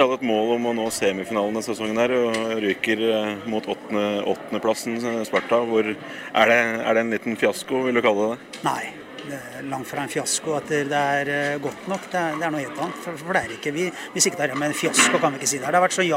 Jeg 0.00 0.08
hadde 0.08 0.16
et 0.16 0.30
mål 0.30 0.54
om 0.54 0.66
å 0.70 0.70
nå 0.72 0.84
semifinalen 0.96 1.52
denne 1.52 1.60
sesongen 1.66 1.98
her, 2.00 2.12
og 2.16 2.54
ryker 2.64 3.02
eh, 3.04 3.42
mot 3.52 3.66
åttende- 3.68 4.22
åttendeplassen 4.32 4.94
eh, 4.96 5.18
Sparta. 5.28 5.58
Hvor 5.68 5.84
er, 5.84 5.98
det, 6.48 6.56
er 6.56 6.96
det 6.96 7.02
en 7.02 7.12
liten 7.12 7.36
fiasko, 7.36 7.82
vil 7.84 7.98
du 7.98 8.00
kalle 8.06 8.30
det? 8.30 8.62
Nei, 8.64 8.94
det 9.26 9.36
er 9.36 9.68
langt 9.68 9.90
fra 9.90 10.00
en 10.00 10.08
fiasko 10.08 10.56
at 10.56 10.72
det 10.72 11.02
er 11.18 11.32
eh, 11.34 11.58
godt 11.60 11.84
nok. 11.92 12.08
Det 12.08 12.16
er, 12.16 12.40
det 12.40 12.48
er 12.48 12.56
noe 12.56 12.64
helt 12.64 12.80
annet. 12.80 13.04
For, 13.04 13.20
for 13.20 13.36
det 13.36 13.44
er 13.44 13.54
ikke, 13.58 13.74
vi, 13.76 13.90
vi 14.16 14.24
sikter 14.24 14.56
med 14.56 14.70
en 14.70 14.78
fiasko, 14.80 15.20
kan 15.20 15.36
vi 15.36 15.42
ikke 15.42 15.52
si 15.52 15.60
det. 15.60 15.68
Det 15.68 15.76
har 15.82 15.84
vært 15.84 15.98
så 15.98 16.08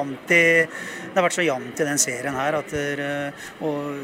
jevnt 1.49 1.83
i, 1.83 1.89
den 1.91 2.03
serien 2.07 2.39
her 2.39 2.61
at 2.63 2.77
og, 3.67 3.99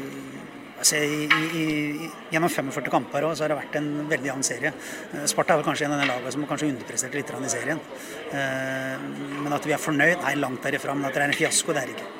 altså, 0.80 1.00
i, 1.00 1.28
i, 1.60 2.10
Gjennom 2.32 2.50
45 2.52 2.90
kamper 2.92 3.26
også, 3.28 3.40
så 3.40 3.46
har 3.46 3.52
det 3.52 3.60
vært 3.60 3.78
en 3.80 3.90
veldig 4.10 4.30
jevn 4.32 4.46
serie. 4.46 4.72
Eh, 5.14 5.26
Sparta 5.30 5.54
er 5.54 5.60
vel 5.60 5.68
kanskje 5.68 5.88
en 5.88 5.96
av 5.96 6.02
de 6.02 6.08
lagene 6.10 6.34
som 6.34 6.48
kanskje 6.48 6.70
underpresterte 6.72 7.20
litt 7.20 7.30
i 7.30 7.52
serien. 7.52 7.84
Eh, 8.32 9.06
Men 9.44 9.56
at 9.56 9.66
vi 9.66 9.76
er 9.76 9.82
fornøyd? 9.82 10.18
Nei, 10.24 10.34
langt 10.40 10.64
derifra. 10.64 10.96
Men 10.96 11.08
at 11.08 11.16
det 11.16 11.24
er 11.24 11.30
en 11.30 11.38
fiasko, 11.38 11.76
det 11.76 11.84
er 11.84 11.92
det 11.92 11.98
ikke. 11.98 12.10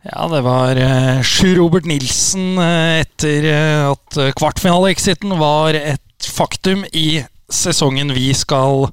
Ja, 0.00 0.24
det 0.32 0.40
var 0.46 0.78
uh, 0.80 1.20
Sjur 1.20 1.58
Robert 1.58 1.84
Nilsen 1.84 2.56
eh, 2.56 3.02
etter 3.02 3.44
eh, 3.50 3.82
at 3.90 4.16
kvartfinaleexiten 4.38 5.34
var 5.36 5.76
et 5.76 6.30
faktum 6.32 6.86
i 6.96 7.20
sesongen 7.52 8.14
vi 8.16 8.30
skal 8.36 8.88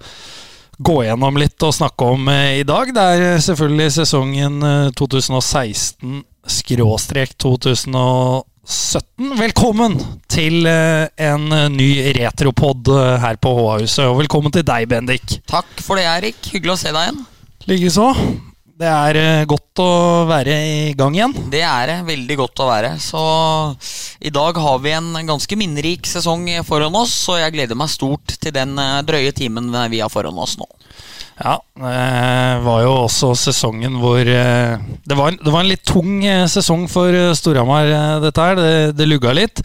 gå 0.78 0.98
gjennom 1.08 1.40
litt 1.40 1.64
og 1.66 1.74
snakke 1.74 2.12
om 2.12 2.28
eh, 2.32 2.60
i 2.60 2.66
dag. 2.68 2.92
Det 2.94 3.06
er 3.16 3.40
selvfølgelig 3.44 3.96
sesongen 4.02 4.60
eh, 6.48 6.54
2016-2017. 6.64 8.44
Velkommen 9.40 9.96
til 10.28 10.66
eh, 10.68 11.08
en 11.24 11.52
eh, 11.56 11.70
ny 11.72 11.88
retropod 12.18 12.90
eh, 12.92 13.16
her 13.24 13.38
på 13.40 13.54
H-huset, 13.56 14.06
og 14.10 14.18
velkommen 14.20 14.52
til 14.52 14.66
deg, 14.68 14.88
Bendik. 14.92 15.38
Takk 15.48 15.80
for 15.84 15.96
det, 16.00 16.04
Erik. 16.08 16.36
Hyggelig 16.52 16.74
å 16.76 16.80
se 16.82 16.92
deg 16.92 17.02
igjen. 17.06 17.22
Likeså. 17.68 18.08
Det 18.78 18.86
er 18.86 19.48
godt 19.50 19.80
å 19.82 19.90
være 20.30 20.54
i 20.54 20.94
gang 21.00 21.16
igjen. 21.16 21.32
Det 21.50 21.64
er 21.66 21.88
det. 21.90 21.96
Veldig 22.12 22.36
godt 22.44 22.62
å 22.62 22.68
være. 22.70 22.92
Så 23.02 23.22
i 24.22 24.30
dag 24.30 24.60
har 24.62 24.84
vi 24.84 24.92
en 24.94 25.10
ganske 25.26 25.58
minnerik 25.58 26.06
sesong 26.06 26.46
foran 26.68 26.94
oss, 27.00 27.16
og 27.32 27.40
jeg 27.42 27.56
gleder 27.56 27.80
meg 27.80 27.90
stort 27.90 28.36
til 28.38 28.54
den 28.54 28.78
drøye 29.08 29.34
timen 29.34 29.72
vi 29.90 30.04
har 30.04 30.14
foran 30.14 30.38
oss 30.44 30.60
nå. 30.62 30.70
Ja, 31.38 31.60
det 31.78 32.64
var 32.66 32.80
jo 32.82 32.94
også 33.04 33.36
sesongen 33.38 34.00
hvor 34.02 34.18
eh, 34.26 34.80
Det 35.06 35.18
var 35.20 35.30
en, 35.30 35.38
det 35.38 35.52
var 35.54 35.62
en 35.62 35.70
litt 35.70 35.84
tung 35.86 36.24
eh, 36.26 36.48
sesong 36.50 36.88
for 36.90 37.14
eh, 37.14 37.36
Storhamar, 37.38 37.86
eh, 37.94 38.16
dette 38.26 38.42
her. 38.48 38.58
Det, 38.58 38.72
det 38.98 39.06
lugga 39.06 39.36
litt. 39.38 39.62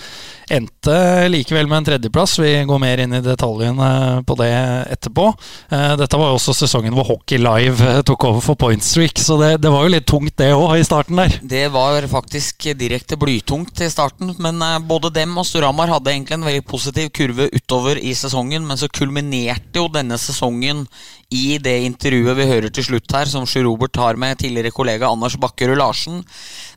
Endte 0.53 0.95
likevel 1.33 1.65
med 1.70 1.78
en 1.78 1.87
tredjeplass. 1.87 2.34
Vi 2.43 2.50
går 2.69 2.81
mer 2.83 3.00
inn 3.00 3.15
i 3.17 3.23
detaljene 3.25 4.20
på 4.28 4.37
det 4.37 4.50
etterpå. 4.93 5.31
Eh, 5.73 5.95
Dette 5.97 6.19
var 6.20 6.28
jo 6.28 6.37
også 6.37 6.53
sesongen 6.59 6.93
hvor 6.93 7.09
Hockey 7.09 7.41
Live 7.41 7.81
eh, 7.89 8.03
tok 8.05 8.27
over 8.28 8.45
for 8.45 8.61
Point 8.61 8.84
Streak, 8.84 9.17
så 9.23 9.39
det, 9.41 9.55
det 9.65 9.73
var 9.73 9.87
jo 9.87 9.95
litt 9.95 10.09
tungt, 10.11 10.34
det 10.43 10.50
òg, 10.53 10.75
i 10.77 10.84
starten 10.84 11.23
der. 11.23 11.39
Det 11.41 11.65
var 11.73 12.05
faktisk 12.12 12.69
direkte 12.77 13.17
blytungt 13.17 13.81
i 13.81 13.89
starten, 13.93 14.34
men 14.45 14.61
eh, 14.67 14.77
både 14.93 15.15
dem 15.17 15.33
og 15.41 15.48
Storhamar 15.48 15.95
hadde 15.95 16.12
egentlig 16.12 16.37
en 16.37 16.47
veldig 16.50 16.67
positiv 16.69 17.09
kurve 17.17 17.48
utover 17.56 17.97
i 17.97 18.12
sesongen, 18.19 18.69
men 18.69 18.77
så 18.77 18.93
kulminerte 18.93 19.81
jo 19.81 19.89
denne 19.95 20.20
sesongen 20.20 20.84
i 21.33 21.56
det 21.62 21.78
intervjuet 21.86 22.36
vi 22.36 22.48
hører 22.48 22.72
til 22.75 22.84
slutt 22.86 23.14
her, 23.16 23.28
som 23.30 23.47
Sjur 23.48 23.64
Robert 23.66 23.97
har 24.00 24.19
med 24.20 24.38
tidligere 24.41 24.72
kollega 24.75 25.08
Anders 25.08 25.38
Bakkerud 25.41 25.78
Larsen. 25.80 26.20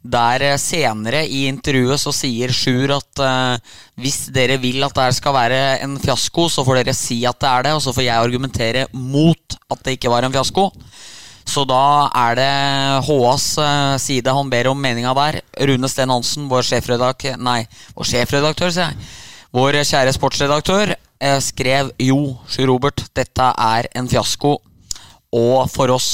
Der 0.01 0.45
eh, 0.51 0.59
senere 0.61 1.25
i 1.27 1.45
intervjuet 1.49 1.99
så 2.01 2.13
sier 2.15 2.53
Sjur 2.55 2.95
at 2.95 3.23
uh, 3.23 3.73
hvis 3.99 4.29
dere 4.35 4.57
vil 4.61 4.83
at 4.85 4.95
det 4.95 5.09
skal 5.17 5.35
være 5.35 5.59
en 5.83 5.97
fiasko, 6.01 6.47
så 6.51 6.63
får 6.65 6.81
dere 6.81 6.95
si 6.95 7.19
at 7.27 7.39
det 7.41 7.51
er 7.51 7.67
det, 7.67 7.75
og 7.75 7.83
så 7.83 7.93
får 7.95 8.07
jeg 8.07 8.15
argumentere 8.15 8.87
mot 8.93 9.59
at 9.71 9.83
det 9.83 9.97
ikke 9.97 10.13
var 10.13 10.27
en 10.27 10.35
fiasko. 10.35 10.69
Så 11.45 11.61
da 11.69 12.09
er 12.09 12.39
det 12.39 12.53
HAs 13.05 13.49
eh, 13.61 13.97
side 14.01 14.33
han 14.33 14.49
ber 14.49 14.71
om 14.71 14.81
meninga 14.81 15.13
der. 15.17 15.41
Rune 15.69 15.91
Sten 15.91 16.13
Hansen, 16.13 16.49
vår 16.49 16.65
sjefredaktør 16.65 17.37
Nei, 17.37 17.61
vår 17.97 18.13
sjefredaktør, 18.13 18.73
sier 18.73 18.93
jeg. 18.93 19.11
Vår 19.55 19.77
kjære 19.87 20.11
sportsredaktør 20.11 20.95
skrev 21.41 21.91
jo, 22.01 22.35
Sjur 22.51 22.67
Robert, 22.73 23.05
dette 23.15 23.51
er 23.55 23.87
en 23.95 24.09
fiasko. 24.11 24.57
Og 25.35 25.69
for 25.71 25.91
oss 25.95 26.09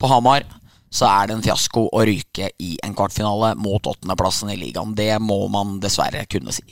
på 0.00 0.08
Hamar 0.10 0.44
så 0.92 1.08
er 1.10 1.28
det 1.28 1.36
en 1.36 1.44
fiasko 1.44 1.86
å 1.92 2.02
ryke 2.08 2.50
i 2.62 2.76
en 2.84 2.94
kvartfinale 2.96 3.52
mot 3.60 3.84
åttendeplassen 3.84 4.52
i 4.52 4.58
ligaen. 4.58 4.94
Det 4.96 5.12
må 5.20 5.42
man 5.52 5.76
dessverre 5.82 6.24
kunne 6.30 6.54
si. 6.54 6.64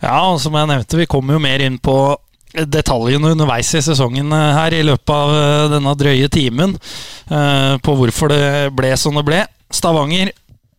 Ja, 0.00 0.20
og 0.30 0.38
som 0.40 0.54
jeg 0.56 0.70
nevnte, 0.70 0.98
vi 1.00 1.08
kommer 1.10 1.36
jo 1.36 1.42
mer 1.42 1.62
inn 1.64 1.78
på 1.82 1.96
detaljene 2.50 3.34
underveis 3.34 3.68
i 3.78 3.82
sesongen 3.84 4.32
eh, 4.34 4.52
her 4.56 4.74
i 4.74 4.82
løpet 4.86 5.12
av 5.14 5.34
eh, 5.36 5.66
denne 5.74 5.94
drøye 5.98 6.30
timen. 6.32 6.76
eh, 7.30 7.74
På 7.84 7.94
hvorfor 7.98 8.32
det 8.32 8.70
ble 8.74 8.94
som 8.98 9.18
det 9.18 9.26
ble. 9.28 9.42
Stavanger, 9.70 10.32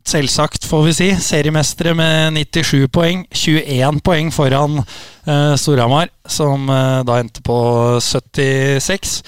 selvsagt 0.08 0.66
får 0.70 0.84
vi 0.88 0.94
si, 0.98 1.08
seriemestere 1.22 1.94
med 1.98 2.38
97 2.40 2.88
poeng. 2.94 3.24
21 3.32 4.02
poeng 4.06 4.32
foran 4.34 4.82
eh, 4.82 5.54
Storhamar, 5.60 6.12
som 6.26 6.70
eh, 6.70 7.00
da 7.08 7.18
endte 7.22 7.44
på 7.46 7.58
76. 8.02 9.22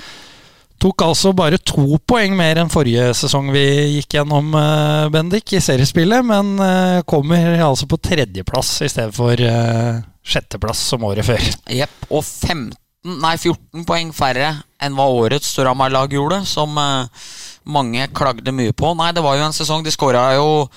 Tok 0.84 1.06
altså 1.06 1.32
bare 1.32 1.62
to 1.64 1.98
poeng 2.04 2.34
mer 2.36 2.60
enn 2.60 2.72
forrige 2.72 3.14
sesong 3.16 3.54
vi 3.56 3.64
gikk 4.00 4.18
gjennom, 4.18 4.50
eh, 4.60 5.10
Bendik, 5.14 5.54
i 5.56 5.62
seriespillet, 5.64 6.26
men 6.28 6.58
eh, 6.60 7.04
kommer 7.08 7.56
altså 7.64 7.88
på 7.88 8.02
tredjeplass 8.04 8.82
i 8.84 8.92
stedet 8.92 9.16
for 9.16 9.40
eh, 9.40 10.02
sjetteplass 10.24 10.82
som 10.92 11.06
året 11.08 11.28
før. 11.28 11.46
Jepp. 11.72 11.96
Og 12.10 12.24
15, 12.26 12.74
nei 13.04 13.36
14 13.36 13.84
poeng 13.88 14.12
færre 14.16 14.50
enn 14.84 14.96
hva 14.96 15.08
årets 15.12 15.52
Storhamar-lag 15.54 16.14
gjorde, 16.16 16.42
som 16.48 16.76
eh, 16.80 17.28
mange 17.64 18.08
klagde 18.16 18.56
mye 18.56 18.74
på. 18.76 18.94
Nei, 19.00 19.12
det 19.16 19.24
var 19.24 19.38
jo 19.38 19.46
en 19.48 19.56
sesong 19.56 19.84
De 19.86 19.92
skåra 19.94 20.34
jo 20.36 20.68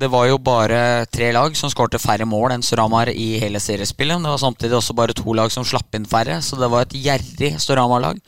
Det 0.00 0.08
var 0.08 0.30
jo 0.30 0.38
bare 0.40 1.04
tre 1.12 1.28
lag 1.36 1.56
som 1.56 1.68
skårte 1.68 2.00
færre 2.00 2.24
mål 2.24 2.54
enn 2.54 2.64
Storhamar 2.64 3.10
i 3.12 3.34
hele 3.42 3.60
seriespillet. 3.60 4.22
Det 4.22 4.32
var 4.32 4.40
samtidig 4.40 4.78
også 4.78 4.96
bare 4.96 5.16
to 5.16 5.34
lag 5.36 5.52
som 5.52 5.66
slapp 5.66 5.94
inn 5.96 6.08
færre, 6.08 6.40
så 6.40 6.56
det 6.56 6.70
var 6.72 6.86
et 6.86 6.96
gjerrig 6.96 7.56
Storhamar-lag. 7.60 8.20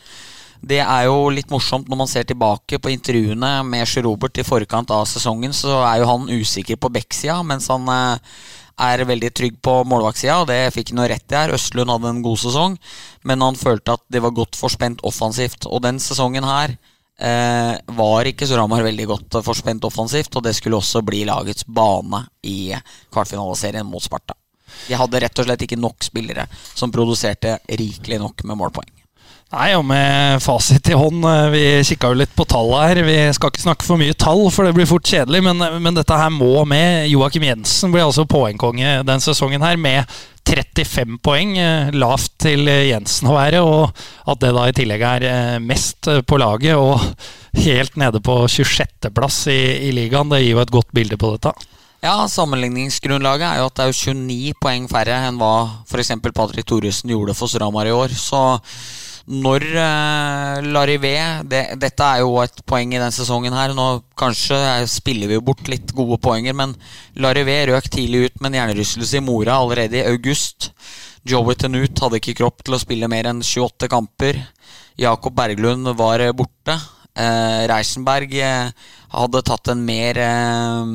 Det 0.62 0.78
er 0.78 1.06
jo 1.08 1.30
litt 1.34 1.50
morsomt 1.50 1.88
når 1.90 1.98
man 2.04 2.10
ser 2.10 2.26
tilbake 2.28 2.78
på 2.78 2.92
intervjuene 2.92 3.54
med 3.66 3.88
Sjur 3.88 4.04
Robert 4.06 4.36
i 4.38 4.44
forkant 4.46 4.92
av 4.94 5.08
sesongen, 5.10 5.50
så 5.56 5.80
er 5.88 6.02
jo 6.02 6.10
han 6.10 6.28
usikker 6.30 6.78
på 6.78 6.92
backsida, 6.92 7.40
mens 7.42 7.66
han 7.72 7.88
eh, 7.90 8.36
er 8.80 9.04
veldig 9.08 9.30
trygg 9.36 9.58
på 9.64 9.74
målvaktsida, 9.88 10.40
og 10.42 10.48
det 10.50 10.72
fikk 10.74 10.92
han 10.94 11.04
rett 11.10 11.34
i 11.34 11.38
her. 11.38 11.54
Østlund 11.56 11.92
hadde 11.92 12.12
en 12.12 12.22
god 12.24 12.40
sesong, 12.42 12.78
men 13.28 13.44
han 13.44 13.58
følte 13.58 13.96
at 13.98 14.04
de 14.12 14.22
var 14.22 14.34
godt 14.36 14.58
forspent 14.58 15.02
offensivt. 15.08 15.66
Og 15.68 15.82
den 15.84 16.00
sesongen 16.02 16.46
her 16.46 16.76
eh, 17.18 17.74
var 17.98 18.30
ikke 18.30 18.48
Storhamar 18.48 18.84
veldig 18.86 19.08
godt 19.10 19.40
forspent 19.44 19.84
offensivt, 19.88 20.36
og 20.36 20.46
det 20.46 20.54
skulle 20.58 20.80
også 20.80 21.04
bli 21.06 21.24
lagets 21.28 21.66
bane 21.66 22.24
i 22.46 22.72
kvartfinaleserien 23.12 23.86
mot 23.88 24.04
Sparta. 24.04 24.36
De 24.88 24.96
hadde 24.96 25.20
rett 25.20 25.38
og 25.38 25.46
slett 25.46 25.66
ikke 25.66 25.80
nok 25.80 26.04
spillere 26.04 26.48
som 26.72 26.92
produserte 26.94 27.58
rikelig 27.68 28.18
nok 28.22 28.44
med 28.48 28.58
målpoeng. 28.58 29.01
Nei, 29.52 29.74
og 29.76 29.82
med 29.84 30.40
fasit 30.40 30.86
i 30.88 30.94
hånd, 30.96 31.26
eh, 31.28 31.50
vi 31.52 31.62
kikka 31.84 32.08
jo 32.08 32.16
litt 32.22 32.30
på 32.32 32.46
tallene 32.48 32.86
her. 32.88 33.00
Vi 33.04 33.16
skal 33.36 33.50
ikke 33.52 33.64
snakke 33.66 33.84
for 33.84 34.00
mye 34.00 34.14
tall, 34.16 34.46
for 34.48 34.64
det 34.64 34.72
blir 34.78 34.88
fort 34.88 35.04
kjedelig, 35.04 35.42
men, 35.44 35.60
men 35.84 35.98
dette 35.98 36.16
her 36.16 36.32
må 36.32 36.62
med. 36.64 37.10
Joakim 37.12 37.44
Jensen 37.44 37.92
blir 37.92 38.06
altså 38.06 38.24
poengkonge 38.24 39.02
den 39.04 39.20
sesongen 39.20 39.60
her 39.60 39.76
med 39.76 40.08
35 40.48 41.18
poeng. 41.20 41.52
eh, 41.60 41.92
Lavt 41.92 42.32
til 42.46 42.64
Jensen 42.64 43.28
å 43.28 43.36
være, 43.36 43.60
og 43.60 43.92
at 44.32 44.40
det 44.40 44.54
da 44.56 44.64
i 44.70 44.74
tillegg 44.80 45.04
er 45.10 45.28
eh, 45.28 45.60
mest 45.60 46.08
på 46.24 46.40
laget 46.40 46.80
og 46.80 47.04
helt 47.60 48.00
nede 48.00 48.24
på 48.24 48.38
26.-plass 48.48 49.42
i, 49.52 49.60
i 49.90 49.92
ligaen, 49.92 50.32
det 50.32 50.40
gir 50.46 50.56
jo 50.56 50.64
et 50.64 50.72
godt 50.72 50.96
bilde 50.96 51.20
på 51.20 51.34
dette. 51.36 51.52
Ja, 52.02 52.16
Sammenligningsgrunnlaget 52.26 53.46
er 53.46 53.60
jo 53.60 53.68
at 53.68 53.76
det 53.76 53.84
er 53.84 53.92
jo 53.92 54.16
29 54.16 54.56
poeng 54.64 54.88
færre 54.90 55.20
enn 55.28 55.36
hva 55.38 55.84
f.eks. 55.84 56.16
Patrick 56.32 56.66
Thoresen 56.66 57.12
gjorde 57.12 57.36
for 57.36 57.52
Stramar 57.52 57.86
i 57.86 57.92
år. 57.94 58.16
Så 58.16 58.40
når 59.30 59.64
uh, 59.76 60.56
Larivé 60.74 61.14
det, 61.46 61.62
Dette 61.78 62.06
er 62.06 62.22
jo 62.24 62.40
et 62.42 62.62
poeng 62.66 62.90
i 62.90 62.98
denne 62.98 63.14
sesongen 63.14 63.54
her. 63.54 63.74
Nå 63.76 64.02
Kanskje 64.18 64.56
spiller 64.90 65.30
vi 65.30 65.38
jo 65.38 65.44
bort 65.46 65.68
litt 65.70 65.94
gode 65.96 66.18
poenger, 66.22 66.56
men 66.58 66.74
Larivé 67.22 67.60
røk 67.70 67.88
tidlig 67.92 68.26
ut 68.26 68.40
med 68.40 68.52
en 68.52 68.60
hjernerystelse 68.60 69.20
i 69.20 69.24
Mora 69.24 69.60
allerede 69.62 70.00
i 70.00 70.06
august. 70.10 70.72
Joey 71.28 71.54
Tenut 71.54 72.02
hadde 72.02 72.18
ikke 72.18 72.34
kropp 72.40 72.64
til 72.66 72.74
å 72.74 72.82
spille 72.82 73.10
mer 73.10 73.28
enn 73.30 73.44
28 73.46 73.90
kamper. 73.90 74.40
Jakob 74.98 75.36
Berglund 75.38 75.92
var 75.98 76.22
eh, 76.22 76.34
borte. 76.34 76.74
Eh, 77.14 77.62
Reisenberg 77.70 78.34
eh, 78.40 78.72
hadde 79.12 79.42
tatt 79.46 79.70
en 79.72 79.84
mer 79.86 80.18
eh, 80.18 80.92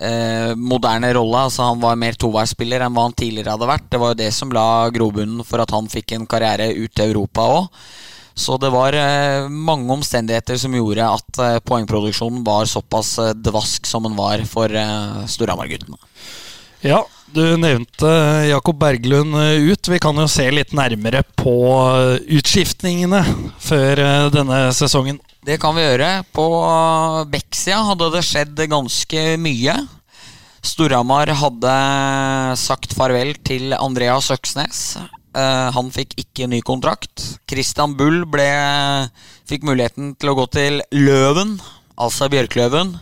eh, 0.00 0.52
moderne 0.56 1.12
rolle. 1.16 1.44
Altså 1.48 1.68
Han 1.68 1.80
var 1.82 1.98
mer 2.00 2.18
toveisspiller 2.18 2.84
enn 2.84 2.94
hva 2.94 3.08
han 3.08 3.16
tidligere 3.18 3.56
hadde 3.56 3.70
vært. 3.70 3.88
Det 3.90 4.02
var 4.02 4.14
jo 4.14 4.20
det 4.22 4.30
som 4.36 4.52
la 4.54 4.68
grobunnen 4.94 5.44
for 5.46 5.62
at 5.62 5.74
han 5.74 5.90
fikk 5.90 6.16
en 6.16 6.28
karriere 6.30 6.70
ut 6.76 6.94
til 6.94 7.10
Europa 7.12 7.48
òg. 7.58 7.72
Så 8.38 8.54
det 8.62 8.70
var 8.70 8.94
eh, 8.94 9.48
mange 9.50 9.90
omstendigheter 9.92 10.58
som 10.62 10.74
gjorde 10.76 11.06
at 11.10 11.40
eh, 11.42 11.56
poengproduksjonen 11.66 12.44
var 12.46 12.68
såpass 12.70 13.16
eh, 13.18 13.34
dvask 13.34 13.86
som 13.86 14.06
den 14.06 14.14
var 14.18 14.44
for 14.46 14.70
eh, 14.70 15.24
Storhamar-guttene. 15.26 15.98
Ja, 16.86 17.02
Du 17.34 17.42
nevnte 17.60 18.08
Jakob 18.48 18.78
Berglund 18.80 19.34
ut. 19.36 19.88
Vi 19.90 19.98
kan 20.00 20.16
jo 20.16 20.28
se 20.30 20.46
litt 20.54 20.70
nærmere 20.72 21.20
på 21.36 21.52
utskiftningene 22.38 23.20
før 23.60 24.00
denne 24.32 24.60
sesongen. 24.72 25.18
Det 25.48 25.56
kan 25.56 25.72
vi 25.72 25.80
gjøre. 25.80 26.26
På 26.36 26.44
Bekksida 27.32 27.78
hadde 27.88 28.10
det 28.12 28.20
skjedd 28.26 28.58
ganske 28.68 29.22
mye. 29.40 29.78
Storhamar 30.60 31.30
hadde 31.40 31.76
sagt 32.60 32.92
farvel 32.92 33.32
til 33.48 33.72
Andreas 33.72 34.28
Øksnes. 34.34 34.82
Uh, 35.32 35.72
han 35.72 35.88
fikk 35.94 36.18
ikke 36.20 36.50
ny 36.52 36.60
kontrakt. 36.60 37.24
Christian 37.48 37.96
Bull 37.96 38.26
ble, 38.28 38.44
fikk 39.48 39.64
muligheten 39.64 40.12
til 40.20 40.34
å 40.34 40.36
gå 40.36 40.44
til 40.52 40.82
Løven, 40.92 41.56
altså 41.96 42.28
Bjørkløven. 42.28 42.98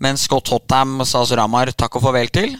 Men 0.00 0.16
Scott 0.16 0.48
Hotham 0.48 1.02
sa 1.04 1.26
Storhamar 1.28 1.74
takk 1.76 2.00
og 2.00 2.06
farvel 2.06 2.32
til. 2.32 2.56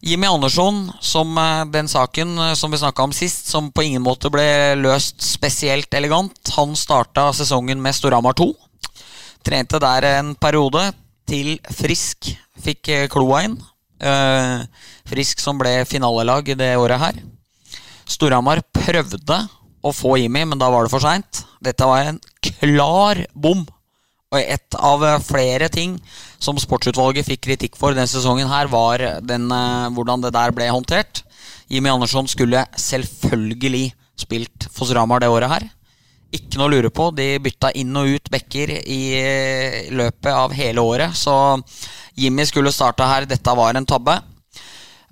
Jimmy 0.00 0.26
Andersson, 0.26 0.92
som 1.00 1.38
uh, 1.38 1.66
den 1.68 1.88
saken 1.88 2.38
uh, 2.38 2.54
som 2.54 2.72
vi 2.72 2.78
snakka 2.80 3.04
om 3.04 3.12
sist, 3.12 3.46
som 3.46 3.68
på 3.72 3.84
ingen 3.84 4.02
måte 4.02 4.30
ble 4.32 4.74
løst 4.80 5.20
spesielt 5.20 5.92
elegant. 5.94 6.40
Han 6.56 6.72
starta 6.76 7.28
sesongen 7.36 7.82
med 7.82 7.96
Storhamar 7.96 8.38
2. 8.40 8.48
Trente 9.44 9.80
der 9.80 10.08
en 10.16 10.34
periode, 10.40 10.90
til 11.30 11.60
Frisk 11.70 12.32
fikk 12.58 12.88
kloa 13.12 13.44
inn. 13.46 13.52
Frisk 15.06 15.38
som 15.38 15.60
ble 15.60 15.84
finalelag 15.86 16.48
i 16.50 16.56
det 16.58 16.72
året 16.74 16.98
her. 16.98 17.20
Storhamar 18.10 18.64
prøvde 18.74 19.38
å 19.80 19.92
få 19.94 20.16
Jimmy, 20.18 20.42
men 20.48 20.58
da 20.58 20.72
var 20.72 20.84
det 20.88 20.92
for 20.92 21.04
seint. 21.04 21.44
Dette 21.62 21.86
var 21.86 22.08
en 22.08 22.18
klar 22.58 23.22
bom. 23.32 23.62
Og 24.30 24.38
et 24.38 24.76
av 24.78 25.02
flere 25.26 25.66
ting 25.74 25.96
som 26.38 26.58
sportsutvalget 26.60 27.26
fikk 27.26 27.42
kritikk 27.48 27.78
for 27.78 27.96
denne 27.96 28.06
sesongen, 28.06 28.46
her 28.46 28.70
var 28.70 29.02
den, 29.26 29.48
uh, 29.50 29.90
hvordan 29.90 30.22
det 30.22 30.30
der 30.36 30.54
ble 30.54 30.68
håndtert. 30.70 31.24
Jimmy 31.70 31.90
Andersson 31.90 32.30
skulle 32.30 32.62
selvfølgelig 32.78 33.90
spilt 34.18 34.68
for 34.70 34.86
Storhamar 34.86 35.22
det 35.22 35.30
året 35.32 35.50
her. 35.50 35.66
Ikke 36.30 36.60
noe 36.60 36.68
å 36.68 36.74
lure 36.76 36.90
på. 36.94 37.08
De 37.14 37.40
bytta 37.42 37.72
inn 37.78 37.96
og 37.98 38.10
ut 38.14 38.30
bekker 38.30 38.70
i 38.78 39.02
løpet 39.90 40.30
av 40.30 40.54
hele 40.54 40.82
året. 40.82 41.16
Så 41.18 41.34
Jimmy 42.18 42.46
skulle 42.46 42.74
starta 42.74 43.08
her. 43.10 43.26
Dette 43.26 43.54
var 43.58 43.74
en 43.74 43.88
tabbe. 43.88 44.14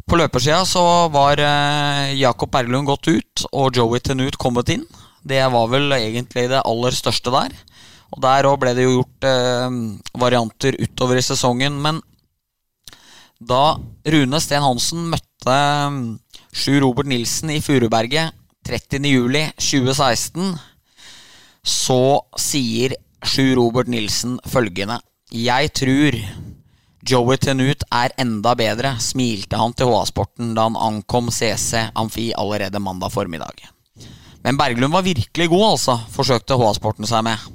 På 0.08 0.16
løpersida 0.16 0.62
så 0.64 0.82
var 1.12 1.42
eh, 1.42 2.14
Jakob 2.16 2.52
Berglund 2.54 2.88
gått 2.88 3.10
ut, 3.10 3.42
og 3.52 3.76
Joey 3.76 4.00
Tenut 4.00 4.38
kommet 4.40 4.70
inn. 4.72 4.86
Det 5.20 5.42
var 5.52 5.66
vel 5.68 5.92
egentlig 5.92 6.46
det 6.48 6.62
aller 6.62 6.94
største 6.96 7.34
der. 7.34 7.52
Og 8.14 8.22
der 8.24 8.48
òg 8.48 8.58
ble 8.62 8.74
det 8.76 8.86
jo 8.86 8.98
gjort 8.98 9.26
eh, 9.28 9.78
varianter 10.20 10.78
utover 10.80 11.20
i 11.20 11.24
sesongen. 11.24 11.76
Men 11.84 12.00
da 13.38 13.76
Rune 14.08 14.40
Sten 14.42 14.64
Hansen 14.64 15.08
møtte 15.12 15.54
eh, 15.54 15.98
Sjur 16.52 16.80
Robert 16.86 17.10
Nilsen 17.10 17.52
i 17.54 17.60
Furuberget 17.62 18.34
30.07.2016, 18.68 20.56
så 21.64 22.02
sier 22.40 22.96
Sjur 23.24 23.54
Robert 23.58 23.88
Nilsen 23.90 24.36
følgende 24.48 25.00
Jeg 25.32 25.72
tror 25.76 26.18
Joey 27.08 27.38
Tenut 27.40 27.84
er 27.94 28.12
enda 28.20 28.52
bedre, 28.58 28.96
smilte 29.00 29.56
han 29.56 29.72
til 29.76 29.88
HA-sporten 29.88 30.52
da 30.56 30.66
han 30.66 30.76
ankom 30.76 31.30
CC 31.32 31.88
Amfi 31.96 32.32
allerede 32.36 32.82
mandag 32.82 33.14
formiddag. 33.14 33.68
Men 34.42 34.58
Berglund 34.58 34.94
var 34.94 35.02
virkelig 35.02 35.48
god, 35.50 35.64
altså, 35.72 35.96
forsøkte 36.14 36.56
HA-sporten 36.58 37.08
seg 37.08 37.24
med. 37.26 37.48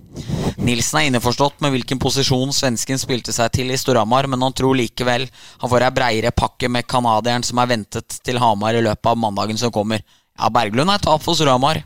Nilsen 0.63 0.99
er 0.99 1.07
innforstått 1.09 1.63
med 1.63 1.73
hvilken 1.73 1.99
posisjon 1.99 2.53
svensken 2.53 2.99
spilte 3.01 3.33
seg 3.35 3.49
til 3.55 3.71
i 3.73 3.79
Storhamar, 3.79 4.27
men 4.29 4.43
han 4.43 4.53
tror 4.55 4.77
likevel 4.77 5.25
han 5.63 5.71
får 5.71 5.87
ei 5.87 5.93
breiere 5.95 6.33
pakke 6.35 6.69
med 6.69 6.87
canadieren 6.87 7.45
som 7.45 7.61
er 7.63 7.71
ventet 7.71 8.19
til 8.23 8.39
Hamar 8.43 8.77
i 8.77 8.83
løpet 8.85 9.09
av 9.09 9.17
mandagen 9.19 9.59
som 9.59 9.73
kommer. 9.73 10.03
Ja, 10.37 10.51
Berglund 10.53 10.93
er 10.93 11.01
tap 11.01 11.23
for 11.25 11.39
Storhamar. 11.39 11.81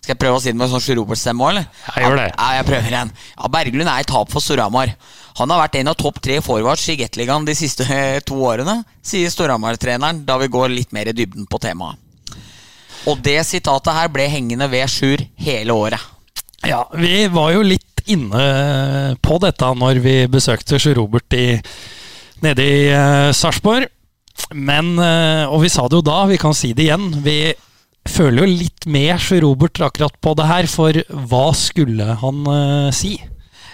Skal 0.00 0.14
jeg 0.14 0.20
prøve 0.22 0.38
å 0.38 0.42
si 0.42 0.48
det 0.48 0.56
med 0.56 0.70
sånn 0.72 0.80
Sjurobert-stemme 0.80 1.44
òg, 1.44 1.50
eller? 1.52 1.66
Jeg 1.86 2.06
gjør 2.06 2.14
det. 2.16 2.28
Ja, 2.32 2.50
jeg 2.56 2.68
prøver 2.70 2.94
igjen. 2.94 3.10
Ja, 3.36 3.50
Berglund 3.52 3.92
er 3.92 4.04
et 4.04 4.10
tap 4.10 4.32
for 4.32 4.44
Storhamar. 4.44 4.94
Han 5.38 5.52
har 5.52 5.60
vært 5.60 5.76
en 5.80 5.92
av 5.92 5.98
topp 6.00 6.22
tre 6.24 6.40
forwards 6.44 6.86
i 6.88 6.96
Gateligaen 6.98 7.46
de 7.46 7.56
siste 7.58 7.84
eh, 7.84 8.20
to 8.24 8.40
årene, 8.48 8.80
sier 9.04 9.32
Storhamar-treneren, 9.32 10.24
da 10.26 10.40
vi 10.40 10.48
går 10.52 10.72
litt 10.72 10.96
mer 10.96 11.12
i 11.12 11.16
dybden 11.16 11.46
på 11.50 11.60
temaet. 11.62 12.00
Og 13.08 13.20
det 13.24 13.38
sitatet 13.48 13.96
her 13.96 14.10
ble 14.12 14.26
hengende 14.28 14.68
ved 14.72 14.90
Sjur 14.92 15.22
hele 15.40 15.76
året. 15.76 16.02
Ja, 16.66 16.82
vi 16.92 17.24
var 17.32 17.54
jo 17.54 17.64
litt 17.64 18.02
inne 18.10 19.16
på 19.24 19.38
dette 19.40 19.70
når 19.78 20.02
vi 20.04 20.16
besøkte 20.30 20.80
Sjur 20.80 20.98
Robert 21.00 21.32
i, 21.36 21.54
nede 22.44 22.66
i 22.66 22.84
uh, 22.92 23.30
Sarpsborg. 23.36 23.88
Men, 24.56 24.94
uh, 24.98 25.48
og 25.48 25.64
vi 25.64 25.72
sa 25.72 25.86
det 25.88 26.00
jo 26.00 26.04
da, 26.04 26.22
vi 26.28 26.40
kan 26.40 26.56
si 26.56 26.74
det 26.76 26.88
igjen. 26.88 27.08
Vi 27.24 27.54
føler 28.08 28.44
jo 28.44 28.60
litt 28.64 28.88
med 28.90 29.16
Sjur 29.22 29.44
Robert 29.46 29.80
akkurat 29.88 30.16
på 30.20 30.36
det 30.36 30.48
her, 30.50 30.68
for 30.70 31.00
hva 31.30 31.46
skulle 31.56 32.16
han 32.20 32.44
uh, 32.48 32.92
si? 32.94 33.16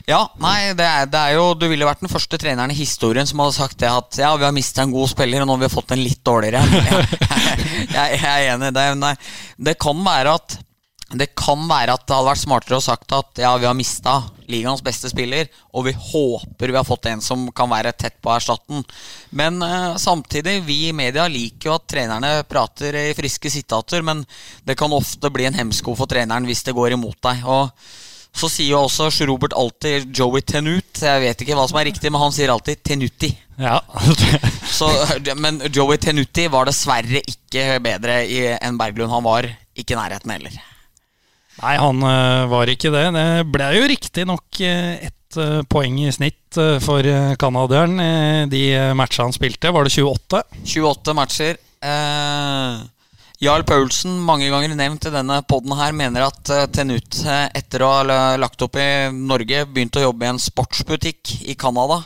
Ja, 0.07 0.21
nei, 0.39 0.71
det 0.79 0.87
er, 0.87 1.09
det 1.11 1.19
er, 1.19 1.33
jo 1.35 1.49
Du 1.59 1.65
ville 1.67 1.87
vært 1.89 2.05
den 2.05 2.11
første 2.13 2.39
treneren 2.39 2.71
i 2.71 2.79
historien 2.79 3.27
som 3.27 3.41
hadde 3.43 3.57
sagt 3.57 3.81
det 3.83 3.91
at 3.91 4.21
ja, 4.21 4.31
vi 4.39 4.47
har 4.47 4.55
mista 4.55 4.85
en 4.85 4.95
god 4.95 5.11
spiller, 5.11 5.43
og 5.43 5.49
nå 5.51 5.57
har 5.57 5.65
vi 5.65 5.73
fått 5.73 5.97
en 5.97 6.03
litt 6.03 6.23
dårligere. 6.27 6.63
Jeg, 7.87 7.93
jeg, 7.93 8.17
jeg 8.21 8.47
er 8.47 8.53
enig. 8.53 8.69
Det, 8.75 8.83
nei, 8.99 9.13
det 9.69 9.77
kan 9.81 10.01
være 10.05 10.33
at 10.37 10.57
det 11.15 11.29
kan 11.39 11.61
være 11.71 11.95
at 11.95 12.03
det 12.03 12.17
hadde 12.17 12.27
vært 12.27 12.41
smartere 12.41 12.79
å 12.81 12.83
sagt 12.83 13.13
at 13.15 13.39
ja, 13.39 13.53
vi 13.61 13.69
har 13.69 13.77
mista 13.79 14.17
ligaens 14.51 14.83
beste 14.85 15.07
spiller, 15.11 15.47
og 15.71 15.87
vi 15.87 15.93
håper 15.95 16.73
vi 16.73 16.77
har 16.77 16.87
fått 16.87 17.07
en 17.11 17.23
som 17.23 17.45
kan 17.55 17.71
være 17.71 17.95
tett 17.95 18.19
på 18.19 18.31
å 18.31 18.35
erstatte 18.35 18.73
den. 18.73 18.83
Men 19.39 19.63
uh, 19.63 19.95
samtidig, 20.03 20.59
vi 20.67 20.89
i 20.89 20.97
media 20.97 21.29
liker 21.31 21.71
jo 21.71 21.77
at 21.79 21.87
trenerne 21.91 22.33
prater 22.51 22.99
i 22.99 23.15
friske 23.19 23.53
sitater, 23.55 24.03
men 24.07 24.25
det 24.67 24.75
kan 24.79 24.95
ofte 24.95 25.31
bli 25.31 25.47
en 25.47 25.57
hemsko 25.57 25.95
for 25.99 26.11
treneren 26.11 26.49
hvis 26.49 26.67
det 26.67 26.75
går 26.77 26.99
imot 26.99 27.21
deg. 27.29 27.47
Og 27.47 27.71
så 28.37 28.51
sier 28.53 28.75
jo 28.75 28.85
også 28.85 29.09
Robert 29.29 29.57
alltid 29.57 30.11
Joey 30.15 30.45
Tenut. 30.45 31.01
Jeg 31.01 31.23
vet 31.23 31.43
ikke 31.43 31.57
hva 31.57 31.67
som 31.69 31.81
er 31.81 31.89
riktig, 31.89 32.13
men 32.13 32.21
han 32.21 32.35
sier 32.35 32.53
alltid 32.53 32.83
Tenuti. 32.85 33.31
Ja. 33.57 33.81
så, 34.79 34.91
men 35.41 35.63
Joey 35.73 35.97
Tenuti 36.03 36.47
var 36.53 36.69
dessverre 36.69 37.23
ikke 37.25 37.79
bedre 37.85 38.21
enn 38.61 38.81
Berglund. 38.81 39.13
Han 39.15 39.25
var 39.25 39.49
ikke 39.77 39.97
i 39.97 40.01
nærheten 40.01 40.35
heller. 40.37 40.57
Nei, 41.57 41.77
han 41.81 42.03
uh, 42.05 42.49
var 42.53 42.69
ikke 42.69 42.93
det. 42.93 43.07
Det 43.17 43.29
ble 43.49 43.71
jo 43.79 43.87
riktignok 43.89 44.61
uh, 44.61 44.91
ett 45.09 45.39
uh, 45.41 45.63
poeng 45.73 46.03
i 46.05 46.13
snitt 46.13 46.43
for 46.81 47.05
canadieren 47.37 47.99
de 48.49 48.61
matchene 48.97 49.27
han 49.27 49.35
spilte. 49.35 49.69
Var 49.75 49.85
det 49.85 49.93
28? 49.93 50.41
28 50.73 51.17
matcher. 51.19 51.59
Uh, 51.85 52.81
Jarl 53.37 53.67
Paulsen, 53.69 54.15
mange 54.25 54.47
ganger 54.49 54.73
nevnt 54.73 55.05
i 55.05 55.13
denne 55.13 55.43
poden 55.45 55.75
her, 55.77 55.93
mener 55.93 56.25
at 56.25 56.53
uh, 56.55 56.63
Tenut, 56.73 57.19
uh, 57.29 57.45
etter 57.53 57.83
å 57.85 57.91
ha 57.93 58.21
lagt 58.41 58.65
opp 58.65 58.79
i 58.81 58.87
Norge, 59.13 59.67
begynte 59.69 60.01
å 60.01 60.07
jobbe 60.07 60.25
i 60.25 60.31
en 60.31 60.41
sportsbutikk 60.41 61.35
i 61.45 61.57
Canada. 61.61 62.01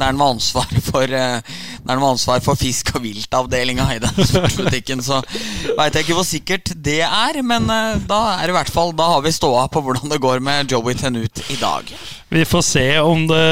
Der 0.00 0.12
han 0.12 0.20
var 0.20 0.34
ansvar 0.34 0.70
for, 0.90 1.04
uh, 1.04 2.06
ansvar 2.10 2.40
for 2.44 2.58
fisk- 2.58 2.94
og 2.96 3.04
viltavdelinga 3.04 3.86
i 3.94 4.00
den 4.02 4.24
sportsbutikken. 4.30 5.02
Så 5.04 5.20
veit 5.76 5.94
jeg 5.94 6.06
ikke 6.06 6.18
hvor 6.18 6.28
sikkert 6.28 6.72
det 6.76 7.02
er, 7.06 7.42
men 7.42 7.68
da 7.68 8.20
er 8.36 8.46
det 8.46 8.54
i 8.54 8.58
hvert 8.58 8.72
fall 8.72 8.92
Da 8.96 9.06
har 9.14 9.22
vi 9.24 9.32
ståa 9.34 9.66
på 9.72 9.82
hvordan 9.84 10.10
det 10.10 10.20
går 10.22 10.40
med 10.44 10.72
Joey 10.72 10.94
Tenut 10.98 11.42
i 11.50 11.58
dag. 11.60 11.92
Vi 12.30 12.44
får 12.46 12.62
se 12.62 12.86
om 13.02 13.24
det 13.26 13.44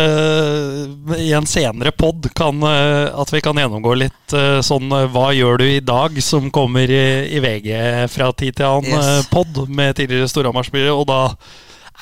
i 1.19 1.33
en 1.35 1.47
senere 1.51 1.91
pod 1.91 2.29
kan 2.39 2.63
At 2.63 3.33
vi 3.33 3.41
kan 3.43 3.59
gjennomgå 3.59 3.97
litt 3.99 4.35
sånn 4.65 4.93
Hva 5.11 5.33
gjør 5.35 5.59
du 5.59 5.67
i 5.67 5.83
dag? 5.83 6.19
som 6.23 6.51
kommer 6.51 6.91
i, 6.91 7.05
i 7.37 7.41
VG 7.43 7.71
fra 8.13 8.31
tid 8.33 8.59
til 8.59 8.69
annen 8.69 8.99
yes. 8.99 9.29
pod 9.33 9.65
med 9.69 9.97
tidligere 9.99 10.29
Storhamar-spillere. 10.31 10.95
Og 10.95 11.07
da 11.09 11.21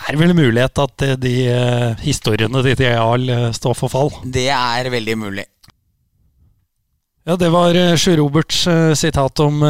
er 0.06 0.18
vel 0.20 0.34
mulighet 0.36 0.82
at 0.82 1.04
de 1.22 1.34
uh, 1.50 2.02
historiene 2.04 2.62
til 2.66 2.86
Jarl 2.86 3.30
uh, 3.30 3.50
står 3.56 3.76
for 3.78 3.92
fall? 3.92 4.12
Det 4.22 4.48
er 4.52 4.90
veldig 4.92 5.16
mulig. 5.18 5.46
Ja, 7.26 7.34
det 7.34 7.48
var 7.50 7.74
Sjur 7.98 8.20
Roberts 8.20 8.60
sitat 8.94 9.40
om 9.42 9.64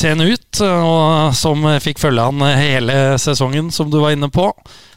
TNU-ut, 0.00 0.62
og 0.64 1.34
som 1.36 1.66
fikk 1.84 2.00
følge 2.00 2.24
han 2.24 2.40
hele 2.56 2.94
sesongen, 3.20 3.68
som 3.68 3.90
du 3.92 3.98
var 4.00 4.14
inne 4.16 4.30
på. 4.32 4.46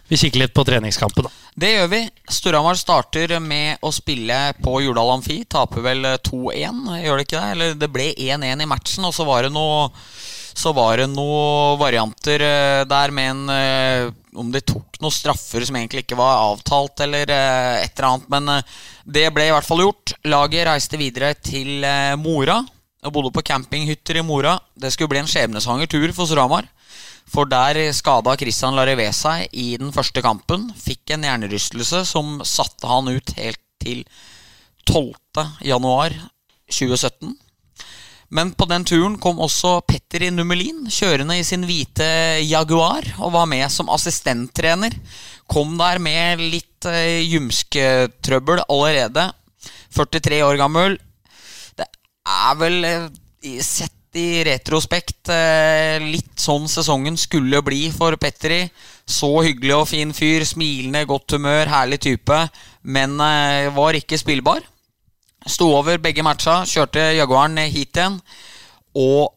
Vi 0.08 0.16
kikker 0.22 0.46
litt 0.46 0.56
på 0.56 0.64
treningskampen, 0.64 1.28
da. 1.28 1.34
Det 1.60 1.74
gjør 1.74 1.92
vi. 1.92 2.00
Storhamar 2.32 2.80
starter 2.80 3.36
med 3.44 3.84
å 3.84 3.92
spille 3.92 4.38
på 4.64 4.78
Jordal 4.86 5.18
Amfi. 5.18 5.42
Taper 5.52 5.84
vel 5.84 6.08
2-1, 6.24 6.80
gjør 7.04 7.20
det 7.20 7.28
ikke 7.28 7.44
det? 7.44 7.52
Eller 7.58 7.76
det 7.84 7.92
ble 7.92 8.08
1-1 8.16 8.64
i 8.64 8.72
matchen, 8.72 9.12
og 9.12 9.18
så 9.20 9.28
var 9.28 9.44
det 9.44 9.52
noe 9.52 9.90
så 10.60 10.74
var 10.76 11.00
det 11.00 11.10
noen 11.12 11.80
varianter 11.80 12.44
eh, 12.44 12.82
der 12.90 13.14
med 13.16 13.32
en 13.32 13.54
eh, 13.54 14.10
Om 14.36 14.52
de 14.54 14.62
tok 14.62 15.00
noen 15.02 15.14
straffer 15.14 15.66
som 15.66 15.78
egentlig 15.80 16.04
ikke 16.06 16.20
var 16.20 16.44
avtalt, 16.52 17.02
eller 17.06 17.32
eh, 17.34 17.84
et 17.84 17.94
eller 17.96 18.10
annet. 18.10 18.28
Men 18.34 18.64
det 19.06 19.30
ble 19.34 19.48
i 19.50 19.54
hvert 19.56 19.68
fall 19.68 19.84
gjort. 19.86 20.14
Laget 20.30 20.68
reiste 20.70 21.00
videre 21.02 21.34
til 21.40 21.86
Mora 22.22 22.60
og 23.06 23.14
bodde 23.16 23.32
på 23.32 23.46
campinghytter 23.48 24.20
i 24.20 24.26
Mora. 24.26 24.58
Det 24.76 24.92
skulle 24.94 25.12
bli 25.14 25.22
en 25.24 25.30
skjebnesvanger 25.30 25.90
tur 25.92 26.12
for 26.16 26.28
Storhamar. 26.28 26.68
For 27.30 27.46
der 27.50 27.78
skada 27.94 28.34
Christian 28.40 28.76
Larivé 28.78 29.08
seg 29.14 29.54
i 29.54 29.76
den 29.80 29.94
første 29.96 30.24
kampen. 30.26 30.68
Fikk 30.78 31.14
en 31.14 31.26
hjernerystelse 31.28 32.04
som 32.10 32.40
satte 32.48 32.90
han 32.90 33.12
ut 33.12 33.36
helt 33.38 33.62
til 33.80 34.04
12. 34.90 35.14
januar 35.64 36.16
2017. 36.70 37.36
Men 38.30 38.52
på 38.54 38.68
den 38.70 38.86
turen 38.86 39.16
kom 39.22 39.40
også 39.42 39.80
Petter 39.90 40.28
i 40.28 40.30
Nummelin 40.34 40.86
kjørende 40.94 41.40
i 41.40 41.46
sin 41.46 41.66
hvite 41.66 42.06
Jaguar 42.46 43.08
og 43.18 43.34
var 43.34 43.48
med 43.50 43.66
som 43.74 43.90
assistenttrener. 43.90 44.94
Kom 45.50 45.74
der 45.80 45.98
med 46.04 46.44
litt 46.44 46.86
uh, 46.86 47.18
jumsktrøbbel 47.26 48.62
allerede. 48.68 49.32
43 49.98 50.44
år 50.46 50.60
gammel. 50.62 51.00
Det 51.74 51.88
er 51.90 52.60
vel, 52.62 52.86
uh, 52.86 53.64
sett 53.66 53.96
i 54.20 54.44
retrospekt, 54.46 55.32
uh, 55.34 55.98
litt 56.06 56.38
sånn 56.38 56.70
sesongen 56.70 57.18
skulle 57.18 57.64
bli 57.66 57.88
for 57.94 58.14
Petteri. 58.22 58.68
Så 59.10 59.32
hyggelig 59.42 59.74
og 59.74 59.88
fin 59.90 60.14
fyr, 60.14 60.46
smilende, 60.46 61.08
godt 61.10 61.34
humør, 61.34 61.66
herlig 61.74 61.98
type. 62.06 62.44
Men 62.86 63.18
var 63.74 63.98
ikke 63.98 64.22
spillbar. 64.22 64.62
Sto 65.48 65.70
over 65.72 66.00
begge 66.04 66.24
matcha, 66.26 66.64
kjørte 66.68 67.14
Jaguaren 67.16 67.60
hit 67.72 67.96
igjen. 67.96 68.18
Og 69.00 69.30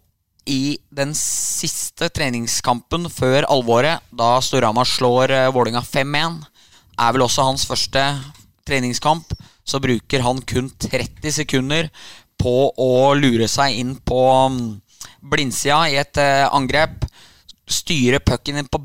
i 0.50 0.78
den 0.90 1.12
siste 1.14 2.08
treningskampen 2.10 3.06
før 3.12 3.46
alvoret, 3.46 4.02
da 4.10 4.34
Storhamar 4.42 4.88
slår 4.88 5.30
uh, 5.30 5.50
Vålinga 5.54 5.82
5-1, 5.86 6.40
er 6.98 7.14
vel 7.14 7.24
også 7.26 7.46
hans 7.46 7.66
første 7.68 8.02
treningskamp, 8.66 9.30
så 9.62 9.78
bruker 9.82 10.24
han 10.24 10.42
kun 10.42 10.72
30 10.82 11.36
sekunder 11.38 11.90
på 12.42 12.72
å 12.74 13.12
lure 13.14 13.46
seg 13.50 13.78
inn 13.78 13.94
på 14.02 14.18
um, 14.18 14.58
blindsida 15.22 15.84
i 15.92 16.00
et 16.02 16.18
uh, 16.18 16.50
angrep. 16.50 17.06
Styre 17.70 18.18
pucken 18.26 18.58
inn 18.58 18.70
på 18.70 18.82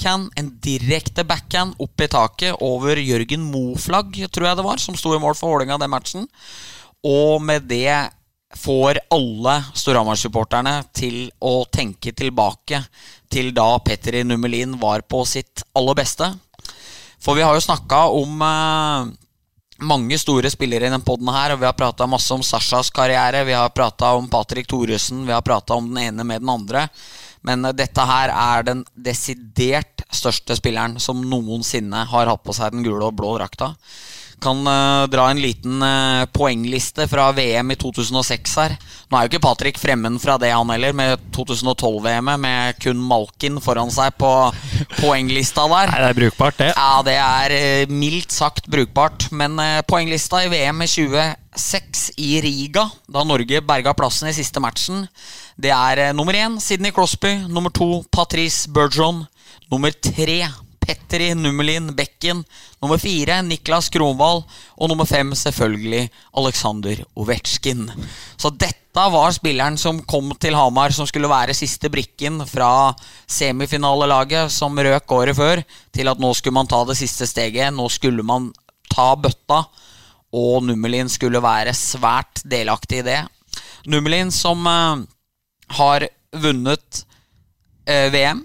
backhand, 0.00 0.32
en 0.36 0.58
direkte 0.60 1.24
backhand 1.24 1.74
opp 1.78 2.00
i 2.00 2.08
taket 2.08 2.56
over 2.60 2.96
Jørgen 2.96 3.42
Moflag, 3.52 4.14
tror 4.32 4.46
jeg 4.46 4.56
det 4.56 4.64
var, 4.64 4.78
som 4.78 4.96
sto 4.96 5.14
i 5.14 5.20
mål 5.20 5.34
for 5.34 5.52
Vålerenga 5.52 5.78
den 5.78 5.90
matchen. 5.90 6.26
Og 7.04 7.42
med 7.42 7.68
det 7.68 8.08
får 8.56 8.98
alle 9.10 9.62
Storhamar-supporterne 9.74 10.82
til 10.92 11.30
å 11.38 11.64
tenke 11.70 12.12
tilbake 12.12 12.80
til 13.30 13.52
da 13.54 13.78
Petter 13.78 14.22
i 14.22 14.24
Nummelin 14.24 14.78
var 14.80 15.02
på 15.02 15.24
sitt 15.24 15.62
aller 15.74 15.94
beste. 15.94 16.32
For 17.20 17.36
vi 17.36 17.44
har 17.44 17.54
jo 17.54 17.60
snakka 17.60 18.06
om 18.16 18.40
eh, 18.42 19.12
mange 19.84 20.18
store 20.18 20.50
spillere 20.50 20.88
i 20.88 20.90
denne 20.90 21.04
poden 21.04 21.28
her, 21.28 21.52
og 21.52 21.60
vi 21.60 21.68
har 21.68 21.76
prata 21.76 22.08
masse 22.08 22.32
om 22.32 22.42
Sashas 22.42 22.90
karriere, 22.90 23.44
vi 23.44 23.52
har 23.52 23.68
prata 23.68 24.14
om 24.16 24.28
Patrick 24.32 24.66
Thoresen, 24.66 25.26
vi 25.28 25.36
har 25.36 25.44
prata 25.44 25.76
om 25.76 25.92
den 25.92 26.08
ene 26.08 26.24
med 26.24 26.40
den 26.40 26.56
andre. 26.56 26.88
Men 27.46 27.64
dette 27.76 28.04
her 28.04 28.32
er 28.34 28.66
den 28.66 28.84
desidert 28.94 30.04
største 30.12 30.56
spilleren 30.58 30.98
som 31.00 31.22
noensinne 31.24 32.04
har 32.10 32.28
hatt 32.28 32.42
på 32.44 32.54
seg 32.56 32.74
den 32.74 32.84
gule 32.84 33.06
og 33.08 33.16
blå 33.16 33.36
drakta. 33.38 33.72
Kan 34.40 34.62
uh, 34.64 35.06
dra 35.10 35.26
en 35.30 35.40
liten 35.40 35.82
uh, 35.84 36.26
poengliste 36.32 37.06
fra 37.10 37.28
VM 37.36 37.74
i 37.74 37.76
2006 37.80 38.54
her. 38.60 38.76
Nå 39.10 39.18
er 39.18 39.26
jo 39.26 39.30
ikke 39.32 39.42
Patrick 39.44 39.80
fremmed 39.80 40.16
fra 40.22 40.36
det, 40.40 40.52
han 40.54 40.72
heller, 40.72 40.94
med 40.96 41.20
2012-VM-et 41.36 42.40
med 42.40 42.78
kun 42.80 43.02
Malkin 43.10 43.58
foran 43.62 43.92
seg 43.92 44.14
på 44.20 44.30
poenglista 45.00 45.66
der. 45.70 45.92
Nei, 45.92 46.00
Det 46.04 46.08
er 46.08 46.18
brukbart, 46.22 46.58
det. 46.62 46.70
Ja, 46.72 46.94
det 47.06 47.18
er 47.18 47.56
uh, 47.56 47.92
mildt 47.92 48.32
sagt 48.36 48.70
brukbart. 48.72 49.28
Men 49.30 49.60
poenglista 49.88 50.40
i 50.44 50.48
VM 50.52 50.80
i 50.86 50.88
2006 50.88 52.06
i 52.22 52.32
Riga, 52.44 52.86
da 53.10 53.26
Norge 53.26 53.60
berga 53.66 53.94
plassen 53.98 54.30
i 54.30 54.34
siste 54.36 54.62
matchen, 54.62 55.04
det 55.60 55.74
er 55.74 56.14
nummer 56.16 56.36
én 56.38 56.56
Sidney 56.62 56.94
Crosby, 56.96 57.36
nummer 57.48 57.72
to 57.74 58.00
Patrice 58.14 58.70
Bergeron, 58.72 59.26
nummer 59.68 59.92
tre 59.92 60.42
Petteri 60.90 61.34
Nummelin 61.38 61.92
Bekken. 61.94 62.42
Nummer 62.82 62.98
fire 62.98 63.36
Niklas 63.46 63.88
Kronvall. 63.94 64.42
Og 64.74 64.90
nummer 64.90 65.06
fem 65.06 65.30
selvfølgelig 65.38 66.08
Aleksandr 66.34 67.04
Ovetsjkin. 67.14 67.84
Så 68.34 68.50
dette 68.50 69.04
var 69.14 69.30
spilleren 69.30 69.78
som 69.78 70.00
kom 70.02 70.32
til 70.42 70.56
Hamar, 70.58 70.90
som 70.90 71.06
skulle 71.06 71.30
være 71.30 71.54
siste 71.54 71.92
brikken 71.94 72.42
fra 72.50 72.90
semifinalelaget 73.30 74.50
som 74.50 74.74
røk 74.74 75.14
året 75.14 75.38
før, 75.38 75.62
til 75.94 76.10
at 76.10 76.18
nå 76.18 76.32
skulle 76.34 76.58
man 76.58 76.70
ta 76.70 76.82
det 76.88 76.98
siste 76.98 77.28
steget. 77.30 77.70
Nå 77.76 77.86
skulle 77.86 78.26
man 78.26 78.50
ta 78.90 79.12
bøtta, 79.14 79.62
og 80.34 80.66
Nummelin 80.66 81.10
skulle 81.12 81.38
være 81.42 81.76
svært 81.76 82.42
delaktig 82.42 83.04
i 83.04 83.06
det. 83.12 83.20
Nummelin 83.86 84.34
som 84.34 84.66
uh, 84.66 85.06
har 85.78 86.10
vunnet 86.34 87.04
uh, 87.86 88.08
VM 88.10 88.42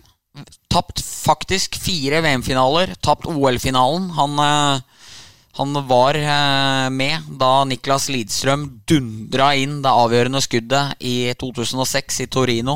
Tapt 0.75 0.99
faktisk 0.99 1.77
fire 1.79 2.19
VM-finaler. 2.19 2.97
Tapt 2.99 3.29
OL-finalen. 3.31 4.09
Han, 4.17 4.39
eh, 4.39 4.81
han, 5.55 5.77
var 5.87 6.17
eh, 6.19 6.89
med 6.91 7.29
da 7.39 7.63
Niklas 7.63 8.09
Lidstrøm 8.11 8.65
dundra 8.83 9.53
inn 9.55 9.77
det 9.85 9.93
avgjørende 10.03 10.41
skuddet 10.43 10.99
i 10.99 11.31
2006 11.39 12.19
i 12.25 12.27
Torino. 12.27 12.75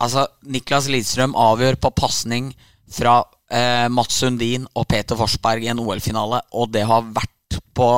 Altså, 0.00 0.24
Niklas 0.48 0.88
Lidstrøm 0.88 1.36
avgjør 1.36 1.76
på 1.76 1.92
pasning 1.92 2.54
fra 2.88 3.18
eh, 3.52 3.84
Mats 3.92 4.22
Sundin 4.22 4.64
og 4.72 4.88
Peter 4.88 5.20
Forsberg 5.20 5.68
i 5.68 5.74
en 5.74 5.84
OL-finale, 5.84 6.40
og 6.56 6.72
det 6.72 6.86
har 6.88 7.04
vært 7.04 7.36
på, 7.74 7.90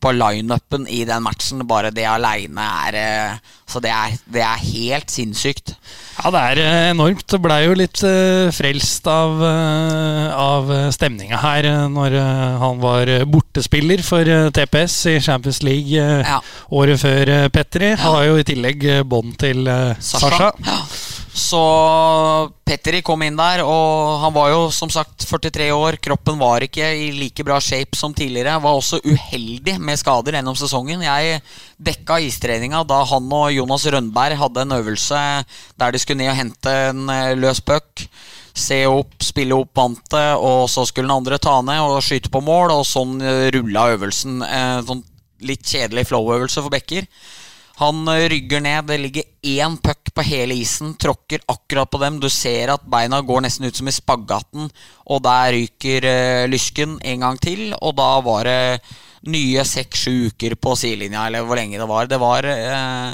på 0.00 0.12
lineupen 0.12 0.86
i 0.88 1.04
den 1.08 1.24
matchen. 1.24 1.64
Bare 1.68 1.92
det 1.94 2.06
aleine 2.08 2.66
er 2.86 2.98
eh, 3.00 3.52
Så 3.66 3.80
det 3.82 3.90
er, 3.90 4.14
det 4.30 4.42
er, 4.44 4.62
helt 4.62 5.10
sinnssykt. 5.10 5.74
Ja, 6.20 6.30
det 6.30 6.42
er 6.42 6.60
eh, 6.62 6.90
enormt. 6.92 7.26
Det 7.26 7.40
blei 7.42 7.58
jo 7.64 7.74
litt 7.76 8.02
uh, 8.06 8.52
frelst 8.54 9.08
av, 9.10 9.42
av 9.42 10.70
stemninga 10.94 11.40
her 11.42 11.68
når 11.92 12.16
han 12.62 12.80
var 12.82 13.10
bortespiller 13.30 14.02
for 14.06 14.26
TPS 14.54 14.96
i 15.12 15.18
Champions 15.20 15.62
League 15.66 15.98
ja. 15.98 16.40
året 16.70 17.02
før 17.02 17.34
Petri. 17.52 17.94
Han 17.96 18.18
Har 18.20 18.30
jo 18.30 18.40
i 18.40 18.46
tillegg 18.46 18.88
bånd 19.08 19.36
til 19.42 19.66
Sasha. 20.00 20.52
Sasha. 20.54 21.15
Så 21.36 21.58
Petteri 22.64 23.02
kom 23.04 23.20
inn 23.26 23.36
der, 23.36 23.60
og 23.60 24.22
han 24.22 24.32
var 24.32 24.48
jo 24.54 24.60
som 24.72 24.88
sagt 24.88 25.26
43 25.28 25.66
år. 25.76 25.98
Kroppen 26.00 26.38
var 26.40 26.64
ikke 26.64 26.86
i 26.96 27.10
like 27.12 27.44
bra 27.44 27.58
shape 27.60 27.98
som 27.98 28.14
tidligere. 28.16 28.54
Var 28.64 28.78
også 28.78 29.02
uheldig 29.04 29.74
med 29.84 30.00
skader 30.00 30.38
gjennom 30.38 30.56
sesongen. 30.56 31.04
Jeg 31.04 31.42
dekka 31.76 32.16
istreninga 32.24 32.80
da 32.88 33.02
han 33.12 33.28
og 33.36 33.52
Jonas 33.52 33.84
Rønberg 33.92 34.40
hadde 34.40 34.64
en 34.64 34.74
øvelse 34.78 35.20
der 35.76 35.92
de 35.92 36.00
skulle 36.00 36.22
ned 36.24 36.32
og 36.32 36.40
hente 36.40 36.72
en 36.88 37.04
eh, 37.12 37.36
løs 37.36 37.60
puck. 37.60 38.06
Se 38.56 38.80
opp, 38.88 39.18
spille 39.20 39.52
opp 39.60 39.76
vantet, 39.76 40.40
og 40.40 40.70
så 40.72 40.86
skulle 40.88 41.04
den 41.04 41.18
andre 41.18 41.36
ta 41.36 41.58
ned 41.60 41.84
og 41.84 42.00
skyte 42.00 42.32
på 42.32 42.40
mål. 42.40 42.78
Og 42.78 42.88
sånn 42.88 43.20
eh, 43.20 43.50
rulla 43.52 43.90
øvelsen. 43.92 44.40
En 44.40 44.80
eh, 44.80 44.86
sånn 44.88 45.04
litt 45.44 45.68
kjedelig 45.68 46.08
flow-øvelse 46.08 46.64
for 46.64 46.72
backer. 46.72 47.04
Han 47.76 48.08
eh, 48.08 48.28
rygger 48.32 48.60
ned. 48.60 48.84
Det 48.88 48.98
ligger 48.98 49.22
én 49.42 49.76
puck 49.76 50.14
på 50.14 50.24
hele 50.24 50.54
isen. 50.54 50.94
Tråkker 50.94 51.44
akkurat 51.46 51.90
på 51.90 52.00
dem. 52.00 52.20
Du 52.20 52.30
ser 52.32 52.72
at 52.72 52.86
beina 52.88 53.20
går 53.20 53.44
nesten 53.44 53.68
ut 53.68 53.76
som 53.76 53.88
i 53.88 53.94
spagaten. 53.94 54.70
Og 55.06 55.22
der 55.24 55.52
ryker 55.52 56.06
uh, 56.08 56.46
lysken 56.48 56.96
en 57.04 57.26
gang 57.26 57.40
til. 57.40 57.68
Og 57.76 57.96
da 57.98 58.08
var 58.24 58.48
det 58.48 58.80
nye 59.28 59.64
seks-sju 59.66 60.32
uker 60.32 60.56
på 60.56 60.76
sidelinja, 60.78 61.26
eller 61.26 61.44
hvor 61.44 61.58
lenge 61.60 61.80
det 61.80 61.90
var. 61.90 62.08
Det 62.08 62.20
var, 62.22 62.48
uh, 62.48 63.12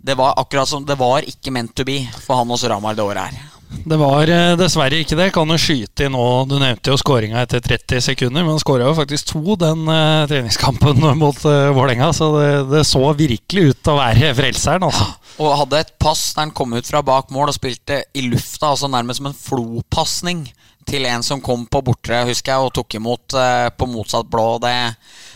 det 0.00 0.18
var 0.18 0.38
akkurat 0.42 0.68
som 0.68 0.84
Det 0.86 0.98
var 0.98 1.26
ikke 1.28 1.54
meant 1.54 1.74
to 1.76 1.86
be 1.86 2.02
for 2.24 2.40
han 2.40 2.50
hos 2.50 2.66
Ramar 2.66 2.98
det 2.98 3.06
året 3.06 3.30
her. 3.30 3.59
Det 3.70 3.96
var 3.96 4.28
eh, 4.28 4.56
dessverre 4.58 4.98
ikke 5.00 5.16
det. 5.18 5.30
Kan 5.34 5.50
jo 5.52 5.58
skyte 5.60 6.06
i 6.06 6.10
nå. 6.12 6.24
Du 6.50 6.56
nevnte 6.60 6.92
jo 6.92 6.98
skåringa 7.00 7.44
etter 7.44 7.62
30 7.64 8.02
sekunder, 8.10 8.42
men 8.42 8.56
han 8.56 8.62
skåra 8.62 8.88
jo 8.88 8.96
faktisk 8.98 9.30
to 9.30 9.56
den 9.60 9.86
uh, 9.88 10.26
treningskampen 10.30 11.00
mot 11.22 11.38
uh, 11.46 11.70
Vålerenga. 11.76 12.10
Så 12.16 12.32
det, 12.36 12.48
det, 12.72 12.84
så 12.88 13.02
virkelig 13.16 13.70
ut 13.70 13.82
til 13.82 13.94
å 13.94 14.00
være 14.00 14.32
frelseren, 14.36 14.88
altså. 14.90 15.06
Og 15.40 15.56
hadde 15.62 15.84
et 15.84 15.94
pass 16.02 16.32
der 16.34 16.44
han 16.44 16.54
kom 16.56 16.74
ut 16.76 16.88
fra 16.88 17.02
bak 17.06 17.30
mål 17.32 17.52
og 17.52 17.56
spilte 17.56 18.02
i 18.12 18.26
lufta, 18.26 18.74
altså 18.74 18.90
nærmest 18.90 19.22
som 19.22 19.30
en 19.30 19.38
flopasning 19.38 20.42
til 20.90 21.06
en 21.06 21.22
som 21.24 21.42
kom 21.44 21.62
på 21.70 21.82
bortre, 21.86 22.24
husker 22.28 22.52
jeg, 22.52 22.66
og 22.66 22.74
tok 22.74 22.98
imot 22.98 23.36
uh, 23.38 23.68
på 23.70 23.88
motsatt 23.88 24.28
blå. 24.32 24.48
Det, 24.60 24.74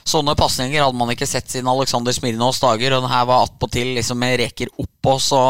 sånne 0.09 0.35
pasninger 0.37 0.83
hadde 0.83 0.99
man 0.99 1.15
ikke 1.15 1.29
sett 1.29 1.49
siden 1.53 1.71
Alexander 1.71 2.13
Smirnovs 2.17 2.61
dager, 2.65 2.97
og 2.97 3.07
den 3.07 3.15
her 3.15 3.25
var 3.31 3.47
attpåtil 3.47 3.95
liksom 3.97 4.21
med 4.21 4.37
reker 4.43 4.73
oppå, 4.75 5.17
så 5.23 5.41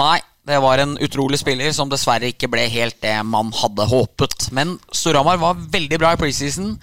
nei. 0.00 0.20
Det 0.44 0.58
var 0.60 0.78
en 0.78 0.98
utrolig 1.00 1.38
spiller 1.40 1.72
som 1.72 1.88
dessverre 1.88 2.28
ikke 2.28 2.50
ble 2.52 2.66
helt 2.68 2.98
det 3.00 3.14
man 3.24 3.48
hadde 3.56 3.86
håpet. 3.88 4.50
Men 4.52 4.76
Storhamar 4.92 5.40
var 5.40 5.56
veldig 5.56 5.98
bra 6.02 6.12
i 6.12 6.20
preseason. 6.20 6.74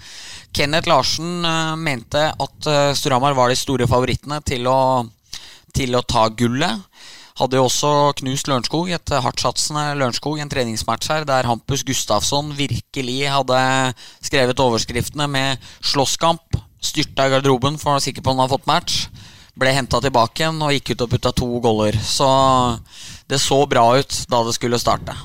Kenneth 0.50 0.90
Larsen 0.90 1.46
uh, 1.46 1.78
mente 1.78 2.24
at 2.32 2.66
uh, 2.66 2.90
Storhamar 2.98 3.36
var 3.38 3.52
de 3.52 3.58
store 3.60 3.86
favorittene 3.86 4.40
til 4.42 4.66
å, 4.66 5.06
til 5.70 5.94
å 5.94 6.02
ta 6.02 6.26
gullet. 6.34 6.82
Hadde 7.38 7.56
jo 7.56 7.68
også 7.68 7.92
knust 8.18 8.50
Lørenskog, 8.50 8.90
et 8.92 9.14
hardtsatsende 9.24 9.92
Lørenskog, 9.96 10.42
en 10.42 10.50
treningsmatch 10.52 11.08
her 11.08 11.24
der 11.24 11.46
Hampus 11.48 11.86
Gustafsson 11.86 12.50
virkelig 12.58 13.20
hadde 13.30 13.60
skrevet 14.20 14.60
overskriftene 14.60 15.30
med 15.30 15.70
slåsskamp. 15.80 16.58
Styrta 16.82 17.30
i 17.30 17.32
garderoben 17.32 17.78
for 17.78 17.92
å 17.92 17.96
være 17.96 18.10
sikker 18.10 18.26
på 18.26 18.34
han 18.34 18.42
hadde 18.42 18.56
fått 18.58 18.68
match 18.68 19.04
ble 19.58 19.72
henta 19.76 20.00
tilbake 20.00 20.42
igjen 20.42 20.60
og 20.64 20.72
gikk 20.72 20.94
ut 20.94 21.04
og 21.04 21.10
putta 21.12 21.32
to 21.36 21.48
goller. 21.64 21.96
Så 22.00 22.28
det 23.32 23.40
så 23.42 23.64
bra 23.66 23.86
ut 23.98 24.24
da 24.30 24.44
det 24.46 24.56
skulle 24.56 24.80
starte. 24.80 25.16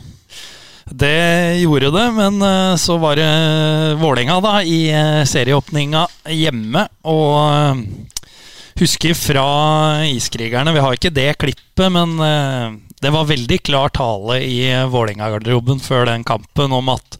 Det 0.89 1.59
gjorde 1.59 1.91
det, 1.91 2.11
men 2.11 2.41
eh, 2.41 2.75
så 2.75 2.95
var 2.97 3.19
det 3.19 3.95
Vålerenga 3.99 4.39
da 4.39 4.61
i 4.63 4.87
eh, 4.87 5.23
serieåpninga 5.27 6.05
hjemme. 6.31 6.85
Og 7.03 7.33
eh, 7.51 7.81
husker 8.79 9.17
fra 9.17 9.47
Iskrigerne 10.07 10.71
Vi 10.75 10.83
har 10.85 10.95
ikke 10.95 11.11
det 11.11 11.33
klippet, 11.41 11.89
men 11.91 12.15
det 13.01 13.11
var 13.13 13.27
veldig 13.29 13.57
klar 13.65 13.91
tale 13.93 14.39
i 14.45 14.69
Vålerenga-garderoben 14.89 15.81
før 15.81 16.07
den 16.09 16.23
kampen 16.25 16.73
om 16.73 16.89
at 16.93 17.17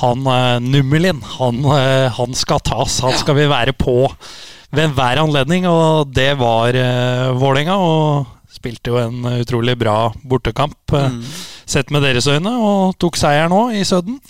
han 0.00 0.24
Nummelin, 0.64 1.20
han, 1.36 1.64
han 1.64 2.36
skal 2.36 2.62
tas. 2.64 3.00
Han 3.04 3.16
skal 3.18 3.36
vi 3.36 3.48
være 3.50 3.74
på 3.76 4.04
ved 4.70 4.84
enhver 4.84 5.20
anledning, 5.24 5.66
og 5.68 6.12
det 6.16 6.30
var 6.40 6.76
Vålerenga. 7.40 7.76
Og 7.76 8.37
spilte 8.52 8.92
jo 8.92 9.00
en 9.00 9.24
utrolig 9.38 9.76
bra 9.78 10.12
bortekamp, 10.24 10.78
mm. 10.88 11.18
sett 11.68 11.92
med 11.94 12.06
deres 12.06 12.28
øyne, 12.30 12.52
og 12.58 12.96
tok 13.00 13.18
seieren 13.20 13.52
nå 13.54 13.68
i 13.76 13.84
Sødden. 13.86 14.20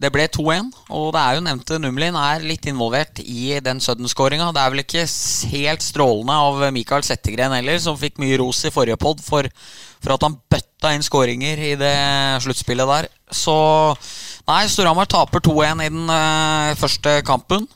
Det 0.00 0.08
ble 0.14 0.24
2-1, 0.32 0.68
og 0.96 1.10
det 1.12 1.20
er 1.20 1.36
jo 1.36 1.42
nevnte 1.44 1.78
Numlin 1.82 2.16
er 2.16 2.44
litt 2.46 2.64
involvert 2.70 3.18
i 3.20 3.58
den 3.60 3.82
Sudden-skåringa. 3.84 4.46
Det 4.56 4.62
er 4.62 4.72
vel 4.72 4.80
ikke 4.80 5.02
helt 5.50 5.84
strålende 5.84 6.36
av 6.40 6.62
Mikael 6.72 7.04
Settegren 7.04 7.52
heller, 7.52 7.76
som 7.84 7.98
fikk 8.00 8.16
mye 8.22 8.38
ros 8.40 8.62
i 8.64 8.72
forrige 8.72 8.96
pod 9.00 9.20
for, 9.20 9.44
for, 10.00 10.14
at 10.14 10.24
han 10.24 10.38
bøtta 10.48 10.94
inn 10.96 11.04
skåringer 11.04 11.60
i 11.66 11.74
det 11.80 11.92
sluttspillet 12.46 12.88
der. 12.94 13.10
Så 13.28 13.58
nei, 14.48 14.62
Storhamar 14.72 15.10
taper 15.10 15.44
2-1 15.44 15.84
i 15.84 15.92
den 15.92 16.08
uh, 16.08 16.72
første 16.80 17.18
kampen. 17.28 17.68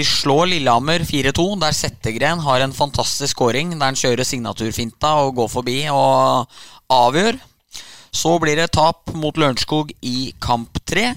De 0.00 0.04
slår 0.04 0.46
Lillehammer 0.48 1.02
4-2, 1.04 1.42
der 1.60 1.74
Settegren 1.76 2.40
har 2.40 2.62
en 2.64 2.72
fantastisk 2.72 3.34
skåring. 3.34 3.74
Der 3.74 3.90
han 3.90 3.98
kjører 3.98 4.24
signaturfinta 4.24 5.10
og 5.26 5.34
går 5.36 5.48
forbi 5.52 5.74
og 5.92 6.48
avgjør. 6.88 7.36
Så 8.08 8.30
blir 8.40 8.56
det 8.56 8.70
tap 8.72 9.10
mot 9.12 9.36
Lørenskog 9.36 9.90
i 10.00 10.32
kamp 10.40 10.78
tre 10.88 11.10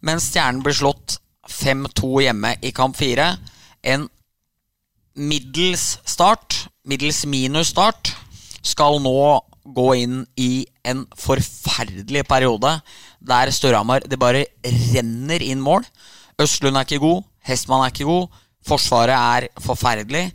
mens 0.00 0.30
Stjernen 0.30 0.62
blir 0.64 0.78
slått 0.78 1.18
5-2 1.52 2.22
hjemme 2.24 2.54
i 2.64 2.72
kamp 2.72 2.96
4. 2.96 3.26
En 3.92 4.06
middels 5.12 5.98
start, 6.08 6.56
middels 6.88 7.26
minus 7.28 7.74
start, 7.74 8.14
skal 8.64 8.96
nå 9.04 9.42
gå 9.76 9.88
inn 10.06 10.22
i 10.40 10.64
en 10.88 11.04
forferdelig 11.20 12.24
periode 12.32 12.78
der 13.20 13.52
Størhamar 13.52 14.08
det 14.08 14.18
bare 14.24 14.46
renner 14.64 15.44
inn 15.44 15.60
mål. 15.60 15.84
Østlund 16.40 16.80
er 16.80 16.88
ikke 16.88 17.04
god, 17.04 17.28
Hestmann 17.46 17.84
er 17.84 17.92
ikke 17.92 18.08
god, 18.08 18.40
Forsvaret 18.62 19.16
er 19.16 19.48
forferdelig. 19.62 20.28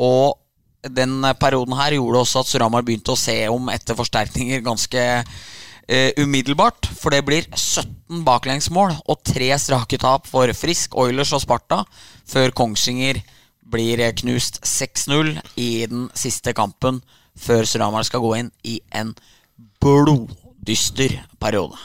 Og 0.00 0.36
den 0.84 1.24
perioden 1.40 1.76
her 1.76 1.96
gjorde 1.96 2.22
også 2.22 2.42
at 2.42 2.50
Suramar 2.50 2.84
begynte 2.84 3.14
å 3.14 3.20
se 3.20 3.36
om 3.52 3.68
etter 3.72 3.96
forsterkninger 3.96 4.62
ganske 4.64 5.02
eh, 5.90 6.12
umiddelbart. 6.20 6.88
For 7.00 7.12
det 7.12 7.24
blir 7.26 7.48
17 7.52 8.24
baklengsmål 8.26 8.94
og 9.00 9.22
tre 9.26 9.52
strake 9.60 10.00
tap 10.00 10.28
for 10.30 10.52
Frisk, 10.56 10.96
Oilers 11.00 11.34
og 11.36 11.44
Sparta 11.44 11.82
før 12.28 12.54
Kongsvinger 12.56 13.20
blir 13.70 14.02
knust 14.18 14.60
6-0 14.66 15.36
i 15.60 15.86
den 15.90 16.08
siste 16.18 16.54
kampen 16.56 17.00
før 17.38 17.68
Suramar 17.68 18.04
skal 18.08 18.24
gå 18.24 18.34
inn 18.40 18.50
i 18.66 18.80
en 18.96 19.14
bloddyster 19.80 21.20
periode. 21.40 21.78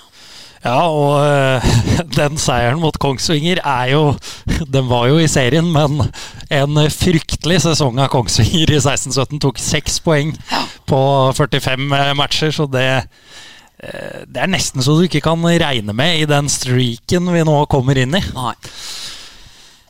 Ja, 0.65 0.79
og 0.89 1.22
uh, 1.22 1.72
den 2.19 2.39
seieren 2.41 2.81
mot 2.81 2.98
Kongsvinger 3.01 3.62
er 3.62 3.91
jo 3.93 4.03
Den 4.75 4.89
var 4.89 5.07
jo 5.12 5.19
i 5.22 5.29
serien, 5.29 5.67
men 5.72 6.07
en 6.53 6.79
fryktelig 6.89 7.62
sesong 7.67 8.01
av 8.01 8.10
Kongsvinger 8.13 8.74
i 8.74 8.81
16-17. 8.81 9.39
Tok 9.45 9.62
seks 9.62 10.01
poeng 10.01 10.34
på 10.89 11.01
45 11.38 11.86
matcher, 12.17 12.53
så 12.55 12.65
det 12.69 12.89
Eh, 13.86 14.24
det 14.27 14.41
er 14.41 14.51
nesten 14.51 14.84
så 14.84 14.95
du 14.95 15.05
ikke 15.05 15.24
kan 15.25 15.41
regne 15.43 15.95
med 15.95 16.22
i 16.22 16.29
den 16.29 16.48
streaken 16.51 17.27
vi 17.34 17.43
nå 17.48 17.57
kommer 17.72 18.00
inn 18.00 18.15
i. 18.17 18.24
Nei. 18.36 18.55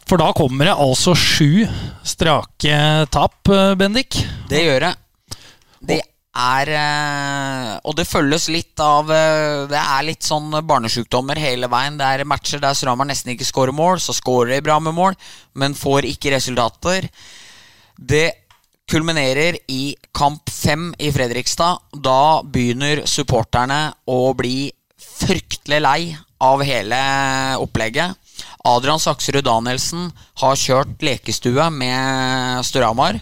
For 0.06 0.22
da 0.22 0.30
kommer 0.38 0.70
det 0.70 0.78
altså 0.78 1.16
sju 1.18 1.66
strake 2.06 2.80
tap, 3.14 3.40
eh, 3.50 3.74
Bendik. 3.78 4.20
Det 4.50 4.66
gjør 4.66 4.90
det. 4.90 4.94
Det 5.86 6.02
er 6.36 6.72
eh, 6.76 7.72
Og 7.88 7.96
det 7.96 8.08
følges 8.10 8.50
litt 8.52 8.80
av 8.84 9.08
Det 9.08 9.80
er 9.80 10.06
litt 10.08 10.26
sånn 10.26 10.52
barnesjukdommer 10.68 11.40
hele 11.40 11.70
veien. 11.72 12.00
Det 12.00 12.06
er 12.06 12.28
matcher 12.28 12.64
der 12.64 12.76
Stramar 12.78 13.08
nesten 13.08 13.34
ikke 13.34 13.48
skårer 13.48 13.76
mål, 13.76 14.02
så 14.04 14.16
skårer 14.16 14.56
de 14.56 14.64
bra 14.66 14.80
med 14.84 14.96
mål, 14.98 15.16
men 15.56 15.78
får 15.78 16.08
ikke 16.12 16.34
resultater. 16.36 17.08
Det 17.96 18.28
kulminerer 18.92 19.58
i 19.72 19.96
kamp 20.14 20.50
fem 20.52 20.92
i 21.00 21.12
Fredrikstad. 21.14 21.82
Da 21.94 22.42
begynner 22.44 23.06
supporterne 23.10 23.96
å 24.06 24.34
bli 24.38 24.70
fryktelig 25.02 25.82
lei 25.82 26.00
av 26.44 26.64
hele 26.66 27.00
opplegget. 27.62 28.16
Adrian 28.66 29.00
Saksrud 29.00 29.46
Danielsen 29.46 30.10
har 30.42 30.60
kjørt 30.60 31.04
lekestue 31.06 31.70
med 31.72 32.66
Storhamar. 32.66 33.20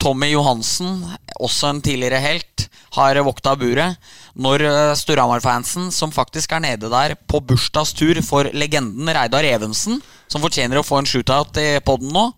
Tommy 0.00 0.32
Johansen, 0.32 1.00
også 1.40 1.70
en 1.72 1.82
tidligere 1.84 2.20
helt, 2.22 2.68
har 2.96 3.18
vokta 3.24 3.54
buret. 3.56 3.96
Når 4.36 4.64
eh, 4.68 4.94
Storhamar-fansen, 4.98 5.90
som 5.92 6.12
faktisk 6.12 6.52
er 6.52 6.64
nede 6.64 6.90
der 6.92 7.14
på 7.28 7.40
bursdagstur 7.40 8.20
for 8.24 8.48
legenden 8.52 9.08
Reidar 9.08 9.46
Evensen, 9.48 10.00
som 10.28 10.44
fortjener 10.44 10.80
å 10.80 10.86
få 10.86 11.00
en 11.00 11.08
shootout 11.08 11.58
i 11.60 11.80
poden 11.84 12.12
nå, 12.12 12.28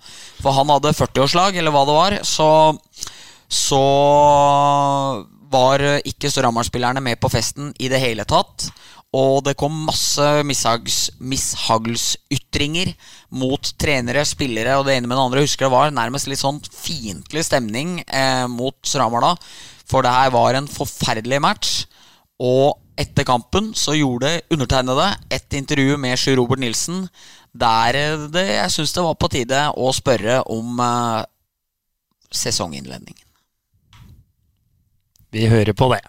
for 0.43 0.57
han 0.57 0.73
hadde 0.75 0.95
40-årslag, 0.95 1.59
eller 1.59 1.75
hva 1.75 1.85
det 1.87 1.99
var, 1.99 2.19
så, 2.27 2.49
så 3.47 3.85
var 5.55 5.85
ikke 6.03 6.31
Storhamar-spillerne 6.33 7.03
med 7.05 7.21
på 7.23 7.31
festen 7.31 7.71
i 7.79 7.91
det 7.93 8.03
hele 8.03 8.27
tatt. 8.27 8.69
Og 9.15 9.45
det 9.47 9.55
kom 9.59 9.75
masse 9.87 10.43
mishaglytringer 10.43 12.95
mot 13.39 13.63
trenere, 13.79 14.25
spillere 14.27 14.79
og 14.79 14.87
det 14.89 14.97
ene 14.97 15.07
med 15.07 15.17
det 15.17 15.25
andre. 15.25 15.39
Jeg 15.43 15.49
husker 15.51 15.67
det 15.69 15.77
var 15.77 15.91
nærmest 15.95 16.27
litt 16.31 16.43
sånn 16.43 16.61
fiendtlig 16.65 17.45
stemning 17.47 17.89
eh, 18.09 18.47
mot 18.51 18.77
Sramala. 18.87 19.37
For 19.87 20.03
det 20.03 20.17
her 20.17 20.31
var 20.35 20.55
en 20.59 20.69
forferdelig 20.71 21.41
match. 21.45 21.87
Og 22.43 22.79
etter 22.99 23.25
kampen 23.27 23.75
så 23.79 23.95
gjorde 23.99 24.43
undertegnede 24.55 25.17
et 25.35 25.55
intervju 25.55 25.97
med 26.01 26.19
Sjur 26.19 26.37
Robert 26.41 26.61
Nilsen 26.63 27.09
der 27.55 27.93
det, 28.35 28.49
jeg 28.51 28.71
syns 28.75 28.93
det 28.97 29.07
var 29.07 29.15
på 29.15 29.31
tide 29.31 29.71
å 29.79 29.93
spørre 29.95 30.43
om 30.51 30.81
eh, 30.83 31.23
sesonginnledningen. 32.35 33.23
Vi 35.35 35.47
hører 35.51 35.75
på 35.75 35.89
det 35.95 36.03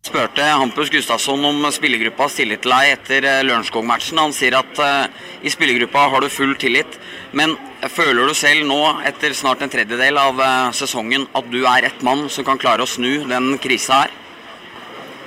spurte 0.00 0.42
Hampus 0.42 0.88
Gustafsson 0.88 1.42
om 1.44 1.66
spillergruppas 1.68 2.38
tillit 2.38 2.62
til 2.64 2.72
deg 2.72 2.92
etter 2.94 3.26
eh, 3.28 3.42
Lørenskog-matchen. 3.44 4.20
Han 4.22 4.32
sier 4.32 4.56
at 4.56 4.80
uh, 4.80 5.26
i 5.44 5.52
spillergruppa 5.52 6.06
har 6.14 6.24
du 6.24 6.30
full 6.32 6.54
tillit. 6.60 6.96
Men 7.36 7.52
føler 7.92 8.24
du 8.24 8.32
selv 8.36 8.64
nå, 8.68 8.78
etter 9.04 9.36
snart 9.36 9.60
en 9.60 9.72
tredjedel 9.72 10.16
av 10.16 10.40
uh, 10.40 10.72
sesongen, 10.76 11.28
at 11.36 11.52
du 11.52 11.60
er 11.68 11.90
ett 11.90 12.00
mann 12.06 12.30
som 12.32 12.48
kan 12.48 12.60
klare 12.60 12.86
å 12.86 12.88
snu 12.88 13.26
den 13.28 13.52
krisa 13.60 14.06
her? 14.06 14.16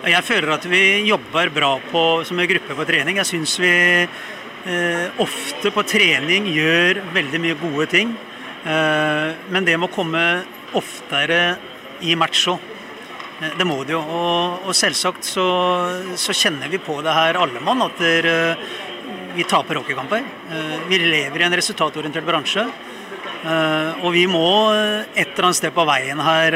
Jeg 0.10 0.26
føler 0.26 0.56
at 0.58 0.66
vi 0.68 0.84
jobber 1.06 1.54
bra 1.54 1.76
på, 1.94 2.04
som 2.26 2.42
en 2.42 2.50
gruppe 2.50 2.76
på 2.76 2.90
trening. 2.90 3.22
Jeg 3.22 3.30
syns 3.30 3.56
vi 3.62 3.76
uh, 4.10 5.22
ofte 5.22 5.70
på 5.70 5.86
trening 5.86 6.50
gjør 6.50 7.06
veldig 7.14 7.46
mye 7.46 7.62
gode 7.62 7.92
ting. 7.94 8.18
men 8.64 9.66
det 9.68 9.74
må 9.76 9.90
komme 9.92 10.22
oftere 10.80 11.58
i 12.00 12.16
match 12.16 12.48
òg. 12.48 12.73
Eh, 13.42 13.58
det 13.58 13.66
må 13.68 13.82
det 13.84 13.96
jo. 13.96 14.02
Og, 14.02 14.68
og 14.68 14.78
selvsagt 14.78 15.28
så, 15.28 15.48
så, 16.20 16.36
kjenner 16.36 16.72
vi 16.72 16.82
på 16.82 17.00
det 17.06 17.16
her 17.16 17.40
alle 17.42 17.64
mann 17.64 17.86
at 17.86 18.00
der, 18.02 18.30
eh, 18.30 18.74
vi 19.38 19.48
taper 19.50 19.82
hockeykamper. 19.82 20.24
Eh, 20.52 20.76
vi 20.90 21.02
lever 21.02 21.42
i 21.42 21.48
en 21.48 21.58
resultatorientert 21.62 22.28
bransje. 22.28 22.68
Og 23.44 24.14
vi 24.16 24.22
må 24.24 24.72
et 24.72 25.34
eller 25.34 25.46
annet 25.50 25.58
sted 25.58 25.74
på 25.76 25.84
veien 25.84 26.20
her 26.24 26.56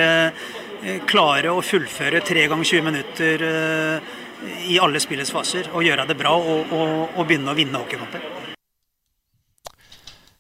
klare 1.03 1.51
å 1.51 1.59
fullføre 1.59 2.21
tre 2.23 2.45
ganger 2.47 2.69
20 2.69 2.85
minutter 2.85 3.43
i 4.71 4.77
alle 4.79 5.01
spillets 5.03 5.33
faser. 5.35 5.67
Og 5.75 5.83
gjøre 5.83 6.05
det 6.07 6.15
bra 6.15 6.31
og, 6.39 6.71
og, 6.71 7.17
og 7.19 7.27
begynne 7.27 7.51
å 7.51 7.57
vinne 7.57 7.81
hockeykamper. 7.81 8.23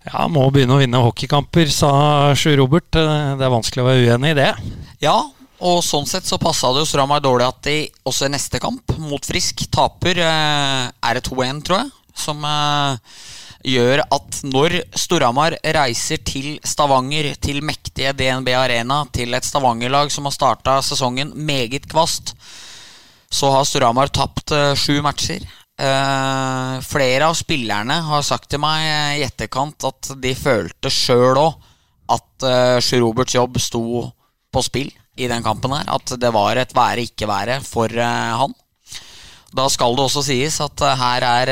Ja, 0.07 0.23
må 0.31 0.45
begynne 0.55 0.77
å 0.77 0.79
vinne 0.79 1.03
hockeykamper, 1.03 1.67
sa 1.67 1.91
Sjur 2.39 2.61
Robert. 2.61 2.87
Det 2.95 3.43
er 3.43 3.55
vanskelig 3.57 3.83
å 3.83 3.89
være 3.89 4.07
uenig 4.07 4.31
i 4.31 4.39
det. 4.39 4.51
Ja, 5.03 5.17
og 5.57 5.79
sånn 5.81 6.05
sett 6.05 6.27
så 6.27 6.37
passa 6.41 6.69
det 6.73 6.83
jo 6.83 6.89
Stramar 6.89 7.21
dårlig 7.23 7.47
at 7.47 7.63
de 7.65 7.77
også 8.05 8.27
i 8.27 8.33
neste 8.33 8.61
kamp, 8.61 8.93
mot 9.01 9.25
Frisk, 9.25 9.63
taper. 9.73 10.19
Eh, 10.21 10.83
er 11.09 11.17
det 11.17 11.25
2-1, 11.25 11.63
tror 11.65 11.81
jeg? 11.81 11.89
Som 12.17 12.45
eh, 12.45 13.15
gjør 13.73 14.03
at 14.05 14.41
når 14.45 14.77
Storhamar 14.97 15.57
reiser 15.77 16.21
til 16.25 16.57
Stavanger, 16.65 17.31
til 17.41 17.63
mektige 17.65 18.13
DNB 18.17 18.51
Arena, 18.53 19.01
til 19.13 19.33
et 19.33 19.47
Stavanger-lag 19.47 20.13
som 20.13 20.29
har 20.29 20.35
starta 20.35 20.77
sesongen 20.85 21.33
meget 21.33 21.89
kvast, 21.89 22.35
så 23.33 23.49
har 23.51 23.65
Storhamar 23.67 24.13
tapt 24.13 24.53
uh, 24.55 24.71
sju 24.77 25.01
matcher. 25.03 25.43
Flere 25.77 27.27
av 27.27 27.35
spillerne 27.37 27.99
har 28.07 28.23
sagt 28.25 28.47
til 28.49 28.61
meg 28.63 29.19
i 29.19 29.25
etterkant 29.27 29.85
at 29.85 30.07
de 30.17 30.31
følte 30.33 30.89
sjøl 30.89 31.37
òg 31.37 31.67
at 32.15 32.47
uh, 32.47 32.79
Sjur 32.81 33.03
Roberts 33.03 33.35
jobb 33.35 33.59
sto 33.61 33.83
på 34.49 34.63
spill 34.65 34.89
i 35.17 35.27
den 35.29 35.43
kampen 35.45 35.73
her. 35.75 35.89
At 35.97 36.13
det 36.19 36.31
var 36.33 36.59
et 36.59 36.73
være-ikke-være 36.75 37.59
for 37.65 37.91
uh, 37.91 38.39
han. 38.43 38.55
Da 39.57 39.65
skal 39.71 39.95
det 39.95 40.03
også 40.03 40.25
sies 40.27 40.59
at 40.61 40.83
uh, 40.83 40.93
her 40.99 41.25
er 41.25 41.51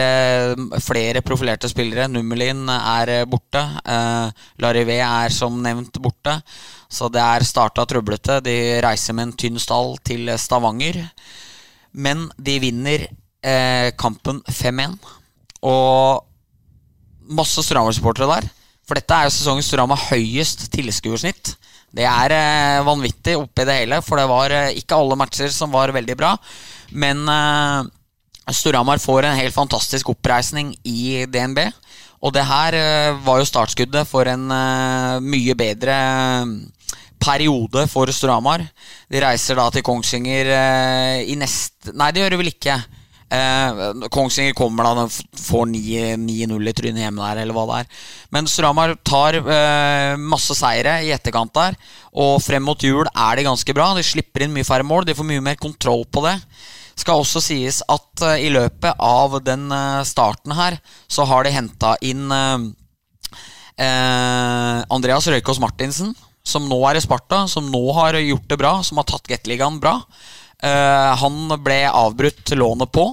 uh, 0.53 0.77
flere 0.83 1.23
profilerte 1.25 1.69
spillere. 1.71 2.07
Nummelin 2.11 2.69
er 2.69 3.25
borte. 3.29 3.63
Larivé 4.61 4.99
er 5.01 5.33
som 5.33 5.57
nevnt 5.63 6.01
borte. 6.03 6.37
Så 6.91 7.09
det 7.11 7.23
er 7.23 7.47
starta 7.47 7.87
trøblete. 7.89 8.39
De 8.45 8.55
reiser 8.85 9.17
med 9.17 9.29
en 9.29 9.37
tynn 9.39 9.59
stall 9.59 9.95
til 10.05 10.29
Stavanger. 10.39 11.01
Men 11.95 12.29
de 12.37 12.59
vinner 12.59 13.07
kampen 13.97 14.39
5-1. 14.49 14.95
Og 15.65 16.23
masse 17.25 17.63
Storhamar-supportere 17.65 18.29
der. 18.29 18.47
For 18.85 18.97
dette 18.97 19.17
er 19.17 19.27
jo 19.27 19.33
sesongens 19.33 19.69
Storhamar 19.71 20.01
høyest 20.11 20.67
tilskuersnitt. 20.73 21.55
Det 21.95 22.03
er 22.03 22.33
eh, 22.35 22.83
vanvittig 22.83 23.37
oppi 23.39 23.63
det 23.67 23.77
hele, 23.79 24.01
for 24.03 24.19
det 24.19 24.27
var 24.27 24.51
eh, 24.51 24.73
ikke 24.81 24.97
alle 24.99 25.17
matcher 25.19 25.51
som 25.53 25.71
var 25.71 25.93
veldig 25.95 26.17
bra. 26.19 26.33
Men 26.91 27.23
eh, 27.31 27.87
Storhamar 28.51 28.99
får 29.01 29.29
en 29.29 29.39
helt 29.39 29.55
fantastisk 29.55 30.11
oppreisning 30.11 30.73
i 30.83 31.23
DNB. 31.31 31.63
Og 32.25 32.33
det 32.33 32.43
her 32.47 32.75
var 33.21 33.37
jo 33.37 33.45
startskuddet 33.45 34.07
for 34.09 34.25
en 34.25 34.47
mye 35.21 35.53
bedre 35.57 35.95
periode 37.21 37.83
for 37.91 38.09
Storhamar. 38.09 38.63
De 39.11 39.21
reiser 39.21 39.59
da 39.59 39.67
til 39.69 39.83
Kongsvinger 39.85 40.49
i 41.21 41.35
neste 41.37 41.93
Nei, 41.93 42.09
det 42.15 42.23
gjør 42.23 42.33
de 42.33 42.39
vel 42.39 42.49
ikke. 42.49 42.79
Eh, 43.33 44.07
Kongsvinger 44.13 44.53
kommer 44.53 44.85
da, 44.85 45.07
får 45.47 45.65
9-0 45.71 46.69
i 46.69 46.73
trynet 46.77 47.01
hjemme 47.07 47.23
der, 47.23 47.41
eller 47.41 47.57
hva 47.57 47.65
det 47.69 47.79
er. 47.81 48.03
Men 48.35 48.49
Storhamar 48.49 48.95
tar 49.07 49.39
eh, 49.39 50.13
masse 50.21 50.55
seire 50.57 50.99
i 51.05 51.11
etterkant 51.15 51.53
der. 51.55 51.77
Og 52.13 52.37
frem 52.45 52.63
mot 52.65 52.81
jul 52.81 53.07
er 53.09 53.35
de 53.37 53.47
ganske 53.47 53.75
bra. 53.75 53.93
De 53.97 54.05
slipper 54.05 54.45
inn 54.45 54.53
mye 54.55 54.67
færre 54.67 54.85
mål. 54.85 55.07
De 55.07 55.17
får 55.17 55.27
mye 55.27 55.43
mer 55.43 55.59
kontroll 55.61 56.05
på 56.05 56.25
det. 56.27 56.37
Skal 56.95 57.19
også 57.19 57.41
sies 57.43 57.81
at 57.91 58.25
eh, 58.29 58.45
i 58.47 58.53
løpet 58.53 59.01
av 59.03 59.39
den 59.43 59.67
uh, 59.73 60.05
starten 60.07 60.53
her, 60.55 60.77
så 61.11 61.25
har 61.27 61.43
de 61.43 61.51
henta 61.51 61.95
inn 62.05 62.29
uh, 62.31 62.69
Andreas 64.95 65.27
Røykås 65.27 65.59
Martinsen, 65.59 66.13
som 66.45 66.69
nå 66.69 66.77
er 66.87 66.95
i 66.95 67.03
Sparta, 67.03 67.41
som 67.51 67.67
nå 67.67 67.83
har 67.97 68.15
gjort 68.21 68.47
det 68.47 68.59
bra, 68.61 68.77
som 68.85 69.01
har 69.01 69.09
tatt 69.09 69.27
Gateligaen 69.27 69.81
bra. 69.83 69.97
Han 70.65 71.35
ble 71.61 71.83
avbrutt 71.85 72.49
lånet 72.57 72.89
på. 72.95 73.03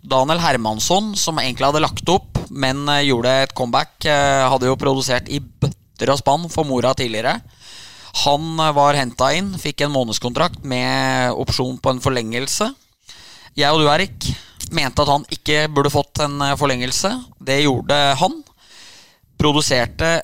Daniel 0.00 0.40
Hermansson, 0.42 1.14
som 1.16 1.38
egentlig 1.40 1.64
hadde 1.64 1.80
lagt 1.80 2.08
opp, 2.12 2.36
men 2.52 2.82
gjorde 3.06 3.32
et 3.44 3.54
comeback, 3.56 4.04
hadde 4.04 4.68
jo 4.68 4.76
produsert 4.80 5.30
i 5.32 5.38
bøtter 5.40 6.12
og 6.12 6.20
spann 6.20 6.44
for 6.52 6.68
mora 6.68 6.92
tidligere. 6.98 7.38
Han 8.26 8.60
var 8.76 8.98
henta 8.98 9.30
inn, 9.38 9.54
fikk 9.60 9.86
en 9.86 9.94
månedskontrakt 9.94 10.60
med 10.68 11.32
opsjon 11.40 11.80
på 11.80 11.94
en 11.94 12.04
forlengelse. 12.04 12.68
Jeg 13.58 13.74
og 13.74 13.82
du, 13.82 13.88
Erik, 13.90 14.28
mente 14.74 15.02
at 15.02 15.10
han 15.10 15.26
ikke 15.32 15.64
burde 15.74 15.92
fått 15.92 16.22
en 16.24 16.38
eh, 16.44 16.56
forlengelse. 16.58 17.12
Det 17.42 17.62
gjorde 17.64 17.98
han. 18.20 18.40
Produserte 19.40 20.20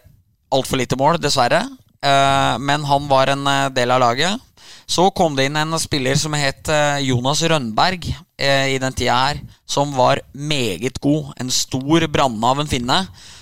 altfor 0.55 0.81
lite 0.81 0.99
mål, 0.99 1.19
dessverre. 1.23 1.65
Eh, 2.01 2.55
men 2.63 2.87
han 2.87 3.09
var 3.11 3.33
en 3.33 3.47
eh, 3.51 3.71
del 3.75 3.95
av 3.95 4.03
laget. 4.05 4.43
Så 4.87 5.09
kom 5.11 5.35
det 5.35 5.49
inn 5.49 5.59
en 5.59 5.75
spiller 5.83 6.15
som 6.19 6.35
het 6.39 6.71
Jonas 7.03 7.43
Rønberg 7.43 8.07
i 8.07 8.77
den 8.79 8.95
tida 8.95 9.17
her, 9.19 9.41
som 9.67 9.91
var 9.97 10.21
meget 10.33 11.01
god. 11.03 11.33
En 11.43 11.51
stor 11.51 12.07
branne 12.07 12.47
av 12.47 12.63
en 12.63 12.71
finne 12.71 13.01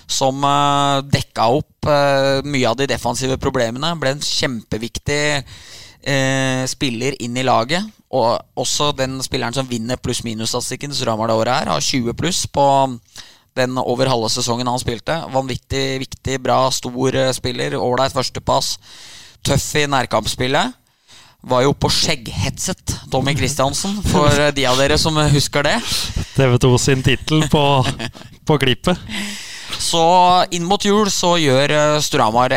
som 0.09 0.41
dekka 1.05 1.45
opp 1.59 1.89
mye 2.49 2.71
av 2.71 2.79
de 2.79 2.87
defensive 2.89 3.37
problemene. 3.37 3.93
Ble 4.01 4.15
en 4.15 4.25
kjempeviktig 4.25 5.21
spiller 6.71 7.17
inn 7.21 7.37
i 7.37 7.45
laget. 7.45 7.85
Og 8.15 8.41
også 8.57 8.91
den 8.97 9.19
spilleren 9.25 9.55
som 9.55 9.69
vinner 9.69 10.01
pluss-minus-statistikken 10.01 10.93
til 10.93 11.01
Storhamar 11.01 11.29
det 11.29 11.37
året 11.39 11.59
her, 11.59 11.71
har 11.73 11.87
20 11.93 12.17
pluss 12.17 12.45
på 12.47 12.65
den 13.55 13.77
over 13.79 14.09
halve 14.11 14.29
sesongen 14.31 14.67
han 14.67 14.81
spilte. 14.81 15.15
Vanvittig 15.33 15.99
viktig, 16.03 16.39
bra, 16.43 16.65
stor 16.75 17.15
eh, 17.15 17.33
spiller. 17.35 17.77
Ålreit 17.79 18.15
førstepass. 18.15 18.75
Tøff 19.45 19.67
i 19.79 19.85
nærkampspillet. 19.87 20.75
Var 21.45 21.65
jo 21.65 21.73
på 21.77 21.91
skjegghetset, 21.93 22.95
Tommy 23.13 23.35
Christiansen, 23.37 23.99
for 24.09 24.29
eh, 24.33 24.53
de 24.55 24.65
av 24.65 24.79
dere 24.81 24.97
som 25.01 25.17
husker 25.31 25.67
det. 25.67 25.75
TV2 26.35 26.71
sin 26.81 27.03
tittel 27.05 27.45
på, 27.51 27.65
på 28.45 28.57
klippet. 28.61 28.97
Så 29.81 30.01
inn 30.55 30.65
mot 30.65 30.81
jul 30.85 31.09
så 31.13 31.35
gjør 31.41 31.73
eh, 31.75 31.99
Storhamar 32.01 32.53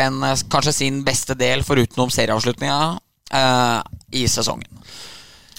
kanskje 0.49 0.73
sin 0.73 1.03
beste 1.05 1.37
del 1.37 1.61
forutenom 1.67 2.09
serieavslutninga 2.13 2.81
eh, 3.33 3.79
i 4.21 4.25
sesongen. 4.29 4.69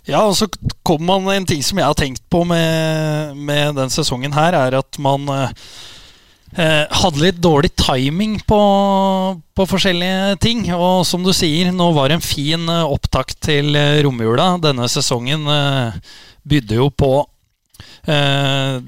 Ja, 0.09 0.25
og 0.25 0.35
så 0.39 0.49
kom 0.83 1.05
man 1.07 1.29
En 1.31 1.47
ting 1.47 1.63
som 1.63 1.79
jeg 1.79 1.87
har 1.87 1.99
tenkt 1.99 2.23
på 2.33 2.43
med, 2.49 3.37
med 3.37 3.77
den 3.79 3.93
sesongen 3.93 4.35
her, 4.35 4.57
er 4.57 4.79
at 4.81 4.99
man 4.99 5.29
eh, 5.29 5.45
eh, 5.45 5.55
hadde 6.57 7.23
litt 7.23 7.39
dårlig 7.39 7.71
timing 7.79 8.41
på, 8.43 8.61
på, 9.55 9.67
forskjellige 9.71 10.39
ting. 10.43 10.65
Og 10.75 11.05
som 11.07 11.23
du 11.23 11.33
sier, 11.37 11.71
nå 11.75 11.91
var 11.97 12.11
det 12.11 12.19
en 12.19 12.25
fin 12.25 12.69
eh, 12.69 12.95
opptakt 12.97 13.39
til 13.47 13.77
eh, 13.79 14.01
romjula. 14.05 14.57
Denne 14.63 14.89
sesongen 14.91 15.47
eh, 15.47 16.01
bydde 16.51 16.81
jo 16.81 16.89
på 16.91 17.13
eh, 18.11 18.81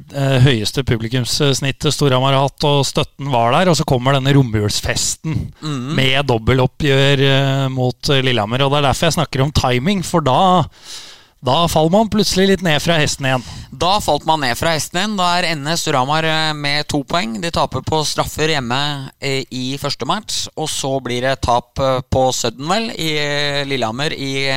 høyeste 0.47 0.83
publikumssnittet 0.89 1.95
Storhamar 1.95 2.35
har 2.35 2.49
hatt, 2.49 2.67
og 2.67 2.83
støtten 2.89 3.31
var 3.33 3.55
der. 3.55 3.71
Og 3.71 3.79
så 3.79 3.87
kommer 3.89 4.19
denne 4.19 4.35
romjulsfesten 4.35 5.39
mm. 5.63 5.89
med 5.95 6.27
dobbeltoppgjør 6.33 7.25
eh, 7.29 7.65
mot 7.73 8.13
Lillehammer. 8.19 8.67
Og 8.67 8.75
det 8.75 8.83
er 8.83 8.91
derfor 8.91 9.11
jeg 9.11 9.19
snakker 9.21 9.47
om 9.47 9.55
timing, 9.63 10.03
for 10.07 10.27
da 10.27 10.43
da 11.43 11.67
faller 11.67 11.91
man 11.91 12.11
plutselig 12.11 12.45
litt 12.47 12.61
ned 12.63 12.79
fra 12.79 13.01
hesten 13.01 13.27
igjen. 13.27 13.45
Da 13.75 13.97
falt 14.05 14.23
man 14.29 14.45
ned 14.45 14.55
fra 14.55 14.77
hesten 14.77 15.01
igjen. 15.01 15.17
Da 15.19 15.27
er 15.41 15.49
NS 15.59 15.83
Storhamar 15.83 16.27
eh, 16.29 16.53
med 16.55 16.87
to 16.87 17.01
poeng. 17.03 17.35
De 17.43 17.51
taper 17.51 17.83
på 17.83 17.99
straffer 18.07 18.53
hjemme 18.55 18.79
eh, 19.19 19.43
i 19.51 19.75
første 19.83 20.07
match. 20.07 20.45
Og 20.55 20.71
så 20.71 20.93
blir 21.03 21.27
det 21.27 21.41
tap 21.43 21.83
eh, 21.83 21.99
på 22.07 22.29
Suddenwell 22.39 22.93
i 22.95 23.11
Lillehammer 23.67 24.15
i, 24.15 24.55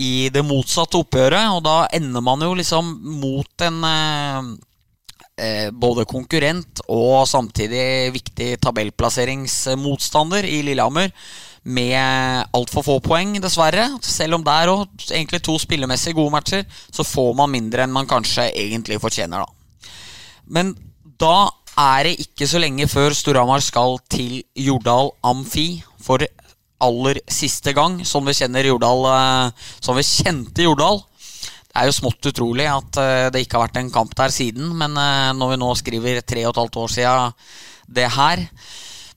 i, 0.00 0.12
det 0.32 0.46
motsatte 0.48 0.96
oppgjøret. 1.04 1.58
Og 1.58 1.62
da 1.68 1.76
ender 1.92 2.24
man 2.24 2.40
jo 2.48 2.56
liksom 2.56 2.88
mot 3.20 3.68
en 3.68 3.84
eh, 3.84 5.68
både 5.76 6.08
konkurrent 6.08 6.86
og 6.88 7.28
samtidig 7.28 8.14
viktig 8.16 8.54
tabellplasseringsmotstander 8.64 10.48
i 10.48 10.62
Lillehammer 10.70 11.12
med 11.62 12.48
altfor 12.56 12.84
få 12.86 12.98
poeng, 13.04 13.36
dessverre. 13.42 13.86
Selv 14.02 14.38
om 14.38 14.44
det 14.44 14.54
er 14.54 14.72
òg 14.72 15.06
egentlig 15.12 15.42
to 15.46 15.56
spillemessig 15.62 16.14
gode 16.16 16.34
matcher, 16.34 16.64
så 16.90 17.06
får 17.06 17.34
man 17.38 17.52
mindre 17.52 17.84
enn 17.84 17.94
man 17.94 18.08
kanskje 18.10 18.50
egentlig 18.50 19.00
fortjener, 19.02 19.44
da. 19.44 19.92
Men 20.52 20.74
da 21.22 21.50
er 21.78 22.08
det 22.08 22.18
ikke 22.26 22.48
så 22.50 22.60
lenge 22.60 22.88
før 22.90 23.14
Storhamar 23.16 23.62
skal 23.64 23.96
til 24.12 24.42
Jordal 24.58 25.12
Amfi 25.24 25.82
for 26.02 26.24
aller 26.82 27.22
siste 27.30 27.72
gang, 27.76 28.00
som 28.04 28.26
vi 28.26 28.34
kjenner 28.36 28.66
Jordal 28.66 29.06
eh, 29.06 29.66
Som 29.78 29.96
vi 29.96 30.02
kjente 30.06 30.66
Jordal. 30.66 30.98
Det 31.72 31.78
er 31.80 31.88
jo 31.88 31.94
smått 31.96 32.26
utrolig 32.32 32.66
at 32.68 32.98
eh, 33.00 33.28
det 33.32 33.44
ikke 33.44 33.58
har 33.60 33.68
vært 33.68 33.78
en 33.80 33.92
kamp 33.94 34.16
der 34.18 34.34
siden, 34.34 34.72
men 34.76 34.98
eh, 34.98 35.30
når 35.38 35.54
vi 35.54 35.60
nå 35.62 35.70
skriver 35.78 36.24
tre 36.26 36.42
og 36.44 36.52
et 36.52 36.62
halvt 36.64 36.80
år 36.82 36.96
siden 36.98 37.36
det 37.92 38.08
her, 38.14 38.42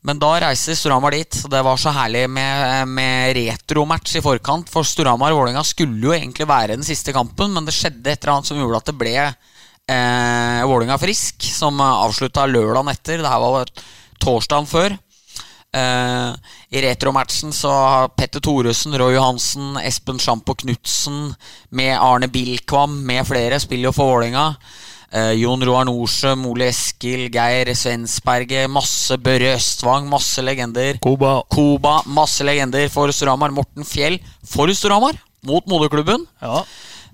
men 0.05 0.19
da 0.21 0.35
reiser 0.43 0.77
Storhamar 0.77 1.15
dit. 1.15 1.37
Det 1.49 1.61
var 1.65 1.79
så 1.81 1.89
herlig 1.95 2.27
med, 2.29 2.87
med 2.93 3.33
retromatch 3.37 4.19
i 4.19 4.21
forkant. 4.21 4.69
For 4.69 4.85
Storhamar 4.85 5.33
og 5.33 5.41
Vålerenga 5.41 5.63
skulle 5.65 6.11
jo 6.11 6.13
egentlig 6.13 6.45
være 6.49 6.75
den 6.77 6.85
siste 6.85 7.13
kampen, 7.15 7.55
men 7.55 7.65
det 7.65 7.73
skjedde 7.73 8.11
et 8.11 8.19
eller 8.21 8.35
annet 8.35 8.51
som 8.51 8.59
gjorde 8.61 8.83
at 8.83 8.91
det 8.91 8.97
ble 8.99 9.15
eh, 9.17 10.61
Vålerenga 10.69 10.99
Frisk, 11.01 11.47
som 11.49 11.81
avslutta 11.81 12.45
lørdagen 12.45 12.93
etter. 12.93 13.23
Det 13.23 13.33
her 13.33 13.41
var 13.41 13.73
torsdagen 14.21 14.69
før. 14.69 14.93
Eh, 15.75 16.29
I 16.69 16.85
retromatchen 16.85 17.53
så 17.53 17.73
har 17.73 18.13
Petter 18.13 18.45
Thoresen, 18.45 18.93
Roy 19.01 19.17
Johansen, 19.17 19.73
Espen 19.81 20.21
Sjampo 20.21 20.53
Knutsen 20.55 21.33
med 21.75 21.97
Arne 21.97 22.29
Bilkvam 22.29 23.01
med 23.09 23.25
flere 23.27 23.57
spiller 23.59 23.89
jo 23.89 23.97
for 23.97 24.13
Vålerenga. 24.13 24.51
Uh, 25.13 25.33
Jon 25.37 25.61
Roar 25.67 25.85
Norsø, 25.87 26.33
Mole 26.39 26.69
Eskil, 26.71 27.27
Geir 27.33 27.71
Svensberget, 27.77 28.69
masse 28.71 29.17
Børre 29.21 29.53
Østvang, 29.55 30.09
masse 30.09 30.43
legender. 30.43 30.99
Koba. 31.03 31.37
Koba, 31.53 31.99
masse 32.07 32.45
legender 32.47 32.89
for 32.93 33.13
Storhamar. 33.13 33.53
Morten 33.55 33.85
Fjell 33.87 34.19
for 34.45 34.71
Storhamar, 34.73 35.17
mot 35.45 35.67
moderklubben. 35.69 36.25
Ja. 36.41 36.63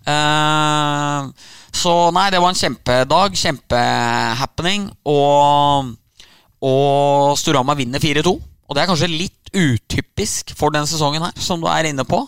Eh, 0.02 1.28
så 1.82 1.96
nei, 2.16 2.30
det 2.34 2.42
var 2.42 2.54
en 2.54 2.62
kjempedag. 2.62 3.36
Kjempehappening. 3.38 4.90
Og, 5.12 5.92
og 6.64 7.38
Storhamar 7.40 7.80
vinner 7.80 8.02
4-2. 8.02 8.34
Og 8.72 8.76
det 8.76 8.84
er 8.84 8.90
kanskje 8.90 9.12
litt 9.12 9.52
utypisk 9.52 10.54
for 10.56 10.72
den 10.72 10.88
sesongen 10.88 11.26
her, 11.26 11.36
som 11.36 11.60
du 11.60 11.68
er 11.68 11.90
inne 11.90 12.06
på. 12.08 12.24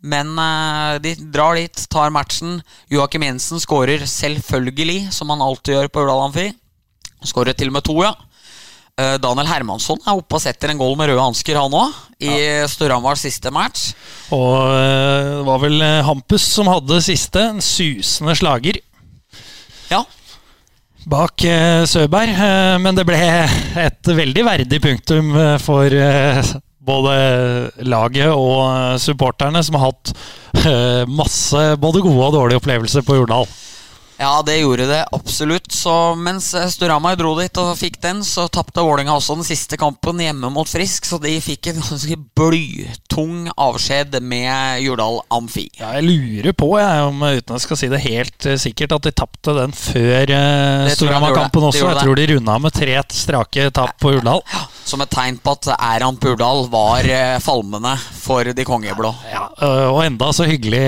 Men 0.00 0.30
uh, 0.38 0.96
de 1.02 1.14
drar 1.32 1.58
dit, 1.58 1.84
tar 1.90 2.12
matchen. 2.14 2.60
Joakim 2.92 3.26
Jensen 3.26 3.62
skårer 3.62 4.06
selvfølgelig, 4.06 5.08
som 5.14 5.30
han 5.34 5.42
alltid 5.42 5.74
gjør 5.74 5.92
på 5.92 6.04
Urdal 6.04 6.24
Amfi. 6.28 6.48
Skårer 7.26 7.56
til 7.58 7.72
og 7.72 7.78
med 7.78 7.86
to, 7.88 7.98
ja. 8.06 8.14
Uh, 8.98 9.14
Daniel 9.22 9.46
Hermansson 9.50 10.00
er 10.04 10.18
oppe 10.18 10.38
og 10.38 10.42
setter 10.42 10.72
en 10.72 10.80
goal 10.80 10.96
med 10.98 11.10
røde 11.10 11.22
hansker, 11.22 11.58
han 11.58 11.74
òg. 11.74 11.96
I 12.18 12.34
ja. 12.34 12.66
Storhamars 12.70 13.22
siste 13.26 13.50
match. 13.54 13.92
Og 14.34 14.58
uh, 14.70 15.38
det 15.38 15.46
var 15.46 15.64
vel 15.66 15.88
Hampus 16.06 16.46
som 16.46 16.70
hadde 16.70 17.02
siste. 17.06 17.48
En 17.54 17.64
susende 17.64 18.34
slager. 18.38 18.82
Ja. 19.88 20.04
bak 21.08 21.44
eh, 21.44 21.84
Søberg. 21.84 22.30
Eh, 22.30 22.78
men 22.82 22.96
det 22.96 23.06
ble 23.08 23.18
et 23.80 24.10
veldig 24.20 24.44
verdig 24.44 24.80
punktum 24.84 25.32
eh, 25.36 25.54
for 25.62 25.94
både 26.88 27.14
laget 27.86 28.32
og 28.32 28.98
supporterne, 29.02 29.62
som 29.64 29.78
har 29.78 29.90
hatt 29.90 30.12
masse 31.20 31.64
både 31.80 32.02
gode 32.04 32.30
og 32.30 32.36
dårlige 32.38 32.62
opplevelser 32.62 33.06
på 33.06 33.20
Jordal. 33.20 33.46
Ja, 34.18 34.42
det 34.42 34.56
gjorde 34.58 34.88
det 34.90 35.04
absolutt. 35.14 35.70
Så 35.72 35.92
mens 36.18 36.50
Storhamar 36.74 37.14
dro 37.18 37.36
dit 37.38 37.60
og 37.62 37.76
fikk 37.78 38.00
den, 38.02 38.24
så 38.26 38.48
tapte 38.50 38.82
Vålerenga 38.82 39.14
også 39.14 39.36
den 39.38 39.46
siste 39.46 39.78
kampen 39.78 40.18
hjemme 40.22 40.50
mot 40.50 40.66
Frisk. 40.66 41.06
Så 41.06 41.20
de 41.22 41.36
fikk 41.42 41.70
en 41.70 41.78
ganske 41.78 42.18
blytung 42.38 43.46
avskjed 43.54 44.18
med 44.26 44.82
Jordal 44.82 45.20
Amfi. 45.34 45.68
Ja, 45.78 45.92
jeg 45.98 46.08
lurer 46.08 46.56
på, 46.58 46.72
jeg, 46.80 47.04
om 47.06 47.22
uten 47.22 47.54
jeg 47.54 47.64
skal 47.64 47.80
si 47.80 47.90
det 47.92 48.02
helt 48.08 48.48
uh, 48.50 48.56
sikkert, 48.58 48.96
at 48.98 49.06
de 49.06 49.14
tapte 49.22 49.54
den 49.54 49.76
før 49.76 50.34
uh, 50.34 50.90
Storhamar-kampen 50.96 51.68
også. 51.70 51.86
Jeg 51.86 52.02
tror 52.02 52.18
de 52.18 52.28
runda 52.34 52.58
med 52.66 52.74
tre 52.74 52.98
strake 53.14 53.70
tap 53.74 53.94
på 54.02 54.16
Jordal. 54.16 54.42
Ja, 54.50 54.64
som 54.88 55.04
et 55.04 55.14
tegn 55.14 55.38
på 55.38 55.54
at 55.54 55.70
æraen 55.78 56.18
på 56.18 56.34
Jordal 56.34 56.66
var 56.72 57.06
uh, 57.06 57.38
falmende 57.44 57.94
for 58.28 58.52
de 58.54 58.66
kongeblå. 58.66 59.10
Ja, 59.32 59.46
og 59.90 60.02
enda 60.04 60.30
så 60.36 60.46
hyggelig 60.48 60.84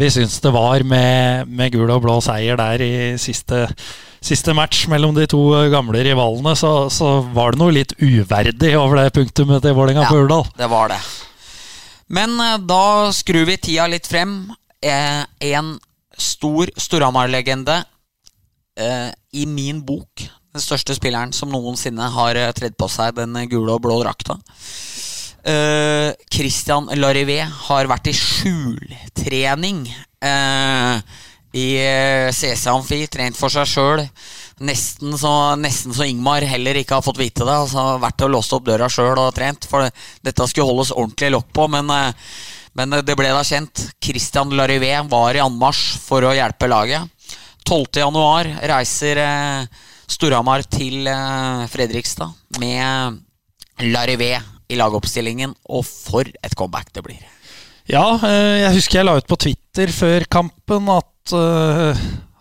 vi 0.00 0.10
syns 0.14 0.38
det 0.44 0.52
var 0.54 0.84
med, 0.86 1.50
med 1.50 1.74
gul 1.74 1.90
og 1.90 2.04
blå 2.06 2.18
seier 2.24 2.58
der 2.60 2.82
i 2.84 2.94
siste, 3.20 3.66
siste 4.24 4.54
match 4.56 4.86
mellom 4.92 5.16
de 5.16 5.26
to 5.30 5.42
gamle 5.72 6.04
rivalene, 6.06 6.54
så, 6.58 6.74
så, 6.92 7.18
var 7.34 7.54
det 7.54 7.62
noe 7.62 7.74
litt 7.74 7.96
uverdig 8.00 8.74
over 8.78 9.02
det 9.02 9.14
punktumet 9.16 9.64
til 9.64 9.76
Vålerenga 9.76 10.06
ja, 10.06 10.12
på 10.12 10.24
Urdal. 10.24 10.46
Det 10.56 10.70
var 10.70 10.94
det. 10.94 11.00
Men 12.06 12.38
eh, 12.40 12.58
da 12.62 13.12
skrur 13.14 13.46
vi 13.48 13.58
tida 13.58 13.88
litt 13.90 14.06
frem. 14.06 14.38
Eh, 14.82 15.22
en 15.50 15.76
stor 16.16 16.70
Storhamar-legende 16.80 17.80
eh, 18.78 19.10
i 19.34 19.46
min 19.50 19.82
bok. 19.86 20.26
Den 20.56 20.64
største 20.64 20.94
spilleren 20.96 21.34
som 21.36 21.50
noensinne 21.52 22.06
har 22.14 22.38
tredd 22.56 22.78
på 22.78 22.88
seg 22.88 23.18
den 23.18 23.36
gule 23.50 23.74
og 23.74 23.82
blå 23.84 23.98
drakta. 24.00 24.38
Uh, 25.46 26.10
Christian 26.32 26.88
Larivé 26.98 27.38
har 27.44 27.86
vært 27.86 28.10
i 28.10 28.14
skjultrening 28.16 29.84
uh, 30.26 30.98
i 31.56 31.66
eh, 31.80 32.32
CC 32.34 32.66
Amfi, 32.68 32.98
trent 33.08 33.38
for 33.38 33.52
seg 33.52 33.68
sjøl. 33.70 34.02
Nesten 34.66 35.14
nesten 35.62 35.94
så 35.94 36.04
Ingmar 36.04 36.44
heller 36.44 36.76
ikke 36.76 36.98
har 36.98 37.04
fått 37.06 37.20
vite 37.20 37.46
det. 37.46 37.54
Altså 37.54 37.96
Vært 38.02 38.26
og 38.26 38.32
låst 38.34 38.52
opp 38.56 38.66
døra 38.66 38.90
sjøl 38.92 39.16
og 39.16 39.32
trent. 39.36 39.64
For 39.70 39.86
dette 40.26 40.48
skulle 40.50 40.68
holdes 40.68 40.92
ordentlig 40.92 41.30
lokk 41.32 41.48
på, 41.56 41.68
men, 41.72 41.88
uh, 41.88 42.36
men, 42.76 42.98
det 43.06 43.16
ble 43.16 43.30
da 43.32 43.44
kjent. 43.46 43.86
Christian 44.04 44.52
Larivé 44.58 44.92
var 45.08 45.38
i 45.38 45.44
anmarsj 45.44 45.96
for 46.02 46.26
å 46.26 46.34
hjelpe 46.36 46.68
laget. 46.68 47.08
12.1 47.66 48.60
reiser 48.70 49.18
eh, 49.18 49.86
Storhamar 50.06 50.62
til 50.70 51.08
eh, 51.10 51.64
Fredrikstad 51.72 52.60
med 52.62 53.18
Larivé 53.90 54.36
i 54.68 54.78
lagoppstillingen, 54.78 55.54
og 55.70 55.86
for 55.86 56.26
et 56.26 56.54
comeback 56.58 56.92
det 56.94 57.04
blir. 57.06 57.24
Ja, 57.86 58.16
eh, 58.26 58.64
jeg 58.64 58.74
husker 58.80 59.00
jeg 59.00 59.06
la 59.06 59.16
ut 59.20 59.28
på 59.30 59.38
Twitter 59.38 59.92
før 59.94 60.26
kampen 60.30 60.88
at 60.90 61.34
uh, 61.36 61.94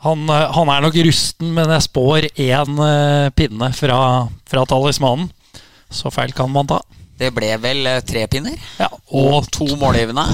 han, 0.05 0.23
eh, 0.25 0.45
han, 0.57 0.71
er 0.73 0.81
nok 0.81 0.97
rusten, 1.05 1.51
men 1.53 1.69
jeg 1.75 1.85
spår 1.85 2.29
én 2.33 2.79
uh, 2.81 3.29
pinne 3.37 3.69
fra, 3.77 3.99
fra, 4.49 4.65
talismanen. 4.69 5.29
Så 5.93 6.09
feil 6.13 6.33
kan 6.33 6.49
man 6.49 6.69
ta. 6.69 6.81
Det 7.15 7.29
ble 7.31 7.53
vel 7.61 7.87
tre 8.03 8.25
pinner? 8.27 8.57
Ja, 8.81 8.89
og, 8.89 9.29
og 9.37 9.51
to 9.53 9.69
målgivende. 9.79 10.25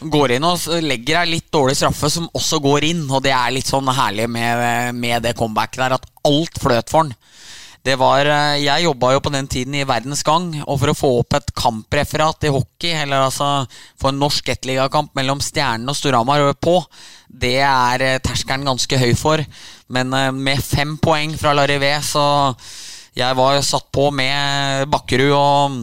Går 0.00 0.38
inn 0.38 0.46
og 0.48 0.64
legger 0.82 1.20
ei 1.20 1.34
litt 1.36 1.50
dårlig 1.52 1.76
straffe, 1.76 2.08
som 2.10 2.30
også 2.32 2.58
går 2.64 2.88
inn. 2.88 3.04
Og 3.12 3.20
det 3.22 3.34
er 3.36 3.52
litt 3.52 3.68
sånn 3.68 3.92
herlig 3.92 4.24
med, 4.32 4.96
med 4.96 5.28
det 5.28 5.36
comebacket 5.38 5.84
der, 5.84 5.98
at 6.00 6.08
alt 6.26 6.58
fløt 6.64 6.90
for 6.90 7.04
han. 7.04 7.12
Det 7.80 7.94
var, 7.96 8.28
Jeg 8.60 8.84
jobba 8.84 9.14
jo 9.14 9.20
på 9.24 9.32
den 9.32 9.46
tiden 9.48 9.74
i 9.78 9.86
Verdens 9.88 10.20
Gang, 10.26 10.50
og 10.66 10.76
for 10.82 10.92
å 10.92 10.96
få 10.98 11.10
opp 11.22 11.36
et 11.38 11.52
kampreferat 11.56 12.44
i 12.44 12.52
hockey, 12.52 12.92
eller 12.92 13.24
altså 13.24 13.64
få 14.00 14.10
en 14.10 14.20
norsk 14.20 14.52
ettligakamp 14.52 15.14
mellom 15.16 15.40
Stjernen 15.40 15.88
og 15.88 15.96
Storhamar 15.96 16.44
på, 16.60 16.76
det 17.30 17.56
er 17.62 18.04
eh, 18.04 18.20
terskelen 18.20 18.68
ganske 18.68 19.00
høy 19.00 19.14
for. 19.16 19.40
Men 19.88 20.12
eh, 20.12 20.28
med 20.34 20.60
fem 20.60 20.96
poeng 21.00 21.32
fra 21.40 21.54
Larivé, 21.56 21.94
så 22.04 22.52
jeg 23.16 23.38
var 23.38 23.62
satt 23.66 23.88
på 23.94 24.10
med 24.14 24.86
Bakkerud 24.90 25.34
og, 25.34 25.80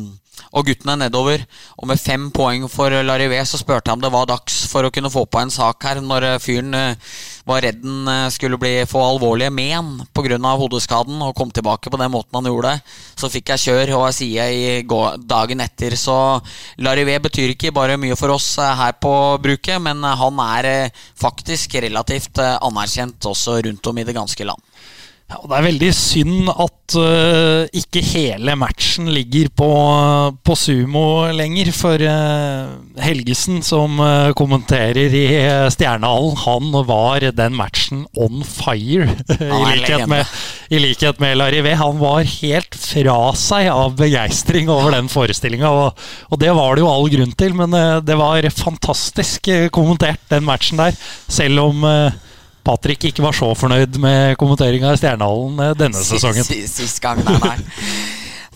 og 0.58 0.68
guttene 0.68 0.98
nedover. 1.04 1.46
Og 1.78 1.88
med 1.92 2.02
fem 2.02 2.30
poeng 2.34 2.68
for 2.72 2.92
Larivé 2.92 3.40
så 3.46 3.60
spurte 3.62 3.92
jeg 3.92 4.00
om 4.00 4.04
det 4.04 4.14
var 4.14 4.30
dags 4.30 4.64
for 4.72 4.88
å 4.88 4.94
kunne 4.94 5.14
få 5.14 5.28
på 5.30 5.42
en 5.42 5.54
sak 5.54 5.86
her, 5.88 6.02
når 6.02 6.32
eh, 6.34 6.40
fyren 6.44 6.74
var 7.48 7.64
redd 7.64 7.80
den 7.82 8.08
eh, 8.12 8.28
skulle 8.34 8.60
bli, 8.60 8.74
få 8.90 9.02
alvorlige 9.04 9.54
men 9.54 10.02
pga. 10.16 10.38
hodeskaden, 10.60 11.22
og 11.22 11.36
kom 11.36 11.52
tilbake 11.52 11.90
på 11.90 12.00
den 12.00 12.12
måten 12.12 12.36
han 12.36 12.50
gjorde. 12.50 12.76
Så 13.16 13.30
fikk 13.32 13.54
jeg 13.54 13.64
kjør 13.68 13.94
og 13.98 14.06
jeg 14.08 14.18
sier 14.20 14.52
i 14.52 15.18
dagen 15.28 15.64
etter. 15.64 15.96
Så 15.96 16.18
Larivé 16.84 17.20
betyr 17.24 17.56
ikke 17.56 17.74
bare 17.76 17.98
mye 17.98 18.18
for 18.20 18.36
oss 18.36 18.58
eh, 18.58 18.76
her 18.82 18.98
på 19.00 19.14
bruket, 19.44 19.80
men 19.82 20.04
han 20.04 20.44
er 20.58 20.72
eh, 20.72 21.04
faktisk 21.18 21.80
relativt 21.88 22.40
anerkjent 22.40 23.26
også 23.26 23.62
rundt 23.66 23.88
om 23.88 23.98
i 23.98 24.08
det 24.08 24.16
ganske 24.18 24.48
land. 24.48 24.67
Ja, 25.28 25.42
det 25.44 25.56
er 25.58 25.66
veldig 25.66 25.88
synd 25.92 26.48
at 26.54 26.94
uh, 26.96 27.66
ikke 27.76 28.00
hele 28.14 28.54
matchen 28.56 29.10
ligger 29.12 29.50
på, 29.60 29.68
på 30.40 30.56
sumo 30.56 31.02
lenger. 31.36 31.74
For 31.76 32.00
uh, 32.00 32.78
Helgesen, 33.04 33.58
som 33.60 34.00
uh, 34.00 34.32
kommenterer 34.40 35.12
i 35.12 35.26
Stjernehallen, 35.76 36.38
han 36.46 36.78
var 36.88 37.26
den 37.36 37.58
matchen 37.60 38.06
on 38.16 38.40
fire. 38.48 39.10
I 39.44 39.60
likhet, 39.74 40.06
med, 40.08 40.32
I 40.72 40.80
likhet 40.86 41.20
med 41.20 41.36
Larivé. 41.42 41.76
Han 41.76 42.00
var 42.00 42.24
helt 42.24 42.80
fra 42.80 43.18
seg 43.36 43.68
av 43.74 43.98
begeistring 44.00 44.72
over 44.72 44.96
den 44.96 45.12
forestillinga. 45.12 45.74
Og, 45.82 46.08
og, 46.32 46.40
det 46.40 46.56
var 46.56 46.80
det 46.80 46.86
jo 46.86 46.94
all 46.94 47.12
grunn 47.12 47.36
til, 47.36 47.58
men 47.60 47.76
det 48.08 48.16
var 48.16 48.48
fantastisk 48.56 49.52
kommentert, 49.76 50.24
den 50.32 50.48
matchen 50.48 50.80
der. 50.80 50.96
Selv 51.28 51.66
om 51.68 51.84
Patrick 52.68 53.08
ikke 53.10 53.24
var 53.24 53.36
så 53.38 53.54
fornøyd 53.56 53.98
med 54.04 54.36
kommenteringa 54.40 54.92
i 54.92 55.00
Stjernehallen 55.00 55.58
denne 55.58 55.80
denne 55.80 56.04
sesongen. 56.04 56.44
Sist 56.44 57.00
gang, 57.04 57.24
nei, 57.24 57.40
nei. 57.44 57.58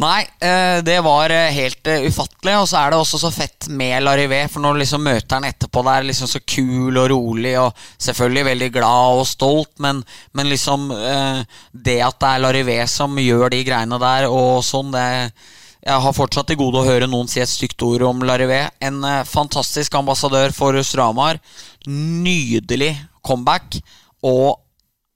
Nei, 0.01 0.21
eh, 0.39 0.79
det 0.81 0.97
var 1.05 1.29
eh, 1.29 1.51
helt 1.53 1.87
ufattelig. 1.87 2.55
Og 2.57 2.67
så 2.69 2.79
er 2.79 2.91
det 2.91 2.99
også 3.01 3.19
så 3.21 3.31
fett 3.33 3.67
med 3.69 4.01
Larivé. 4.03 4.41
For 4.49 4.63
når 4.63 4.79
liksom 4.81 5.03
møter 5.05 5.37
han 5.37 5.45
etterpå 5.45 5.83
der, 5.85 6.07
liksom 6.07 6.29
så 6.31 6.41
kul 6.41 6.97
og 6.97 7.09
rolig 7.11 7.53
og 7.61 7.83
selvfølgelig 8.01 8.47
veldig 8.49 8.69
glad 8.79 9.21
og 9.21 9.27
stolt, 9.29 9.73
men, 9.83 10.01
men 10.33 10.49
liksom 10.49 10.89
Det 10.91 11.97
at 12.01 12.19
det 12.21 12.29
er 12.29 12.43
Larivé 12.45 12.77
som 12.89 13.19
gjør 13.19 13.51
de 13.53 13.63
greiene 13.67 13.99
der 14.01 14.27
og 14.29 14.63
sånn, 14.65 14.93
det 14.95 15.07
jeg 15.81 15.97
har 15.97 16.13
fortsatt 16.13 16.45
til 16.45 16.59
gode 16.59 16.77
å 16.77 16.85
høre 16.85 17.07
noen 17.09 17.25
si 17.25 17.39
et 17.41 17.49
stygt 17.49 17.81
ord 17.81 18.03
om 18.05 18.19
Larivé. 18.21 18.67
En 18.85 19.01
fantastisk 19.25 19.95
ambassadør 19.97 20.53
for 20.53 20.77
Stramar. 20.85 21.39
Nydelig 21.89 22.93
comeback. 23.25 23.79
Og 24.27 24.59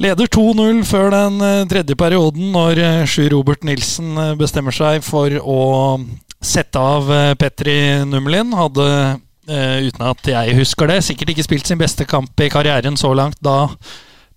Leder 0.00 0.26
2-0 0.32 0.80
før 0.88 1.10
den 1.12 1.36
tredje 1.68 1.92
perioden, 2.00 2.48
når 2.54 3.04
Sjur 3.10 3.28
Robert 3.34 3.64
Nilsen 3.68 4.16
bestemmer 4.40 4.72
seg 4.72 5.02
for 5.04 5.28
å 5.36 6.00
sette 6.40 6.78
av 6.80 7.12
Petri 7.38 8.04
Nummelin. 8.08 8.56
Hadde 8.56 9.20
Uh, 9.48 9.88
uten 9.88 10.06
at 10.06 10.28
jeg 10.30 10.54
husker 10.54 10.90
det. 10.90 11.00
Sikkert 11.02 11.32
ikke 11.34 11.44
spilt 11.46 11.68
sin 11.68 11.80
beste 11.80 12.06
kamp 12.06 12.38
i 12.40 12.50
karrieren 12.52 12.98
så 12.98 13.10
langt 13.16 13.40
da 13.42 13.66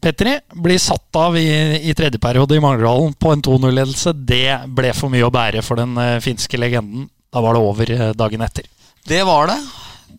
Petri 0.02 0.36
blir 0.62 0.78
satt 0.82 1.18
av 1.18 1.38
i, 1.38 1.48
i 1.90 1.94
tredje 1.98 2.20
periode 2.22 2.58
i 2.58 2.62
Manglerhallen 2.62 3.16
på 3.18 3.32
en 3.34 3.42
2-0-ledelse. 3.46 4.14
Det 4.18 4.68
ble 4.78 4.92
for 4.98 5.14
mye 5.14 5.26
å 5.26 5.34
bære 5.34 5.64
for 5.66 5.82
den 5.82 5.96
uh, 5.98 6.18
finske 6.22 6.60
legenden. 6.62 7.08
Da 7.34 7.42
var 7.42 7.58
det 7.58 7.64
over 7.66 7.94
uh, 7.94 8.12
dagen 8.18 8.46
etter. 8.46 8.70
Det 9.06 9.22
var 9.26 9.50
det. 9.54 9.60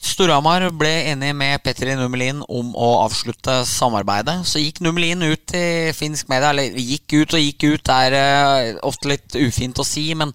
Storhamar 0.02 0.66
ble 0.76 0.90
enig 1.12 1.32
med 1.38 1.62
Petri 1.64 1.94
Nummelin 1.96 2.42
om 2.42 2.74
å 2.76 2.90
avslutte 3.04 3.60
samarbeidet. 3.66 4.40
Så 4.46 4.60
gikk 4.62 4.82
Nummelin 4.84 5.22
ut 5.24 5.54
i 5.56 5.92
finsk 5.96 6.30
media, 6.30 6.50
eller 6.52 6.78
gikk 6.78 7.16
ut 7.16 7.36
og 7.36 7.42
gikk 7.42 7.66
ut, 7.66 7.86
det 7.86 8.22
er 8.22 8.80
ofte 8.86 9.10
litt 9.10 9.38
ufint 9.38 9.78
å 9.80 9.86
si, 9.86 10.08
men 10.18 10.34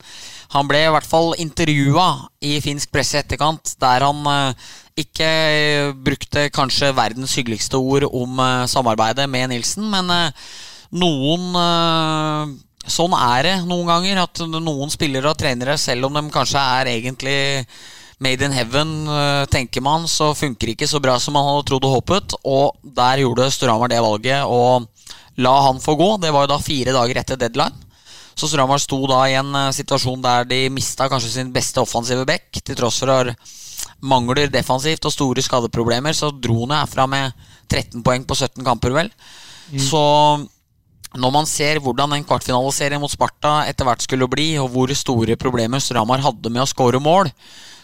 Han 0.51 0.67
ble 0.67 0.81
i 0.83 0.91
hvert 0.91 1.07
fall 1.07 1.33
intervjua 1.39 2.07
i 2.43 2.57
finsk 2.63 2.91
presse 2.91 3.15
i 3.15 3.21
etterkant, 3.21 3.75
der 3.79 4.03
han 4.03 4.25
uh, 4.27 4.73
ikke 4.99 5.29
brukte 6.03 6.49
kanskje 6.53 6.91
verdens 6.97 7.37
hyggeligste 7.39 7.79
ord 7.79 8.09
om 8.09 8.41
uh, 8.41 8.67
samarbeidet 8.67 9.29
med 9.31 9.53
Nilsen, 9.53 9.87
men 9.91 10.11
noen 10.91 12.59
Sånn 12.81 13.13
er 13.13 13.45
det 13.45 13.51
noen 13.69 13.85
ganger, 13.85 14.23
at 14.23 14.39
noen 14.49 14.89
spillere 14.89 15.29
og 15.29 15.37
trenere, 15.37 15.75
selv 15.77 16.07
om 16.07 16.15
de 16.17 16.23
kanskje 16.33 16.63
er 16.79 16.89
egentlig 16.89 17.35
Made 18.21 18.45
in 18.45 18.53
heaven, 18.53 18.89
tenker 19.49 19.81
man, 19.85 20.03
så 20.09 20.31
funker 20.37 20.73
ikke 20.73 20.89
så 20.89 20.99
bra 21.01 21.15
som 21.21 21.33
man 21.37 21.45
hadde 21.47 21.63
trodd 21.69 21.85
og 21.87 21.95
håpet. 21.95 22.35
Og 22.45 22.75
der 22.97 23.23
gjorde 23.23 23.47
Storhamar 23.53 23.89
det 23.89 24.01
valget 24.01 24.45
å 24.45 24.81
la 25.41 25.53
han 25.65 25.81
få 25.81 25.95
gå. 25.97 26.09
Det 26.21 26.29
var 26.33 26.45
jo 26.45 26.51
da 26.51 26.59
fire 26.61 26.93
dager 26.93 27.21
etter 27.21 27.39
deadline. 27.41 27.90
Så 28.35 28.47
Storhamar 28.47 28.81
sto 28.81 28.99
da 29.09 29.23
i 29.29 29.35
en 29.39 29.51
uh, 29.55 29.71
situasjon 29.75 30.23
der 30.23 30.47
de 30.49 30.61
mista 30.73 31.09
kanskje 31.11 31.33
sin 31.35 31.51
beste 31.53 31.81
offensive 31.83 32.25
back. 32.27 32.61
Til 32.61 32.77
tross 32.77 33.01
for 33.03 33.33
mangler 34.01 34.49
defensivt 34.49 35.05
og 35.05 35.13
store 35.13 35.43
skadeproblemer, 35.45 36.15
så 36.17 36.31
dro 36.33 36.63
han 36.63 36.79
herfra 36.79 37.05
med 37.09 37.35
13 37.69 38.01
poeng 38.05 38.25
på 38.27 38.37
17 38.37 38.65
kamper, 38.65 38.95
vel. 38.95 39.11
Mm. 39.71 39.79
Så 39.81 40.01
når 41.21 41.33
man 41.33 41.49
ser 41.49 41.81
hvordan 41.83 42.15
en 42.15 42.25
kvartfinaliserie 42.27 42.99
mot 43.01 43.11
Sparta 43.11 43.61
etter 43.69 43.87
hvert 43.87 44.05
skulle 44.05 44.29
bli, 44.31 44.53
og 44.61 44.71
hvor 44.73 44.93
store 44.95 45.37
problemer 45.39 45.83
Stramar 45.83 46.23
hadde 46.23 46.53
med 46.53 46.63
å 46.63 46.69
skåre 46.69 47.01
mål, 47.03 47.31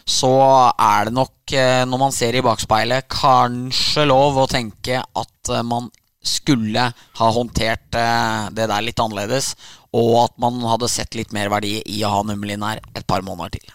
så 0.08 0.32
er 0.72 1.10
det 1.10 1.16
nok, 1.18 1.36
eh, 1.52 1.84
når 1.84 2.00
man 2.00 2.14
ser 2.16 2.38
i 2.38 2.44
bakspeilet, 2.44 3.10
kanskje 3.12 4.06
lov 4.08 4.40
å 4.40 4.48
tenke 4.48 5.02
at 5.04 5.52
eh, 5.52 5.66
man 5.68 5.90
skulle 6.24 6.90
ha 7.20 7.28
håndtert 7.32 7.92
det 7.92 8.66
der 8.68 8.84
litt 8.84 9.00
annerledes 9.00 9.54
og 9.96 10.14
at 10.26 10.38
man 10.42 10.60
hadde 10.68 10.90
sett 10.92 11.18
litt 11.18 11.34
mer 11.36 11.52
verdi 11.54 11.80
i 11.86 12.04
å 12.06 12.12
ha 12.18 12.24
Nummelin 12.28 12.66
her 12.66 12.82
et 12.94 13.06
par 13.08 13.24
måneder 13.26 13.58
til. 13.58 13.74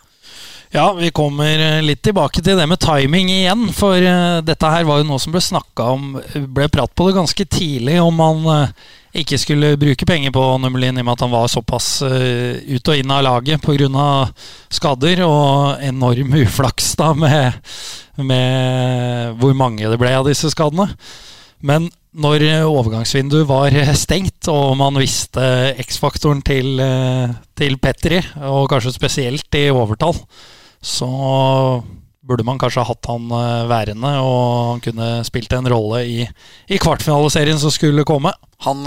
Ja, 0.73 0.87
vi 0.97 1.11
kommer 1.13 1.61
eh, 1.61 1.83
litt 1.85 2.01
tilbake 2.05 2.41
til 2.41 2.57
det 2.57 2.65
med 2.69 2.81
timing 2.81 3.29
igjen. 3.29 3.67
For 3.77 3.99
uh, 4.01 4.41
dette 4.45 4.71
her 4.73 4.87
var 4.89 5.03
jo 5.03 5.09
noe 5.11 5.21
som 5.21 5.35
ble 5.35 5.43
snakka 5.45 5.91
om 5.93 6.15
Ble 6.49 6.69
prat 6.73 6.95
på 6.97 7.11
det 7.11 7.19
ganske 7.19 7.45
tidlig 7.45 7.99
om 8.01 8.17
man 8.17 8.71
ikke 9.13 9.37
skulle 9.37 9.75
bruke 9.77 10.07
penger 10.09 10.33
på 10.33 10.43
Nummelin 10.63 10.97
i 10.97 11.03
og 11.03 11.05
med 11.05 11.13
at 11.13 11.25
han 11.27 11.35
var 11.35 11.51
såpass 11.53 11.89
ut 12.01 12.89
og 12.89 12.97
inn 12.97 13.13
av 13.13 13.27
laget 13.27 13.61
pga. 13.61 14.07
skader 14.73 15.21
og 15.27 15.83
enorm 15.85 16.33
uflaks 16.47 16.95
da 16.97 17.11
med, 17.13 17.59
med 18.17 19.37
hvor 19.43 19.53
mange 19.53 19.85
det 19.85 20.01
ble 20.01 20.15
av 20.17 20.25
disse 20.31 20.49
skadene. 20.55 20.89
Men 21.61 21.91
når 22.13 22.45
overgangsvinduet 22.69 23.49
var 23.49 23.77
stengt, 23.97 24.49
og 24.53 24.77
man 24.81 24.99
visste 25.01 25.43
X-faktoren 25.81 26.43
til, 26.45 26.77
eh, 26.81 27.33
til 27.57 27.79
Petri, 27.81 28.21
og 28.45 28.69
kanskje 28.73 28.95
spesielt 28.95 29.59
i 29.59 29.71
overtall, 29.73 30.19
så 30.83 31.09
burde 32.23 32.45
man 32.47 32.59
kanskje 32.61 32.85
hatt 32.87 33.09
han 33.09 33.31
eh, 33.33 33.69
værende, 33.71 34.13
og 34.21 34.75
han 34.75 34.83
kunne 34.85 35.09
spilt 35.27 35.57
en 35.57 35.71
rolle 35.73 36.03
i, 36.05 36.27
i 36.69 36.81
kvartfinaliserien 36.83 37.59
som 37.59 37.73
skulle 37.73 38.05
komme. 38.05 38.35
Han 38.63 38.85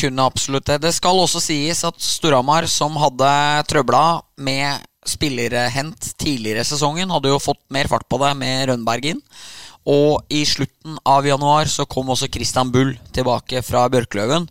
kunne 0.00 0.24
absolutt 0.24 0.64
det. 0.70 0.78
Det 0.80 0.94
skal 0.96 1.18
også 1.20 1.42
sies 1.44 1.82
at 1.84 1.98
Storhamar, 2.00 2.64
som 2.70 2.94
hadde 2.96 3.28
trøbla 3.68 4.22
med 4.40 4.80
spillerhent 5.04 6.12
tidligere 6.20 6.64
i 6.64 6.68
sesongen, 6.68 7.10
hadde 7.12 7.32
jo 7.32 7.40
fått 7.42 7.60
mer 7.72 7.88
fart 7.90 8.06
på 8.08 8.20
det 8.22 8.32
med 8.40 8.68
Rønberg 8.70 9.12
inn. 9.12 9.20
Og 9.88 10.20
i 10.28 10.44
slutten 10.44 10.98
av 11.08 11.26
januar 11.26 11.70
så 11.70 11.86
kom 11.88 12.12
også 12.12 12.28
Christian 12.32 12.70
Bull 12.72 12.92
tilbake 13.14 13.62
fra 13.64 13.86
Bjørkløven. 13.92 14.48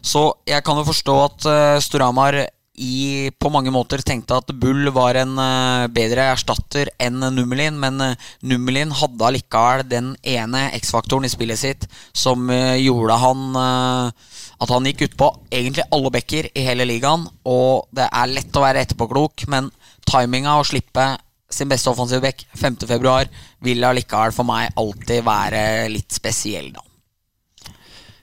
Så 0.00 0.30
jeg 0.48 0.64
kan 0.64 0.78
jo 0.80 0.88
forstå 0.88 1.18
at 1.26 1.46
uh, 1.50 1.82
Storhamar 1.82 2.46
på 2.80 3.50
mange 3.52 3.68
måter 3.68 4.00
tenkte 4.00 4.38
at 4.40 4.52
Bull 4.56 4.88
var 4.96 5.18
en 5.20 5.34
uh, 5.36 5.90
bedre 5.92 6.30
erstatter 6.32 6.88
enn 7.02 7.18
Nummelin, 7.34 7.76
men 7.76 8.00
uh, 8.00 8.30
Nummelin 8.40 8.94
hadde 8.96 9.26
allikevel 9.26 9.84
den 9.90 10.14
ene 10.24 10.70
X-faktoren 10.78 11.28
i 11.28 11.32
spillet 11.32 11.60
sitt 11.60 11.84
som 12.16 12.48
gjorde 12.80 13.18
han 13.20 13.42
at 14.60 14.72
han 14.72 14.86
gikk 14.88 15.10
utpå 15.10 15.28
egentlig 15.52 15.84
alle 15.92 16.12
bekker 16.14 16.50
i 16.54 16.64
hele 16.64 16.86
ligaen. 16.88 17.26
Og 17.48 17.90
det 17.96 18.08
er 18.08 18.32
lett 18.32 18.56
å 18.56 18.64
være 18.64 18.86
etterpåklok, 18.86 19.44
men 19.52 19.68
timinga 20.08 20.56
å 20.60 20.66
slippe 20.68 21.06
sin 21.50 21.68
beste 21.70 21.90
offensive 21.90 22.22
back 22.22 22.46
5.2, 22.54 23.16
vil 23.66 23.84
allikevel 23.84 24.32
for 24.34 24.48
meg 24.48 24.70
alltid 24.78 25.24
være 25.26 25.64
litt 25.92 26.14
spesiell, 26.14 26.70
da. 26.74 26.84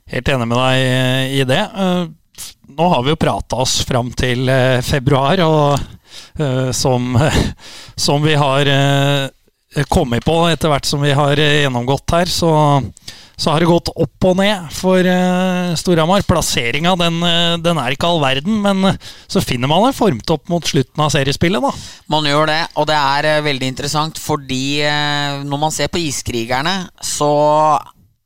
Helt 0.07 0.29
enig 0.31 0.47
med 0.47 0.59
deg 0.61 1.35
i 1.35 1.43
det. 1.47 1.59
Eh, 1.59 2.03
nå 2.77 2.89
har 2.93 3.03
vi 3.03 3.11
jo 3.11 3.19
prata 3.19 3.59
oss 3.59 3.81
fram 3.87 4.13
til 4.15 4.47
eh, 4.51 4.79
februar, 4.85 5.41
og 5.43 6.39
eh, 6.39 6.69
som, 6.71 7.17
som 8.07 8.23
vi 8.23 8.37
har 8.39 8.71
kommet 9.91 10.25
på 10.25 10.37
etter 10.47 10.71
hvert 10.71 10.87
som 10.87 11.03
vi 11.03 11.11
har 11.13 11.37
gjennomgått 11.37 12.15
her, 12.15 12.31
så 12.31 12.51
så 13.37 13.53
har 13.53 13.61
det 13.61 13.69
gått 13.69 13.91
opp 13.93 14.25
og 14.25 14.39
ned 14.39 14.71
for 14.73 15.05
uh, 15.05 15.75
Storhamar. 15.77 16.25
Plasseringa 16.25 16.95
den, 16.97 17.19
uh, 17.21 17.57
den, 17.61 17.77
er 17.77 17.93
ikke 17.93 18.09
all 18.09 18.21
verden, 18.23 18.57
men 18.63 18.81
uh, 18.89 19.11
så 19.29 19.43
finner 19.45 19.69
man 19.69 19.85
det 19.85 19.97
formt 19.97 20.33
opp 20.33 20.49
mot 20.49 20.65
slutten 20.65 21.03
av 21.05 21.11
seriespillet, 21.13 21.61
da. 21.61 21.71
Man 22.09 22.25
gjør 22.25 22.49
det, 22.49 22.63
og 22.81 22.89
det 22.89 22.97
er 22.97 23.45
veldig 23.45 23.69
interessant 23.69 24.17
fordi 24.17 24.81
når 25.47 25.59
man 25.61 25.73
ser 25.73 25.91
på 25.91 26.01
Iskrigerne, 26.01 26.87
så 27.03 27.29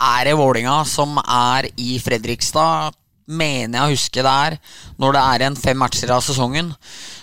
er 0.01 0.29
det 0.29 0.37
Vålinga 0.39 0.79
som 0.87 1.19
er 1.21 1.67
i 1.75 1.97
Fredrikstad, 2.01 2.95
mener 3.31 3.77
jeg 3.77 3.83
å 3.83 3.95
huske 3.95 4.23
det 4.23 4.31
er, 4.47 4.55
når 4.99 5.15
det 5.15 5.23
er 5.23 5.43
igjen 5.43 5.59
fem 5.59 5.77
matcher 5.79 6.15
av 6.15 6.23
sesongen. 6.25 6.71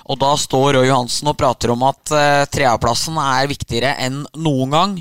Og 0.09 0.21
da 0.21 0.31
står 0.41 0.79
Roy 0.79 0.89
Johansen 0.89 1.29
og 1.29 1.37
prater 1.41 1.73
om 1.75 1.83
at 1.89 2.15
uh, 2.15 2.45
treaplassen 2.53 3.19
er 3.21 3.51
viktigere 3.51 3.97
enn 4.05 4.23
noen 4.41 4.73
gang 4.73 4.95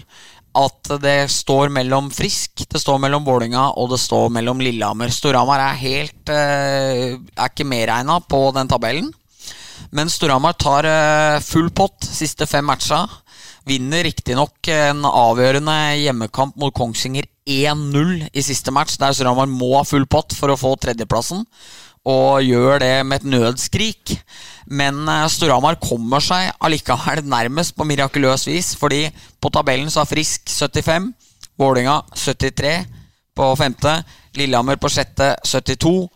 at 0.57 0.91
det 1.03 1.29
står 1.31 1.71
mellom 1.73 2.09
Frisk, 2.13 2.63
det 2.65 2.81
står 2.81 2.99
mellom 3.03 3.25
Vålinga 3.27 3.69
og 3.77 3.91
det 3.93 3.99
står 4.01 4.31
mellom 4.33 4.61
Lillehammer. 4.63 5.13
Storhamar 5.13 5.61
er 5.63 5.79
helt 5.81 6.33
eh, 6.33 7.15
Er 7.15 7.51
ikke 7.51 7.67
medregna 7.67 8.19
på 8.23 8.41
den 8.55 8.69
tabellen. 8.71 9.11
Men 9.93 10.11
Storhamar 10.11 10.57
tar 10.59 10.87
eh, 10.89 11.39
full 11.45 11.69
pott 11.75 12.07
siste 12.07 12.47
fem 12.49 12.65
matcha. 12.65 13.05
Vinner 13.67 14.05
riktignok 14.07 14.69
en 14.71 15.03
avgjørende 15.07 15.75
hjemmekamp 15.99 16.55
mot 16.59 16.75
Kongsvinger 16.75 17.27
1-0 17.47 18.29
i 18.31 18.43
siste 18.43 18.71
match, 18.75 18.95
der 18.99 19.15
Storhamar 19.15 19.49
må 19.51 19.73
ha 19.77 19.83
full 19.87 20.07
pott 20.07 20.35
for 20.35 20.51
å 20.51 20.59
få 20.59 20.73
tredjeplassen 20.79 21.45
og 22.07 22.43
gjør 22.45 22.79
det 22.83 22.93
med 23.05 23.21
et 23.21 23.31
nødskrik. 23.35 24.15
Men 24.67 25.03
eh, 25.07 25.25
Storhamar 25.31 25.79
kommer 25.81 26.23
seg 26.23 26.51
allikevel 26.63 27.23
nærmest 27.27 27.75
på 27.75 27.87
mirakuløs 27.87 28.47
vis, 28.49 28.73
fordi 28.79 29.07
på 29.41 29.51
tabellen 29.53 29.91
så 29.91 30.03
er 30.03 30.11
Frisk 30.11 30.47
75, 30.51 31.11
Vålinga 31.57 32.01
73 32.15 32.77
på 33.37 33.49
femte, 33.57 33.99
Lillehammer 34.37 34.79
på 34.81 34.91
sjette 34.91 35.35
72. 35.45 36.07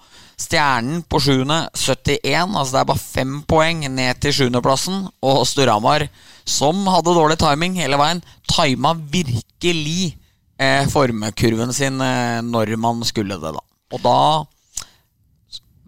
Stjernen 0.42 1.04
på 1.06 1.20
sjuende 1.22 1.68
71, 1.78 2.56
altså 2.58 2.74
det 2.74 2.80
er 2.80 2.88
bare 2.90 3.02
fem 3.02 3.34
poeng 3.46 3.84
ned 3.94 4.22
til 4.24 4.34
sjuendeplassen. 4.34 5.04
Og 5.22 5.44
Storhamar, 5.46 6.08
som 6.46 6.82
hadde 6.90 7.14
dårlig 7.14 7.38
timing 7.42 7.78
hele 7.78 8.00
veien, 8.02 8.24
tima 8.50 8.96
virkelig 8.98 10.16
eh, 10.58 10.88
formekurven 10.90 11.76
sin 11.78 12.02
eh, 12.02 12.42
når 12.42 12.74
man 12.82 13.06
skulle 13.06 13.38
det, 13.38 13.54
da. 13.54 13.62
Og 13.92 14.02
da 14.02 14.18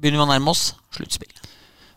begynner 0.03 0.19
vi 0.19 0.27
å 0.27 0.31
nærme 0.33 0.51
oss 0.51 0.73
sluttspill. 0.93 1.31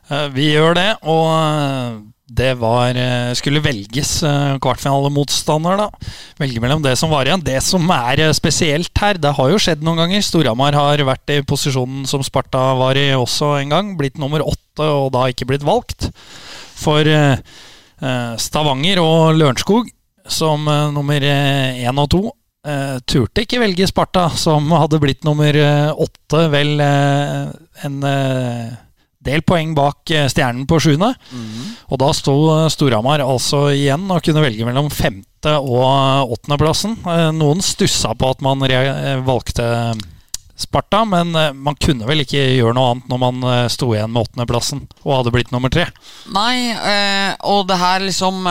Eh, 0.06 0.28
vi 0.30 0.52
gjør 0.52 0.76
det, 0.78 0.90
og 1.10 1.26
eh, 1.34 1.96
det 2.36 2.52
var 2.60 2.98
eh, 2.98 3.32
skulle 3.38 3.62
velges 3.62 4.20
kvartfinalemotstander, 4.62 5.82
da. 5.82 6.12
Velge 6.38 6.62
mellom 6.62 6.84
det 6.84 6.94
som 6.98 7.10
var 7.10 7.26
igjen. 7.26 7.42
Det 7.42 7.58
som 7.66 7.90
er 7.90 8.22
spesielt 8.36 9.02
her, 9.02 9.18
det 9.18 9.34
har 9.38 9.50
jo 9.50 9.60
skjedd 9.62 9.82
noen 9.86 10.04
ganger. 10.04 10.24
Storhamar 10.26 10.78
har 10.78 11.02
vært 11.06 11.34
i 11.34 11.42
posisjonen 11.46 12.06
som 12.10 12.24
Sparta 12.26 12.68
var 12.78 12.98
i 12.98 13.08
også 13.16 13.56
en 13.60 13.74
gang. 13.74 13.94
Blitt 13.98 14.18
nummer 14.22 14.44
åtte, 14.46 14.86
og 14.86 15.10
da 15.14 15.26
ikke 15.30 15.48
blitt 15.50 15.66
valgt. 15.66 16.10
For 16.76 17.08
Stavanger 18.38 18.98
og 19.00 19.38
Lørenskog 19.38 19.88
som 20.28 20.66
nummer 20.92 21.22
én 21.24 22.02
og 22.02 22.10
to 22.12 22.20
Uh, 22.66 22.98
turte 23.06 23.44
ikke 23.44 23.60
velge 23.62 23.86
Sparta, 23.86 24.24
som 24.34 24.66
hadde 24.74 24.98
blitt 24.98 25.22
nummer 25.26 25.54
uh, 25.54 25.92
åtte, 26.02 26.40
vel 26.50 26.80
uh, 26.82 27.46
en 27.86 28.00
del 29.26 29.42
poeng 29.46 29.72
bak 29.74 30.10
stjernen 30.30 30.66
på 30.70 30.78
sjuende. 30.82 31.12
Mm. 31.30 31.62
Og 31.90 32.00
da 32.02 32.10
sto 32.14 32.34
Storhamar 32.70 33.22
altså 33.24 33.68
igjen 33.74 34.04
og 34.10 34.22
kunne 34.22 34.42
velge 34.44 34.66
mellom 34.66 34.90
femte- 34.90 35.56
og 35.58 36.34
åttendeplassen. 36.34 36.94
noen 37.34 37.62
stussa 37.62 38.14
på 38.18 38.30
at 38.34 38.42
man 38.42 38.62
valgte 39.26 39.66
Sparta, 40.56 41.02
men 41.04 41.34
man 41.34 41.76
kunne 41.76 42.06
vel 42.08 42.22
ikke 42.22 42.40
gjøre 42.56 42.72
noe 42.76 42.92
annet 42.94 43.10
når 43.12 43.20
man 43.20 43.48
sto 43.72 43.90
igjen 43.92 44.12
med 44.12 44.22
åttendeplassen 44.22 44.86
og 45.02 45.10
hadde 45.18 45.32
blitt 45.34 45.52
nummer 45.52 45.72
tre? 45.72 45.84
Nei, 46.32 46.72
og 47.44 47.66
det 47.68 47.76
her 47.76 48.06
liksom 48.06 48.48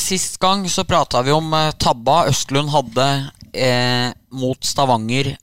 Sist 0.00 0.38
gang 0.40 0.64
så 0.72 0.86
prata 0.88 1.20
vi 1.26 1.34
om 1.36 1.52
tabba 1.76 2.22
Østlund 2.30 2.72
hadde 2.72 3.08
eh, 3.52 4.12
mot 4.30 4.64
Stavanger 4.64 5.36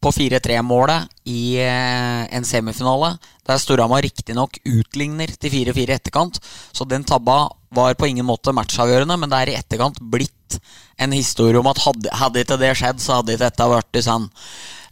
på 0.00 0.12
4-3-målet 0.12 1.08
i 1.28 1.60
eh, 1.60 2.24
en 2.36 2.44
semifinale. 2.44 3.16
der 3.46 3.58
Storhamar 3.58 4.02
riktignok 4.02 4.58
utligner 4.64 5.26
til 5.26 5.50
4-4 5.50 5.88
i 5.88 5.96
etterkant. 5.96 6.40
Så 6.72 6.84
den 6.84 7.04
tabba 7.04 7.50
var 7.70 7.94
på 7.94 8.06
ingen 8.06 8.26
måte 8.26 8.52
matchavgjørende, 8.52 9.16
men 9.16 9.30
det 9.30 9.40
er 9.40 9.50
i 9.50 9.56
etterkant 9.58 9.98
blitt 10.00 10.60
en 10.98 11.12
historie 11.12 11.58
om 11.58 11.66
at 11.66 11.82
hadde 12.20 12.44
ikke 12.44 12.58
det 12.60 12.74
skjedd, 12.78 13.00
så 13.00 13.18
hadde 13.18 13.34
ikke 13.34 13.48
dette 13.48 13.68
vært 13.72 13.98
i 13.98 14.04
sand. 14.04 14.30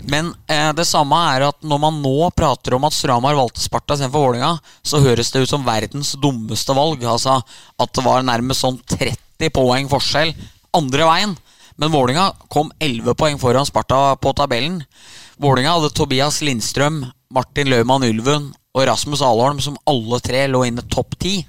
Men 0.06 0.30
eh, 0.46 0.70
det 0.78 0.86
samme 0.86 1.18
er 1.34 1.48
at 1.48 1.58
når 1.66 1.80
man 1.82 1.98
nå 2.02 2.30
prater 2.36 2.76
om 2.76 2.86
at 2.86 2.94
Stramar 2.94 3.34
valgte 3.34 3.62
Sparta 3.62 3.96
istedenfor 3.96 4.28
Vålinga, 4.28 4.52
så 4.82 5.00
høres 5.02 5.32
det 5.34 5.42
ut 5.42 5.50
som 5.50 5.66
verdens 5.66 6.12
dummeste 6.22 6.76
valg. 6.76 7.02
Altså 7.02 7.40
at 7.42 7.94
det 7.94 8.04
var 8.06 8.22
nærmest 8.26 8.62
sånn 8.62 8.78
30 8.94 9.50
poeng 9.54 9.90
forskjell 9.90 10.34
andre 10.78 11.10
veien. 11.10 11.34
Men 11.78 11.92
Vålinga 11.94 12.30
kom 12.50 12.70
11 12.78 13.14
poeng 13.18 13.38
foran 13.42 13.66
Sparta 13.66 14.16
på 14.22 14.34
tabellen. 14.38 14.80
Vålinga 15.38 15.76
hadde 15.76 15.92
Tobias 15.94 16.40
Lindstrøm, 16.42 17.04
Martin 17.34 17.70
Løvmann 17.70 18.06
Ylven 18.06 18.50
og 18.74 18.86
Rasmus 18.86 19.22
Alholm, 19.22 19.60
som 19.62 19.78
alle 19.86 20.18
tre 20.22 20.46
lå 20.50 20.64
inne 20.66 20.82
topp 20.90 21.18
ti. 21.22 21.40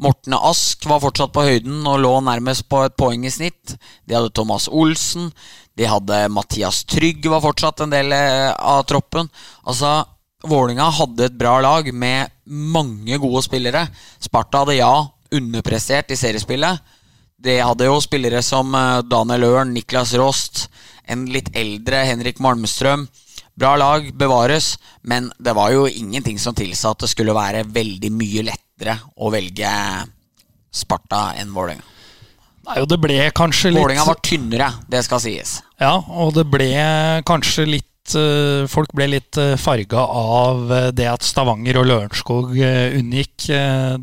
Mortene 0.00 0.40
Ask 0.42 0.86
var 0.90 1.02
fortsatt 1.04 1.32
på 1.34 1.44
høyden 1.46 1.84
og 1.86 2.00
lå 2.02 2.14
nærmest 2.26 2.66
på 2.68 2.80
et 2.86 2.96
poeng 2.98 3.26
i 3.28 3.30
snitt. 3.30 3.76
De 4.08 4.16
hadde 4.16 4.32
Thomas 4.34 4.66
Olsen. 4.72 5.28
De 5.74 5.86
hadde 5.90 6.28
Mathias 6.30 6.84
Trygg, 6.86 7.26
var 7.26 7.42
fortsatt 7.42 7.82
en 7.82 7.94
del 7.94 8.12
eh, 8.14 8.50
av 8.54 8.84
troppen. 8.86 9.28
Altså, 9.66 10.04
Vålinga 10.44 10.86
hadde 11.00 11.28
et 11.28 11.38
bra 11.38 11.56
lag 11.64 11.88
med 11.90 12.30
mange 12.46 13.18
gode 13.18 13.42
spillere. 13.46 13.86
Sparta 14.22 14.62
hadde 14.62 14.78
ja 14.78 14.92
underprestert 15.34 16.12
i 16.14 16.18
seriespillet, 16.20 16.78
De 17.44 17.58
hadde 17.58 17.84
jo 17.88 17.98
spillere 18.00 18.40
som 18.42 18.70
eh, 18.74 19.02
Daniel 19.02 19.48
Ørn, 19.50 19.74
Niklas 19.74 20.14
Rost, 20.16 20.68
en 21.04 21.26
litt 21.28 21.50
eldre 21.56 22.04
Henrik 22.06 22.38
Malmstrøm. 22.40 23.08
Bra 23.54 23.74
lag, 23.76 24.06
bevares, 24.14 24.78
men 25.02 25.28
det 25.38 25.54
var 25.54 25.74
jo 25.74 25.86
ingenting 25.86 26.38
som 26.42 26.56
tilsa 26.56 26.94
at 26.94 27.04
det 27.04 27.10
skulle 27.12 27.36
være 27.36 27.66
veldig 27.70 28.10
mye 28.14 28.46
lettere 28.50 28.96
å 29.16 29.30
velge 29.34 29.74
Sparta 30.74 31.34
enn 31.38 31.52
Vålerenga. 31.54 31.93
Nei, 32.64 32.78
og 32.80 32.88
det 32.88 33.00
ble 33.02 33.18
kanskje 33.36 33.74
litt 33.74 33.82
Vålerenga 33.82 34.06
var 34.08 34.20
tynnere, 34.24 34.70
det 34.90 35.04
skal 35.06 35.20
sies. 35.22 35.58
Ja, 35.80 35.98
og 35.98 36.32
det 36.36 36.46
ble 36.48 36.70
kanskje 37.28 37.66
litt 37.68 37.90
Eh, 38.12 38.66
folk 38.68 38.90
ble 38.92 39.06
litt 39.14 39.38
eh, 39.40 39.54
farga 39.56 40.02
av 40.04 40.68
eh, 40.68 40.88
det 40.92 41.06
at 41.08 41.24
Stavanger 41.24 41.78
og 41.80 41.86
Lørenskog 41.88 42.50
unngikk 42.52 43.46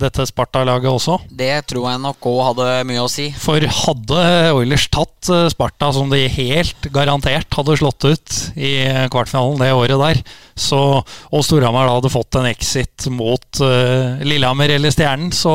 dette 0.01 0.25
Sparta-laget 0.25 0.89
også. 0.89 1.19
Det 1.29 1.53
tror 1.69 1.87
jeg 1.91 2.01
nok 2.01 2.27
òg 2.31 2.39
hadde 2.49 2.67
mye 2.89 3.03
å 3.03 3.09
si. 3.11 3.27
For 3.37 3.61
hadde 3.61 4.23
Oilers 4.57 4.87
tatt 4.93 5.29
Sparta, 5.53 5.91
som 5.93 6.09
de 6.11 6.23
helt 6.33 6.89
garantert 6.93 7.53
hadde 7.57 7.77
slått 7.77 8.07
ut 8.07 8.37
i 8.57 8.73
kvartfinalen 9.13 9.61
det 9.61 9.71
året 9.77 10.01
der, 10.01 10.21
så, 10.57 10.81
og 11.29 11.45
Storhamar 11.45 11.87
da 11.87 11.99
hadde 11.99 12.13
fått 12.13 12.39
en 12.39 12.49
exit 12.49 13.07
mot 13.13 13.61
Lillehammer 13.61 14.73
eller 14.77 14.93
Stjernen, 14.93 15.31
så 15.35 15.53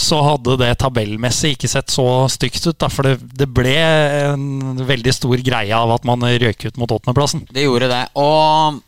så 0.00 0.20
hadde 0.24 0.58
det 0.60 0.74
tabellmessig 0.80 1.54
ikke 1.54 1.70
sett 1.70 1.92
så 1.92 2.06
stygt 2.32 2.66
ut. 2.66 2.78
Da, 2.80 2.90
for 2.92 3.06
det, 3.06 3.18
det, 3.36 3.48
ble 3.50 3.74
en 3.76 4.84
veldig 4.86 5.14
stor 5.14 5.42
greie 5.44 5.76
av 5.76 5.96
at 5.96 6.06
man 6.08 6.24
røyk 6.24 6.68
ut 6.68 6.80
mot 6.80 6.90
åttendeplassen. 6.90 7.44
Det 7.52 7.66
gjorde 7.66 7.90
det. 7.90 8.02
Og 8.20 8.80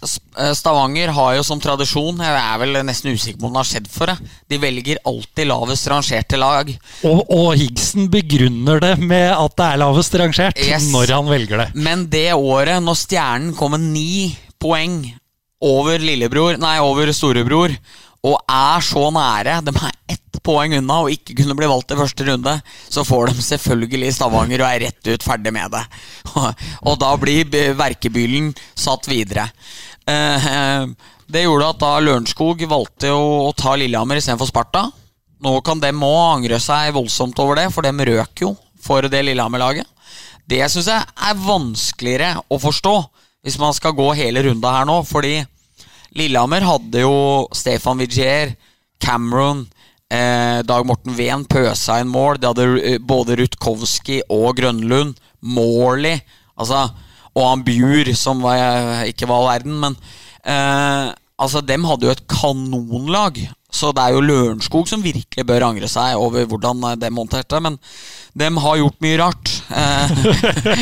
eh, 0.00 0.52
Stavanger 0.56 1.12
har 1.16 1.36
jo 1.36 1.44
som 1.46 1.60
tradisjon 1.62 2.20
Jeg 2.22 2.40
er 2.40 2.60
vel 2.62 2.80
nesten 2.86 3.14
usikker 3.14 3.40
på 3.40 3.48
om 3.50 3.56
det 3.56 3.62
har 3.62 3.70
skjedd 3.72 3.88
for 3.92 4.12
det. 4.12 4.32
De 4.50 4.60
velger 4.62 5.00
alltid 5.10 5.50
lavest 5.50 5.88
rangerte 5.92 6.40
lag. 6.40 6.74
Og, 7.08 7.22
og 7.26 7.48
Higgsen 7.60 8.10
begrunner 8.12 8.82
det 8.82 8.96
med 9.02 9.30
at 9.34 9.56
det 9.58 9.70
er 9.70 9.82
lavest 9.84 10.20
rangert 10.22 10.60
yes. 10.66 10.90
når 10.94 11.16
han 11.18 11.32
velger 11.32 11.64
det. 11.64 11.70
Men 11.78 12.06
det 12.12 12.28
året, 12.36 12.78
når 12.84 13.02
Stjernen 13.02 13.56
kom 13.58 13.74
med 13.76 13.90
ni 13.90 14.36
poeng 14.60 15.02
over 15.60 16.00
lillebror, 16.00 16.56
nei, 16.60 16.78
over 16.80 17.10
storebror, 17.12 17.74
og 18.26 18.36
er 18.52 18.82
så 18.84 19.06
nære 19.14 19.60
De 19.64 19.72
er 19.72 19.94
ett 20.12 20.40
poeng 20.44 20.74
unna 20.76 20.98
og 21.04 21.12
ikke 21.12 21.34
kunne 21.38 21.56
bli 21.56 21.68
valgt 21.68 21.92
i 21.94 21.98
første 21.98 22.26
runde. 22.28 22.52
Så 22.88 23.04
får 23.04 23.30
de 23.30 23.44
selvfølgelig 23.44 24.12
Stavanger 24.16 24.64
og 24.64 24.68
er 24.68 24.84
rett 24.86 25.10
ut 25.10 25.24
ferdig 25.24 25.52
med 25.52 25.72
det. 25.74 25.82
Og 26.88 26.96
da 27.00 27.10
blir 27.20 27.74
verkebylen 27.76 28.50
satt 28.78 29.08
videre. 29.10 29.50
Eh, 30.08 30.86
det 31.30 31.44
gjorde 31.44 31.68
at 31.74 31.82
da 31.82 31.92
Lørenskog 32.02 32.64
valgte 32.70 33.12
å 33.12 33.52
ta 33.56 33.76
Lillehammer 33.78 34.20
istedenfor 34.20 34.48
Sparta. 34.48 34.86
Nå 35.44 35.54
kan 35.64 35.80
dem 35.82 36.02
òg 36.04 36.22
angre 36.38 36.58
seg 36.62 36.94
voldsomt 36.96 37.38
over 37.40 37.60
det, 37.60 37.68
for 37.72 37.86
dem 37.86 38.00
røk 38.04 38.44
jo 38.44 38.54
for 38.80 39.04
det 39.12 39.22
Lillehammer-laget. 39.26 39.86
Det 40.50 40.64
syns 40.72 40.88
jeg 40.90 41.04
er 41.28 41.42
vanskeligere 41.44 42.42
å 42.50 42.58
forstå, 42.60 42.94
hvis 43.44 43.58
man 43.60 43.76
skal 43.76 43.94
gå 43.96 44.08
hele 44.18 44.42
runda 44.48 44.72
her 44.74 44.88
nå. 44.88 44.98
Fordi 45.06 45.38
Lillehammer 46.16 46.64
hadde 46.66 47.04
jo 47.04 47.46
Stefan 47.54 48.00
Vigier, 48.02 48.56
Cameron, 49.00 49.64
eh, 50.10 50.60
Dag 50.66 50.86
Morten 50.86 51.14
Ven 51.16 51.44
pøsa 51.46 52.00
inn 52.02 52.10
mål. 52.10 52.40
De 52.40 52.50
hadde 52.50 52.66
eh, 52.80 52.98
både 52.98 53.38
Rutkowski 53.40 54.20
og 54.28 54.56
Grønlund. 54.58 55.18
Morley 55.40 56.18
altså, 56.60 56.90
og 57.32 57.46
han 57.46 57.62
Bjur, 57.64 58.10
som 58.18 58.42
var, 58.44 59.06
ikke 59.08 59.28
var 59.30 59.40
all 59.40 59.52
verden. 59.54 59.78
Men 59.86 59.96
eh, 60.44 61.14
altså, 61.40 61.62
dem 61.64 61.86
hadde 61.88 62.08
jo 62.08 62.14
et 62.14 62.26
kanonlag. 62.30 63.40
Så 63.80 63.90
det 63.96 64.02
er 64.04 64.12
jo 64.12 64.24
Lørenskog 64.24 64.88
som 64.90 65.00
virkelig 65.04 65.44
bør 65.48 65.64
angre 65.70 65.88
seg 65.88 66.18
over 66.20 66.44
hvordan 66.48 66.82
eh, 66.90 66.98
de 67.00 67.10
monterte. 67.14 67.60
Men 67.64 67.78
de 68.36 68.48
har 68.64 68.80
gjort 68.80 68.98
mye 69.04 69.18
rart. 69.20 69.52
Eh, 69.72 70.12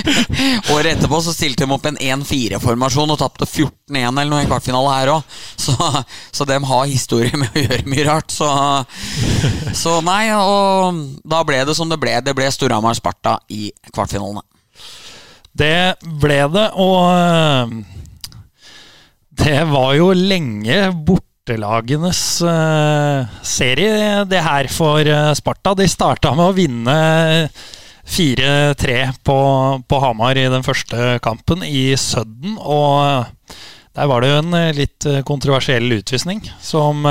året 0.74 0.96
etterpå 0.96 1.20
så 1.22 1.34
stilte 1.34 1.64
de 1.64 1.76
opp 1.76 1.86
en 1.88 2.00
1-4-formasjon 2.00 3.14
og 3.14 3.20
tapte 3.20 3.46
14-1 3.46 4.02
eller 4.08 4.32
noe 4.32 4.42
i 4.42 4.50
kvartfinale 4.50 4.96
her 4.96 5.12
òg. 5.14 5.38
Så, 5.68 5.74
så 6.32 6.46
de 6.48 6.58
har 6.70 6.90
historie 6.90 7.38
med 7.38 7.54
å 7.54 7.62
gjøre 7.62 7.86
mye 7.90 8.08
rart. 8.08 8.34
Så, 8.34 8.48
så 9.76 9.98
nei, 10.06 10.24
og 10.34 11.02
da 11.28 11.42
ble 11.46 11.62
det 11.68 11.76
som 11.78 11.90
det 11.90 12.00
ble. 12.02 12.16
Det 12.24 12.34
ble 12.36 12.50
Storhamar-Sparta 12.50 13.38
i 13.54 13.68
kvartfinalene. 13.92 14.42
Det 15.58 15.98
ble 16.22 16.42
det, 16.54 16.66
og 16.78 16.98
eh, 17.14 17.72
det 19.38 19.62
var 19.70 19.94
jo 19.98 20.12
lenge 20.14 20.82
borte 21.06 21.27
bortelagenes 21.48 22.42
uh, 22.42 23.24
serie, 23.42 24.24
det 24.28 24.40
her 24.44 24.68
for 24.68 25.00
uh, 25.00 25.32
Sparta. 25.32 25.72
De 25.74 25.88
starta 25.88 26.34
med 26.36 26.44
å 26.44 26.52
vinne 26.56 26.96
4-3 28.04 28.98
på, 29.24 29.38
på, 29.88 30.00
Hamar 30.02 30.36
i 30.36 30.48
den 30.52 30.64
første 30.64 31.18
kampen 31.24 31.64
i 31.64 31.96
Sudden. 31.96 32.58
Og 32.60 33.24
der 33.96 34.08
var 34.10 34.20
det 34.20 34.30
jo 34.30 34.40
en 34.42 34.56
litt 34.76 35.06
kontroversiell 35.26 35.88
utvisning 35.98 36.42
som, 36.60 37.04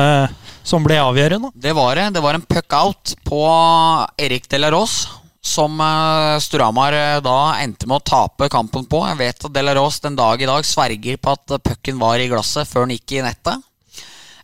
som, 0.64 0.86
ble 0.86 1.00
avgjørende. 1.02 1.52
Det 1.54 1.74
var 1.76 1.98
det. 1.98 2.12
Det 2.16 2.24
var 2.24 2.38
en 2.38 2.46
puck-out 2.46 3.18
på 3.26 3.42
Erik 4.18 4.50
Delaros. 4.50 5.08
Som 5.48 5.80
Storhamar 6.44 6.96
da 7.24 7.38
endte 7.62 7.88
med 7.88 8.02
å 8.02 8.04
tape 8.04 8.50
kampen 8.52 8.84
på. 8.90 9.04
Jeg 9.08 9.20
vet 9.22 9.46
at 9.48 9.54
Delaros 9.56 10.02
den 10.04 10.18
dag 10.18 10.42
i 10.42 10.50
dag 10.50 10.66
sverger 10.68 11.22
på 11.22 11.36
at 11.38 11.58
pucken 11.64 12.02
var 12.02 12.20
i 12.20 12.28
glasset 12.32 12.68
før 12.68 12.88
den 12.88 12.98
gikk 12.98 13.20
i 13.20 13.26
nettet. 13.28 13.67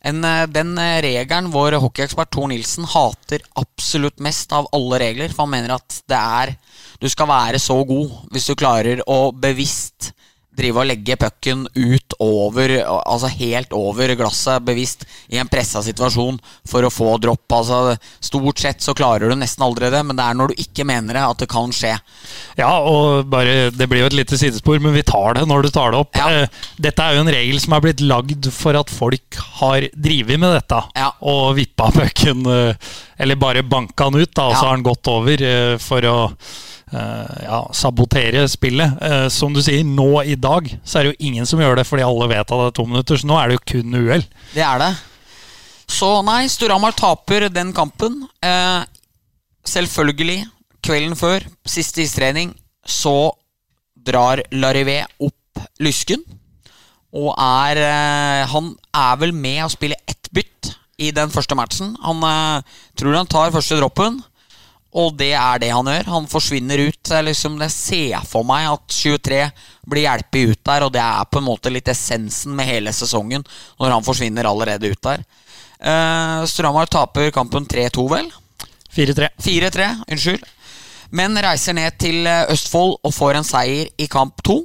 En, 0.03 0.23
eh, 0.27 0.47
den 0.51 0.77
eh, 0.77 0.99
regelen 1.03 1.51
vår 1.53 1.77
hockeyekspert 1.79 2.33
Tor 2.35 2.49
Nilsen 2.51 2.87
hater 2.91 3.43
absolutt 3.59 4.19
mest 4.19 4.51
av 4.51 4.67
alle 4.75 4.99
regler, 4.99 5.31
for 5.31 5.45
han 5.45 5.53
mener 5.55 5.77
at 5.77 6.01
det 6.11 6.19
er 6.19 6.55
Du 6.99 7.09
skal 7.11 7.27
være 7.27 7.59
så 7.59 7.75
god 7.87 8.11
hvis 8.31 8.45
du 8.47 8.55
klarer 8.55 9.01
å 9.07 9.31
bevisst 9.35 10.13
drive 10.57 10.81
og 10.81 10.87
legge 10.89 11.17
pucken 11.19 11.65
ut 11.73 12.15
over, 12.21 12.75
altså 12.85 13.29
helt 13.33 13.73
over 13.75 14.13
glasset 14.17 14.63
bevisst 14.65 15.05
i 15.33 15.39
en 15.41 15.49
pressa 15.49 15.81
situasjon 15.85 16.39
for 16.69 16.85
å 16.85 16.91
få 16.93 17.15
dropp. 17.23 17.45
Altså, 17.57 17.95
stort 18.23 18.61
sett 18.61 18.83
så 18.85 18.95
klarer 18.97 19.31
du 19.31 19.37
nesten 19.39 19.65
aldri 19.65 19.89
det, 19.93 20.03
men 20.05 20.17
det 20.19 20.25
er 20.25 20.37
når 20.37 20.53
du 20.53 20.63
ikke 20.63 20.85
mener 20.87 21.17
det, 21.17 21.25
at 21.25 21.43
det 21.43 21.49
kan 21.51 21.73
skje. 21.73 21.95
Ja, 22.59 22.71
og 22.79 23.29
bare, 23.31 23.71
det 23.73 23.87
blir 23.89 24.03
jo 24.03 24.11
et 24.11 24.19
lite 24.21 24.39
sidespor, 24.39 24.79
men 24.83 24.95
vi 24.95 25.05
tar 25.07 25.39
det 25.39 25.47
når 25.49 25.65
du 25.65 25.71
tar 25.73 25.93
det 25.93 26.03
opp. 26.03 26.19
Ja. 26.19 26.43
Eh, 26.43 26.67
dette 26.81 27.05
er 27.05 27.17
jo 27.17 27.23
en 27.25 27.33
regel 27.33 27.61
som 27.63 27.75
er 27.75 27.85
blitt 27.87 28.03
lagd 28.03 28.49
for 28.53 28.77
at 28.77 28.93
folk 28.93 29.39
har 29.59 29.87
drevet 29.93 30.41
med 30.41 30.55
dette 30.57 30.83
ja. 30.99 31.09
og 31.29 31.55
vippa 31.57 31.89
pucken, 31.95 32.45
eh, 32.49 32.93
eller 33.23 33.39
bare 33.41 33.65
banka 33.65 34.09
den 34.11 34.23
ut, 34.23 34.33
da, 34.35 34.49
og 34.49 34.57
så 34.57 34.67
har 34.67 34.77
den 34.77 34.85
gått 34.85 35.09
over 35.11 35.47
eh, 35.49 35.75
for 35.81 36.09
å 36.09 36.17
ja, 36.93 37.59
sabotere 37.73 38.45
spillet. 38.51 38.97
Uh, 39.01 39.27
som 39.33 39.53
du 39.55 39.61
sier, 39.63 39.83
nå 39.85 40.23
i 40.29 40.35
dag 40.39 40.67
så 40.83 40.99
er 40.99 41.07
det 41.07 41.13
jo 41.13 41.29
ingen 41.29 41.47
som 41.49 41.61
gjør 41.61 41.79
det 41.79 41.87
fordi 41.89 42.05
alle 42.05 42.29
vet 42.31 42.43
at 42.45 42.51
det 42.53 42.69
er 42.69 42.75
to 42.77 42.85
minutter. 42.89 43.19
Så 43.19 43.29
nå 43.29 43.37
er 43.39 43.49
det 43.49 43.57
jo 43.57 43.65
kun 43.73 43.97
uhell. 43.97 44.25
Det 44.53 44.65
er 44.65 44.81
det. 44.83 44.91
Så 45.93 46.09
nei, 46.25 46.43
Storhamar 46.51 46.95
taper 46.97 47.47
den 47.53 47.73
kampen. 47.75 48.23
Uh, 48.45 48.83
selvfølgelig, 49.67 50.43
kvelden 50.83 51.17
før, 51.19 51.45
siste 51.69 52.03
istrening, 52.05 52.53
så 52.85 53.33
drar 54.03 54.43
Larivé 54.51 55.01
opp 55.23 55.63
lysken. 55.83 56.21
Og 57.13 57.29
er 57.37 57.77
Han 58.49 58.71
er 58.97 59.17
vel 59.21 59.35
med 59.37 59.59
å 59.61 59.69
spille 59.69 59.99
ett 60.09 60.31
bytt 60.33 60.71
i 60.97 61.11
den 61.13 61.29
første 61.29 61.53
matchen. 61.55 61.93
Han 62.01 62.25
tror 62.97 63.19
han 63.19 63.29
tar 63.29 63.53
første 63.53 63.77
droppen. 63.77 64.17
Og 64.93 65.15
det 65.17 65.31
er 65.33 65.61
det 65.61 65.71
han 65.73 65.89
gjør. 65.89 66.09
Han 66.13 66.27
forsvinner 66.29 66.83
ut. 66.87 67.01
Jeg, 67.09 67.25
liksom, 67.25 67.57
jeg 67.65 67.73
ser 67.73 68.27
for 68.29 68.45
meg 68.47 68.67
at 68.69 68.93
23 68.93 69.39
blir 69.89 70.05
hjulpet 70.05 70.53
ut 70.53 70.61
der, 70.69 70.85
og 70.85 70.93
det 70.93 71.01
er 71.03 71.29
på 71.29 71.41
en 71.41 71.47
måte 71.47 71.73
litt 71.73 71.89
essensen 71.91 72.53
med 72.57 72.69
hele 72.69 72.93
sesongen, 72.95 73.45
når 73.81 73.97
han 73.97 74.05
forsvinner 74.05 74.49
allerede 74.49 74.93
ut 74.93 75.01
der. 75.05 75.25
Uh, 75.83 76.45
Stramar 76.47 76.87
taper 76.87 77.33
kampen 77.35 77.65
3-2, 77.67 78.05
vel? 78.13 78.29
4-3. 78.93 79.31
4-3, 79.41 79.89
unnskyld. 80.13 80.45
Men 81.13 81.37
reiser 81.37 81.75
ned 81.77 81.97
til 82.01 82.25
eh, 82.25 82.47
Østfold 82.53 82.95
og 83.05 83.13
får 83.13 83.37
en 83.37 83.45
seier 83.45 83.89
i 84.01 84.07
kamp 84.09 84.41
2. 84.45 84.55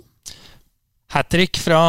Hat 1.13 1.29
trick 1.33 1.61
fra 1.61 1.81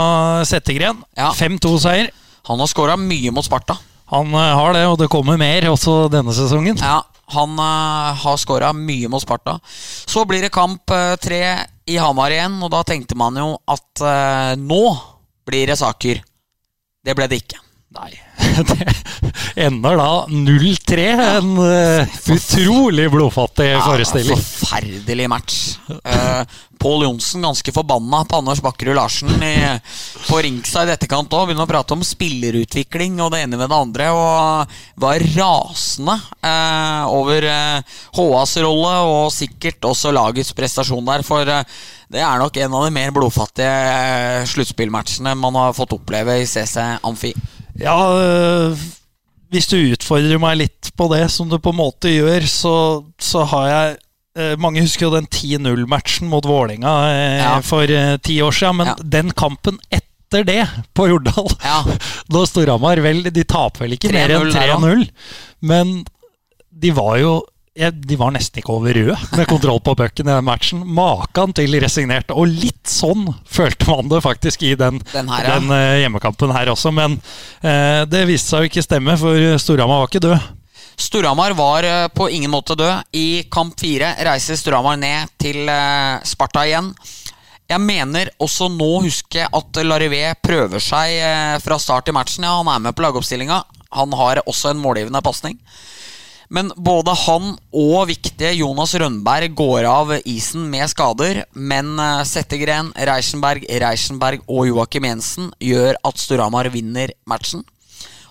Settegren. 0.48 1.00
Ja. 1.16 1.30
5-2-seier. 1.36 2.12
Han 2.50 2.60
har 2.60 2.72
skåra 2.72 2.98
mye 3.00 3.32
mot 3.36 3.46
Sparta. 3.46 3.78
Han 4.12 4.34
eh, 4.34 4.54
har 4.60 4.76
det, 4.76 4.86
og 4.90 4.98
det 5.00 5.10
kommer 5.12 5.40
mer 5.40 5.70
også 5.72 6.10
denne 6.12 6.36
sesongen. 6.36 6.80
Ja, 6.82 7.02
han 7.34 7.60
uh, 7.60 8.16
har 8.24 8.40
skåra 8.42 8.72
mye 8.74 9.10
mot 9.12 9.22
Sparta. 9.22 9.60
Så 9.66 10.26
blir 10.30 10.42
det 10.46 10.54
kamp 10.56 10.92
uh, 10.92 11.16
tre 11.22 11.44
i 11.90 11.98
Hamar 11.98 12.34
igjen, 12.34 12.58
og 12.64 12.72
da 12.74 12.84
tenkte 12.88 13.18
man 13.20 13.38
jo 13.40 13.54
at 13.70 14.04
uh, 14.06 14.54
nå 14.58 14.84
blir 15.50 15.70
det 15.70 15.80
saker. 15.80 16.24
Det 17.06 17.16
ble 17.18 17.30
det 17.30 17.44
ikke. 17.44 17.62
Nei. 17.98 18.12
Det 18.70 19.66
ender 19.66 19.98
da 19.98 20.26
0-3. 20.30 21.06
En 21.38 21.58
uh, 21.58 22.20
utrolig 22.34 23.10
blodfattig 23.12 23.70
forestilling. 23.84 24.38
Ja, 24.38 24.44
forferdelig 24.44 25.30
match. 25.30 25.58
Uh, 25.90 26.44
Pål 26.80 27.04
Johnsen 27.04 27.44
ganske 27.44 27.72
forbanna 27.76 28.24
på 28.26 28.40
Anders 28.40 28.62
Bakkerud 28.64 28.96
Larsen 28.96 29.44
i, 29.44 29.56
på 30.30 30.40
ringside 30.40 30.96
etterkant 30.96 31.34
òg. 31.36 31.50
Begynner 31.50 31.68
å 31.68 31.72
prate 31.72 31.98
om 31.98 32.06
spillerutvikling 32.08 33.20
og 33.20 33.34
det 33.34 33.44
ene 33.44 33.60
med 33.60 33.68
det 33.68 33.80
andre. 33.80 34.10
Og 34.16 34.80
var 35.04 35.28
rasende 35.36 36.16
uh, 36.46 37.12
over 37.12 37.50
HAs 38.16 38.58
rolle 38.64 38.96
og 39.12 39.32
sikkert 39.36 39.92
også 39.92 40.16
lagets 40.16 40.56
prestasjon 40.56 41.08
der. 41.10 41.26
For 41.28 41.44
det 41.44 42.24
er 42.24 42.42
nok 42.42 42.56
en 42.64 42.80
av 42.80 42.88
de 42.88 42.96
mer 42.96 43.12
blodfattige 43.14 44.48
sluttspillmatchene 44.50 45.36
man 45.38 45.60
har 45.60 45.76
fått 45.78 46.00
oppleve 46.00 46.40
i 46.40 46.48
CC 46.48 46.80
Amfi. 47.04 47.36
Ja, 47.82 47.98
øh, 48.20 48.78
hvis 49.54 49.68
du 49.72 49.78
utfordrer 49.94 50.38
meg 50.42 50.60
litt 50.66 50.92
på 51.00 51.08
det, 51.14 51.24
som 51.34 51.50
du 51.50 51.58
på 51.62 51.72
en 51.74 51.80
måte 51.80 52.12
gjør, 52.14 52.46
så, 52.50 52.74
så 53.22 53.44
har 53.50 53.66
jeg 53.72 53.96
øh, 54.38 54.54
Mange 54.62 54.84
husker 54.86 55.08
jo 55.08 55.16
den 55.16 55.28
10-0-matchen 55.28 56.30
mot 56.30 56.46
Vålerenga 56.46 56.94
øh, 57.10 57.38
Ja. 57.40 57.56
for 57.66 57.86
ti 58.24 58.40
år 58.46 58.52
siden, 58.56 58.78
men 58.82 58.92
Ja. 58.92 58.96
den 59.18 59.32
kampen 59.32 59.80
etter 59.90 60.44
det, 60.46 60.68
på 60.94 61.08
Jordal 61.10 61.48
Ja. 61.66 61.80
Da 62.32 62.44
Storhamar 62.46 63.02
vel 63.02 63.24
De 63.34 63.44
taper 63.44 63.88
vel 63.88 63.96
ikke 63.98 64.12
mer 64.14 64.30
enn 64.36 64.52
3-0 64.52 64.54
der, 64.54 64.68
da. 64.68 64.76
3-0, 64.78 65.08
men 65.72 65.96
de 66.70 66.92
var 66.96 67.18
jo 67.18 67.32
de 67.80 68.18
var 68.20 68.34
nesten 68.36 68.60
ikke 68.60 68.74
over 68.76 68.96
røde 68.96 69.16
med 69.38 69.48
kontroll 69.48 69.80
på 69.84 69.96
pucken 69.96 70.28
i 70.28 70.34
den 70.34 70.46
matchen. 70.46 70.82
Makan 70.84 71.54
til 71.56 71.78
resignert. 71.80 72.34
Og 72.36 72.50
litt 72.52 72.90
sånn 72.92 73.30
følte 73.48 73.88
man 73.88 74.12
det 74.12 74.20
faktisk 74.26 74.66
i 74.68 74.74
den, 74.80 75.00
Den 75.14 75.32
her, 75.32 75.46
ja. 75.46 75.58
den 75.58 75.72
uh, 75.72 76.00
hjemmekampen 76.02 76.52
her 76.56 76.72
også. 76.74 76.92
Men 76.96 77.16
uh, 77.64 78.04
det 78.10 78.26
viste 78.28 78.52
seg 78.52 78.66
jo 78.66 78.72
ikke 78.72 78.84
stemme, 78.84 79.16
for 79.22 79.60
Storhamar 79.62 80.04
var 80.04 80.12
ikke 80.12 80.26
død. 80.28 80.50
Storhamar 81.00 81.56
var 81.56 81.88
uh, 81.88 82.10
på 82.12 82.28
ingen 82.36 82.52
måte 82.52 82.76
død. 82.80 83.08
I 83.16 83.46
kamp 83.52 83.80
fire 83.80 84.12
reiser 84.28 84.60
Storhamar 84.60 85.00
ned 85.00 85.32
til 85.40 85.72
Sparta 86.28 86.66
igjen. 86.68 86.92
Jeg 87.70 87.86
mener 87.86 88.32
også 88.42 88.66
nå 88.74 88.96
husker 89.06 89.44
jeg 89.44 89.54
at 89.56 89.80
Larivé 89.86 90.24
prøver 90.42 90.82
seg 90.82 91.62
fra 91.62 91.78
start 91.78 92.10
i 92.10 92.16
matchen. 92.18 92.44
Ja, 92.44 92.58
Han 92.58 92.72
er 92.74 92.82
med 92.90 92.98
på 92.98 93.06
lagoppstillinga. 93.06 93.62
Han 93.94 94.16
har 94.18 94.42
også 94.50 94.74
en 94.74 94.82
målgivende 94.82 95.22
pasning. 95.22 95.60
Men 96.50 96.72
både 96.74 97.14
han 97.28 97.52
og 97.78 98.08
viktige 98.10 98.56
Jonas 98.58 98.96
Rønberg 98.98 99.54
går 99.58 99.86
av 99.86 100.16
isen 100.24 100.66
med 100.72 100.90
skader. 100.90 101.44
Men 101.54 101.94
eh, 102.02 102.24
Settegren, 102.26 102.90
Reichenberg, 102.98 103.68
Reichenberg 103.84 104.46
og 104.50 104.66
Joakim 104.72 105.06
Jensen 105.06 105.52
gjør 105.62 106.00
at 106.10 106.22
Storhamar 106.22 106.72
vinner 106.74 107.14
matchen. 107.30 107.62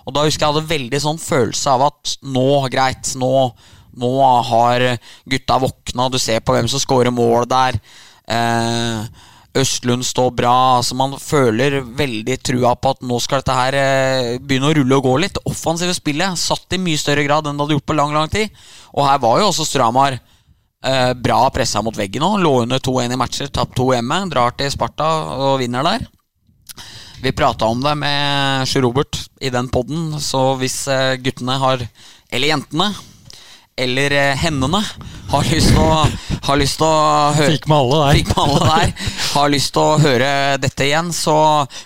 Og 0.08 0.14
da 0.16 0.24
husker 0.24 0.46
jeg 0.46 0.54
hadde 0.54 0.72
veldig 0.72 1.02
sånn 1.04 1.20
følelse 1.20 1.72
av 1.74 1.86
at 1.90 2.14
nå, 2.24 2.48
greit, 2.72 3.12
nå, 3.20 3.32
nå 4.00 4.12
har 4.50 4.86
gutta 5.28 5.58
våkna. 5.62 6.08
Du 6.10 6.18
ser 6.18 6.40
på 6.42 6.56
hvem 6.56 6.70
som 6.70 6.82
scorer 6.82 7.14
mål 7.14 7.46
der. 7.50 7.78
Eh, 8.28 9.26
Østlund 9.60 10.06
står 10.06 10.30
bra. 10.36 10.54
altså 10.78 10.96
Man 10.98 11.16
føler 11.20 11.80
veldig 11.82 12.38
trua 12.44 12.74
på 12.78 12.94
at 12.94 13.04
nå 13.06 13.18
skal 13.22 13.42
dette 13.42 13.56
her 13.56 13.76
eh, 13.78 14.38
begynne 14.40 14.70
å 14.70 14.76
rulle 14.78 14.98
og 14.98 15.06
gå 15.08 15.14
litt. 15.24 15.36
Det 15.38 15.50
offensive 15.50 15.94
spillet 15.96 16.40
satt 16.40 16.76
i 16.76 16.80
mye 16.82 17.00
større 17.00 17.26
grad 17.26 17.46
enn 17.46 17.58
det 17.58 17.66
hadde 17.66 17.78
gjort 17.78 17.88
på 17.90 17.98
lang 17.98 18.14
lang 18.16 18.32
tid. 18.32 18.54
Og 18.94 19.06
her 19.06 19.20
var 19.22 19.40
jo 19.42 19.50
også 19.50 19.66
Stramar 19.68 20.18
eh, 20.18 21.12
bra 21.14 21.40
pressa 21.54 21.82
mot 21.84 21.96
veggen 21.96 22.24
nå. 22.24 22.36
Lå 22.44 22.54
under 22.64 22.82
2-1 22.82 23.16
i 23.16 23.20
matcher, 23.20 23.50
tapt 23.52 23.76
to 23.78 23.90
hjemme. 23.94 24.22
Drar 24.32 24.56
til 24.58 24.72
Sparta 24.74 25.10
og 25.36 25.58
vinner 25.62 25.86
der. 25.86 26.06
Vi 27.18 27.34
prata 27.34 27.66
om 27.66 27.80
det 27.82 27.96
med 27.98 28.68
Sjur 28.70 28.84
Robert 28.86 29.18
i 29.42 29.50
den 29.50 29.66
poden, 29.74 30.12
så 30.22 30.52
hvis 30.60 30.84
eh, 30.92 31.18
guttene 31.18 31.58
har 31.58 31.82
Eller 32.30 32.52
jentene. 32.52 32.92
Eller 33.78 34.14
hendene, 34.36 34.82
hennene 34.82 35.08
har 35.28 35.44
lyst 35.52 35.70
til 35.74 35.80
å, 35.82 36.04
har 36.48 36.58
lyst 36.58 36.78
til 36.80 36.86
å 36.88 37.32
høre 37.36 37.52
Fikk 37.52 37.66
med 37.68 37.78
alle 37.78 37.98
der. 38.00 38.18
Fikk 38.18 38.30
med 38.32 38.40
alle 38.44 38.68
der. 38.68 38.92
Har 39.28 39.50
lyst 39.52 39.72
til 39.76 39.82
å 39.82 39.98
høre 40.00 40.30
dette 40.62 40.86
igjen, 40.86 41.10
så 41.14 41.36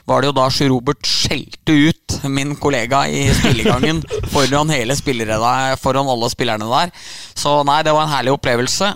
var 0.08 0.22
det 0.22 0.30
jo 0.30 0.36
da 0.38 0.46
Sjur 0.54 0.70
Robert 0.72 1.08
skjelte 1.08 1.74
ut 1.88 2.18
min 2.30 2.54
kollega 2.62 3.02
i 3.10 3.24
spillegangen 3.34 4.02
foran 4.32 4.70
hele 4.72 4.96
spillerredda, 4.98 5.74
foran 5.82 6.10
alle 6.12 6.30
spillerne 6.32 6.70
der. 6.70 6.94
Så 7.34 7.58
nei, 7.66 7.80
det 7.82 7.94
var 7.96 8.06
en 8.06 8.14
herlig 8.14 8.36
opplevelse. 8.36 8.92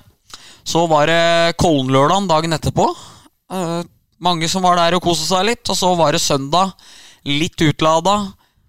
Så 0.67 0.87
var 0.91 1.11
det 1.11 1.57
Kollen-lørdagen 1.63 2.31
dagen 2.31 2.57
etterpå. 2.57 2.89
Eh, 3.53 3.83
mange 4.23 4.49
som 4.51 4.65
var 4.67 4.79
der 4.79 4.97
og 4.97 5.05
koste 5.05 5.27
seg 5.29 5.47
litt. 5.51 5.67
Og 5.71 5.79
så 5.79 5.93
var 5.99 6.15
det 6.15 6.23
søndag. 6.23 6.75
Litt 7.27 7.61
utlada. 7.63 8.19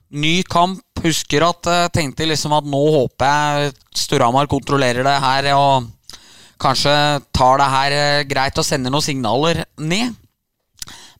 Ny 0.09 0.41
kamp. 0.47 0.83
Husker 1.03 1.43
at 1.45 1.67
jeg 1.69 1.93
tenkte 1.93 2.25
liksom 2.25 2.55
at 2.57 2.65
nå 2.65 2.79
håper 2.95 3.27
jeg 3.27 3.75
Storhamar 3.95 4.47
kontrollerer 4.49 5.05
det 5.05 5.17
her 5.21 5.49
og 5.53 5.91
kanskje 6.57 6.93
tar 7.35 7.59
det 7.61 7.67
her 7.73 7.95
eh, 7.97 8.23
greit 8.29 8.57
og 8.57 8.65
sender 8.65 8.93
noen 8.93 9.05
signaler 9.05 9.61
ned. 9.77 10.15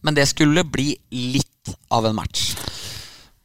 Men 0.02 0.18
det 0.18 0.26
skulle 0.32 0.66
bli 0.66 0.96
litt 1.14 1.76
av 1.94 2.08
en 2.10 2.18
match. 2.18 2.56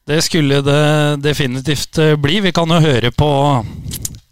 Det 0.07 0.23
skulle 0.25 0.63
det 0.65 1.17
definitivt 1.23 1.99
eh, 1.99 2.17
bli. 2.17 2.41
Vi 2.41 2.53
kan 2.53 2.71
jo 2.71 2.81
høre 2.83 3.13
på 3.15 3.31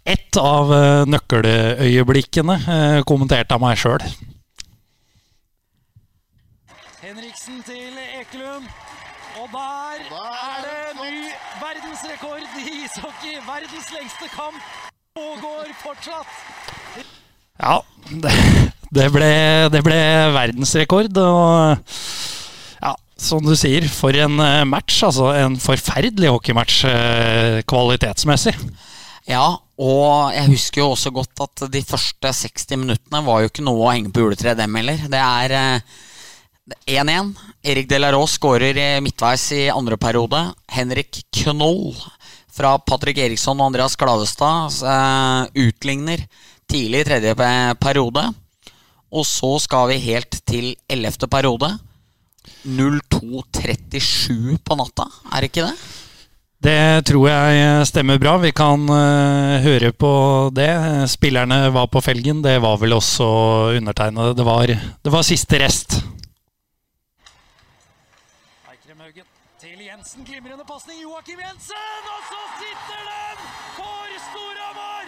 ett 0.03 0.37
av 0.37 0.73
eh, 0.73 1.05
nøkkeløyeblikkene, 1.07 2.57
eh, 2.75 2.99
kommentert 3.07 3.51
av 3.55 3.61
meg 3.63 3.79
sjøl. 3.79 4.03
Henriksen 7.01 7.61
til 7.67 7.99
Ekelund. 8.19 8.67
Og 9.39 9.47
der 9.53 10.01
er 10.11 10.57
det 10.65 10.97
ny 10.99 11.31
verdensrekord 11.61 12.59
i 12.59 12.80
ishockey. 12.91 13.39
Verdens 13.47 13.91
lengste 13.93 14.27
kamp 14.35 14.59
pågår 15.15 15.71
fortsatt. 15.83 16.27
Ja, 17.61 17.81
det, 18.09 18.33
det, 18.89 19.07
ble, 19.13 19.31
det 19.71 19.81
ble 19.85 19.99
verdensrekord. 20.35 21.17
Og 21.21 21.95
ja, 22.81 22.93
som 23.21 23.45
du 23.45 23.55
sier, 23.59 23.87
for 23.91 24.15
en 24.17 24.39
eh, 24.43 24.63
match. 24.67 25.01
Altså 25.07 25.31
en 25.37 25.57
forferdelig 25.61 26.31
hockeymatch 26.35 26.83
eh, 26.89 27.59
kvalitetsmessig. 27.69 28.55
Ja, 29.29 29.45
og 29.81 30.33
jeg 30.33 30.49
husker 30.49 30.81
jo 30.81 30.91
også 30.95 31.11
godt 31.13 31.43
at 31.45 31.67
de 31.71 31.83
første 31.85 32.31
60 32.33 32.79
minuttene 32.81 33.21
var 33.23 33.43
jo 33.43 33.51
ikke 33.51 33.65
noe 33.65 33.85
å 33.85 33.91
henge 33.93 34.11
på 34.13 34.25
juletreet, 34.25 34.59
dem 34.59 34.79
heller. 34.79 35.05
Det 35.11 35.21
er 35.21 35.55
eh, 35.59 35.99
1-1. 36.97 37.35
Erik 37.71 37.87
Delaros 37.91 38.39
skårer 38.39 38.99
midtveis 39.05 39.45
i 39.55 39.67
andre 39.71 39.99
periode. 40.01 40.41
Henrik 40.71 41.21
Knoll 41.43 41.93
fra 42.61 42.77
Patrick 42.77 43.17
Eriksson 43.17 43.57
og 43.57 43.71
Andreas 43.71 43.95
Klavestad 43.97 44.83
eh, 44.85 45.65
utligner 45.65 46.21
tidlig 46.69 47.01
i 47.01 47.07
tredje 47.07 47.33
periode. 47.81 48.27
Og 49.11 49.25
så 49.27 49.55
skal 49.63 49.89
vi 49.89 49.97
helt 50.03 50.37
til 50.47 50.75
ellevte 50.91 51.27
periode. 51.31 51.71
02.37 52.65 54.61
på 54.61 54.77
natta, 54.77 55.07
er 55.33 55.41
det 55.41 55.49
ikke 55.49 55.65
det? 55.65 55.73
Det 56.61 56.77
tror 57.09 57.25
jeg 57.25 57.87
stemmer 57.89 58.21
bra. 58.21 58.35
Vi 58.37 58.51
kan 58.53 58.85
uh, 58.85 59.57
høre 59.65 59.89
på 59.97 60.11
det. 60.53 60.69
Spillerne 61.09 61.71
var 61.73 61.89
på 61.89 62.03
felgen. 62.05 62.43
Det 62.45 62.59
var 62.61 62.77
vel 62.77 62.93
også 62.93 63.25
undertegnede. 63.79 64.37
Det 64.37 64.77
det 65.01 65.13
var 65.15 65.25
siste 65.25 65.57
rest. 65.57 65.97
Eikremhaugen 68.69 69.25
til 69.57 69.81
Jensen. 70.71 70.87
Pasning. 70.87 71.01
Joakim 71.03 71.39
Jensen! 71.39 72.03
Og 72.07 72.21
så 72.29 72.41
sitter 72.61 73.01
den 73.07 73.37
for 73.75 74.07
Storhamar! 74.29 75.05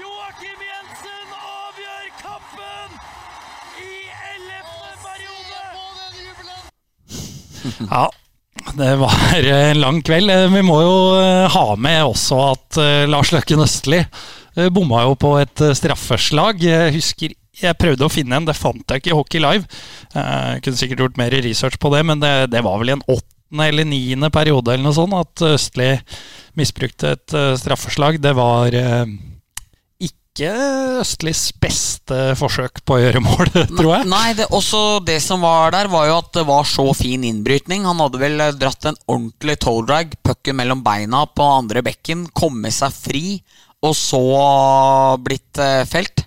Joakim 0.00 0.60
Jensen 0.66 1.28
avgjør 1.38 2.06
kampen 2.18 2.88
i 3.78 4.10
11. 4.34 4.66
periode! 5.06 5.62
Ja, 7.94 8.08
det 8.74 8.90
var 8.98 9.14
en 9.38 9.80
lang 9.80 10.02
kveld. 10.04 10.30
Eh, 10.30 10.50
Vi 10.52 10.62
må 10.66 10.80
jo 10.82 10.96
eh, 11.20 11.46
ha 11.50 11.76
med 11.76 12.02
også 12.04 12.40
at 12.50 12.76
eh, 12.82 13.06
Lars 13.08 13.32
Løkken 13.32 13.62
Østli 13.64 14.02
Bomma 14.70 15.02
jo 15.02 15.14
på 15.18 15.32
et 15.40 15.62
straffeslag. 15.74 16.62
Jeg 16.62 16.94
husker 16.94 17.34
jeg 17.54 17.78
prøvde 17.78 18.06
å 18.06 18.10
finne 18.10 18.36
en, 18.38 18.46
det 18.46 18.54
fant 18.58 18.82
jeg 18.90 18.98
ikke 19.02 19.10
i 19.12 19.14
Hockey 19.14 19.40
Live. 19.42 19.66
Jeg 20.14 20.62
kunne 20.62 20.78
sikkert 20.78 21.02
gjort 21.02 21.18
mer 21.18 21.34
research 21.42 21.78
på 21.82 21.90
det, 21.94 22.02
men 22.06 22.22
det, 22.22 22.50
det 22.50 22.62
var 22.66 22.78
vel 22.82 22.90
i 22.90 22.94
en 22.96 23.02
åttende 23.06 23.33
eller 23.62 23.86
niende 23.86 24.30
periode 24.34 24.74
eller 24.74 24.86
noe 24.88 24.96
sånt 24.96 25.14
at 25.18 25.44
Østli 25.54 25.92
misbrukte 26.58 27.14
et 27.14 27.36
eh, 27.36 27.54
straffeslag. 27.58 28.18
Det 28.22 28.34
var 28.36 28.74
eh, 28.74 29.04
ikke 30.04 30.50
Østlis 31.02 31.46
beste 31.62 32.34
forsøk 32.38 32.82
på 32.86 32.96
å 32.96 33.02
gjøre 33.02 33.22
mål, 33.24 33.50
tror 33.78 33.90
jeg. 33.92 34.10
Nei, 34.10 34.28
det, 34.38 34.48
også 34.54 35.00
det 35.06 35.20
som 35.24 35.44
var 35.44 35.74
der, 35.76 35.90
var 35.92 36.08
jo 36.10 36.18
at 36.22 36.32
det 36.38 36.46
var 36.48 36.66
så 36.68 36.88
fin 36.96 37.26
innbrytning. 37.26 37.86
Han 37.88 38.02
hadde 38.02 38.22
vel 38.22 38.40
eh, 38.42 38.54
dratt 38.58 38.90
en 38.90 39.00
ordentlig 39.06 39.58
toe 39.62 39.84
drag, 39.86 40.16
pucken 40.26 40.58
mellom 40.60 40.82
beina 40.86 41.24
på 41.30 41.50
andre 41.60 41.84
bekken, 41.86 42.28
kommet 42.34 42.74
seg 42.76 42.94
fri, 42.94 43.26
og 43.84 43.92
så 43.98 44.24
blitt 45.20 45.60
felt. 45.90 46.22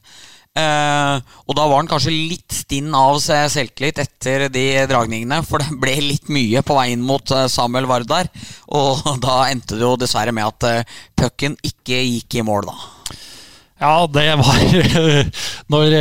Eh, 0.57 1.33
og 1.45 1.57
da 1.57 1.65
var 1.67 1.81
han 1.81 1.89
kanskje 1.89 2.13
litt 2.13 2.55
stinn 2.55 2.89
av 2.97 3.19
seg 3.21 3.49
selvtillit 3.53 4.01
etter 4.01 4.47
de 4.53 4.65
dragningene, 4.89 5.41
for 5.45 5.61
det 5.61 5.77
ble 5.81 5.95
litt 6.01 6.31
mye 6.33 6.63
på 6.65 6.77
veien 6.77 7.03
mot 7.05 7.33
eh, 7.35 7.49
Samuel 7.51 7.89
Vardar. 7.89 8.29
Og 8.73 9.03
da 9.25 9.43
endte 9.51 9.77
det 9.77 9.85
jo 9.85 9.97
dessverre 9.99 10.35
med 10.35 10.47
at 10.49 10.69
eh, 10.69 11.01
pucken 11.17 11.57
ikke 11.65 12.01
gikk 12.01 12.39
i 12.39 12.45
mål, 12.47 12.71
da. 12.71 12.93
Ja, 13.77 14.07
det 14.09 14.23
var 14.39 14.61
når, 15.71 15.91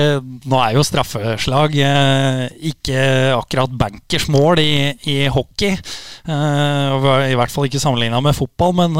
Nå 0.48 0.60
er 0.64 0.78
jo 0.78 0.84
straffeslag 0.86 1.74
ikke 1.76 3.02
akkurat 3.36 3.74
bankers 3.76 4.30
mål 4.32 4.62
i, 4.62 4.70
i 5.12 5.16
hockey. 5.28 5.76
I 6.24 7.36
hvert 7.36 7.52
fall 7.52 7.68
ikke 7.68 7.82
sammenligna 7.82 8.22
med 8.24 8.38
fotball, 8.38 8.72
men 8.80 8.96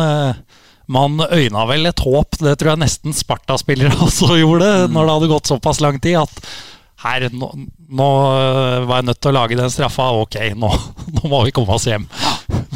man 0.87 1.18
øyna 1.26 1.66
vel 1.68 1.91
et 1.91 2.05
håp. 2.05 2.39
Det 2.41 2.57
tror 2.59 2.74
jeg 2.74 2.84
nesten 2.84 3.16
Sparta-spillere 3.16 3.99
også 4.07 4.39
gjorde, 4.41 4.70
mm. 4.87 4.97
når 4.97 5.07
det 5.07 5.18
hadde 5.18 5.34
gått 5.34 5.53
såpass 5.53 5.82
lang 5.84 6.01
tid. 6.01 6.18
at 6.22 6.43
her, 7.07 7.26
nå, 7.28 7.51
nå, 7.93 8.07
var 8.89 9.01
jeg 9.03 9.07
nødt 9.11 9.18
til 9.20 9.30
å 9.30 9.37
lage 9.37 9.59
den 9.59 9.72
straffa. 9.72 10.09
Ok, 10.22 10.39
nå, 10.57 10.70
nå 11.18 11.30
må 11.30 11.43
vi 11.47 11.55
komme 11.55 11.76
oss 11.76 11.87
hjem. 11.89 12.07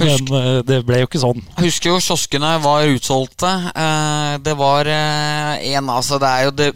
Men 0.01 0.27
uh, 0.33 0.61
det 0.67 0.83
ble 0.87 1.03
jo 1.03 1.09
ikke 1.09 1.23
sånn. 1.23 1.41
Jeg 1.57 1.71
husker 1.71 1.95
jo 1.95 2.01
kioskene 2.05 2.55
var 2.63 2.89
utsolgte. 2.93 3.51
Uh, 3.73 4.35
det 4.45 4.57
var 4.61 4.91
en 4.91 5.93
altså 5.93 6.21
det 6.21 6.31
er 6.31 6.49
jo 6.49 6.55
det, 6.57 6.71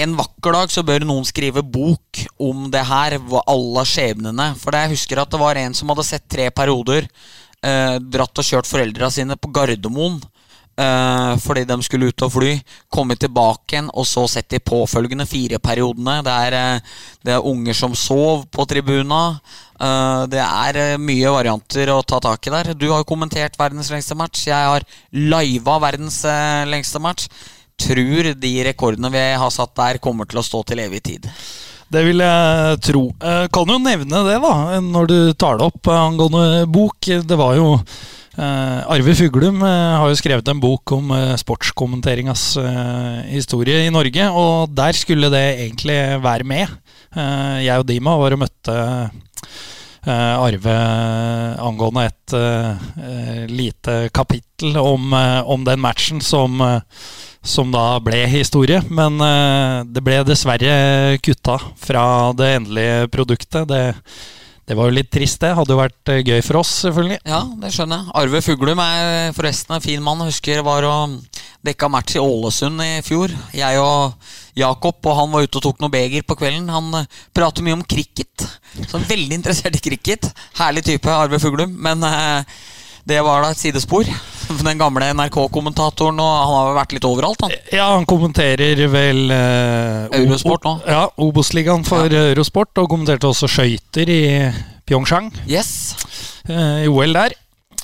En 0.00 0.16
vakker 0.16 0.56
dag 0.56 0.72
så 0.72 0.84
bør 0.86 1.06
noen 1.08 1.24
skrive 1.28 1.62
bok 1.62 2.24
om 2.42 2.66
det 2.72 2.84
her, 2.88 3.18
alle 3.44 3.84
skjebnene. 3.88 4.50
For 4.60 4.76
jeg 4.76 4.92
husker 4.96 5.22
at 5.22 5.32
det 5.32 5.40
var 5.40 5.60
en 5.60 5.76
som 5.76 5.92
hadde 5.92 6.04
sett 6.08 6.26
tre 6.28 6.50
perioder, 6.52 7.08
dratt 8.12 8.38
og 8.38 8.44
kjørt 8.44 8.68
foreldra 8.68 9.08
sine 9.10 9.38
på 9.40 9.48
Gardermoen. 9.56 10.20
Uh, 10.76 11.38
fordi 11.40 11.62
de 11.64 11.76
skulle 11.80 12.10
ut 12.10 12.22
og 12.26 12.34
fly. 12.34 12.50
Komme 12.92 13.16
tilbake 13.16 13.72
igjen, 13.72 13.86
og 13.96 14.04
så 14.04 14.26
sett 14.28 14.50
de 14.52 14.60
påfølgende 14.60 15.24
fire 15.28 15.56
periodene. 15.62 16.18
Det 16.24 16.34
er, 16.48 16.56
uh, 16.76 16.96
det 17.24 17.32
er 17.32 17.46
unger 17.48 17.76
som 17.78 17.94
sov 17.96 18.44
på 18.52 18.66
tribuna. 18.68 19.38
Uh, 19.80 20.28
det 20.28 20.42
er 20.42 21.00
mye 21.00 21.32
varianter 21.32 21.94
å 21.94 22.02
ta 22.04 22.20
tak 22.20 22.48
i 22.48 22.52
der. 22.52 22.74
Du 22.76 22.90
har 22.92 23.06
kommentert 23.08 23.56
verdens 23.56 23.88
lengste 23.92 24.18
match. 24.20 24.44
Jeg 24.50 24.68
har 24.68 24.84
liva 25.16 25.78
verdens 25.80 26.20
lengste 26.68 27.00
match. 27.00 27.30
Tror 27.80 28.34
de 28.36 28.52
rekordene 28.68 29.12
vi 29.12 29.22
har 29.40 29.52
satt 29.52 29.72
der, 29.76 30.00
kommer 30.00 30.28
til 30.28 30.40
å 30.40 30.44
stå 30.44 30.60
til 30.68 30.84
evig 30.84 31.02
tid. 31.08 31.30
Det 31.88 32.02
vil 32.02 32.20
jeg 32.20 32.78
tro. 32.82 33.02
kan 33.52 33.72
jo 33.72 33.76
nevne 33.78 34.22
det, 34.26 34.36
da, 34.42 34.80
når 34.82 35.08
du 35.08 35.18
tar 35.38 35.56
det 35.56 35.68
opp 35.70 35.88
angående 35.92 36.64
bok. 36.68 37.12
Det 37.24 37.38
var 37.38 37.56
jo 37.56 37.76
Uh, 37.78 38.25
Arve 38.36 39.14
Fuglum 39.16 39.62
uh, 39.64 39.96
har 40.00 40.10
jo 40.10 40.18
skrevet 40.18 40.48
en 40.52 40.60
bok 40.60 40.92
om 40.92 41.12
uh, 41.14 41.36
sportskommenteringas 41.40 42.58
historie 43.30 43.86
i 43.86 43.92
Norge, 43.92 44.26
og 44.28 44.74
der 44.76 44.96
skulle 44.96 45.30
det 45.32 45.44
egentlig 45.64 45.96
være 46.24 46.44
med. 46.44 46.74
jeg 47.16 47.80
og 47.80 47.86
Dima 47.88 48.16
var 48.20 48.34
og 48.34 48.42
møtte 48.42 48.74
Arve 50.06 50.74
angående 51.58 52.04
et 52.06 52.34
lite 53.50 54.10
kapittel 54.14 54.76
om, 54.78 55.12
om, 55.12 55.64
den 55.64 55.80
matchen 55.80 56.20
som, 56.20 56.60
som 57.42 57.72
da 57.74 57.98
ble 58.04 58.20
historie. 58.30 58.82
Men 58.86 59.18
det 59.90 60.04
ble 60.04 60.20
dessverre 60.28 61.18
kutta 61.24 61.58
fra 61.80 62.06
det 62.38 62.52
endelige 62.60 63.08
produktet. 63.16 63.66
Det 63.66 63.82
det 64.66 64.74
var 64.74 64.88
jo 64.88 64.96
litt 64.96 65.12
trist, 65.14 65.38
det. 65.44 65.52
Hadde 65.54 65.70
jo 65.70 65.78
vært 65.78 66.10
eh, 66.10 66.24
gøy 66.26 66.40
for 66.42 66.58
oss, 66.58 66.72
selvfølgelig. 66.82 67.20
Ja, 67.28 67.44
det 67.62 67.70
skjønner 67.74 68.00
jeg. 68.00 68.14
Arve 68.18 68.40
Fuglum 68.42 68.80
er 68.82 69.34
forresten 69.36 69.76
en 69.76 69.84
fin 69.84 70.02
mann. 70.02 70.24
Jeg 70.24 70.34
husker 70.34 70.62
var 70.66 70.86
og 70.88 71.14
dekka 71.66 71.90
match 71.90 72.16
i 72.18 72.22
Ålesund 72.22 72.82
i 72.82 72.90
fjor. 73.06 73.30
Jeg 73.54 73.78
og 73.78 74.16
Jakob 74.58 75.06
og 75.06 75.18
han 75.20 75.30
var 75.30 75.46
ute 75.46 75.60
og 75.60 75.66
tok 75.68 75.84
noe 75.84 75.94
beger 75.94 76.26
på 76.26 76.38
kvelden. 76.40 76.66
Han 76.74 76.90
eh, 76.98 77.06
prater 77.36 77.62
mye 77.62 77.76
om 77.78 77.86
cricket. 77.86 78.48
Så 78.90 78.98
veldig 79.06 79.38
interessert 79.38 79.78
i 79.78 79.84
cricket. 79.86 80.32
Herlig 80.58 80.82
type, 80.90 81.14
Arve 81.14 81.38
Fuglum. 81.42 81.78
Men 81.86 82.02
eh, 82.02 82.58
det 83.06 83.20
var 83.22 83.44
da 83.44 83.52
et 83.54 83.60
sidespor. 83.60 84.08
Den 84.66 84.78
gamle 84.78 85.12
NRK-kommentatoren, 85.14 86.18
og 86.22 86.32
han 86.34 86.54
har 86.54 86.76
vært 86.80 86.92
litt 86.96 87.06
overalt, 87.06 87.40
han. 87.46 87.54
Ja, 87.74 87.86
han 87.94 88.06
kommenterer 88.08 88.82
vel 88.90 89.30
eh, 89.34 90.20
Eurosport 90.20 90.64
nå. 90.66 90.74
Ja, 90.86 91.06
Obos-ligaen 91.22 91.84
for 91.86 92.10
ja. 92.10 92.28
Eurosport, 92.32 92.72
og 92.82 92.90
kommenterte 92.90 93.30
også 93.30 93.46
skøyter 93.50 94.06
i 94.10 94.22
Pyeongchang. 94.86 95.32
Yes. 95.50 95.70
Eh, 96.48 96.84
I 96.86 96.88
OL 96.90 97.12
der. 97.16 97.32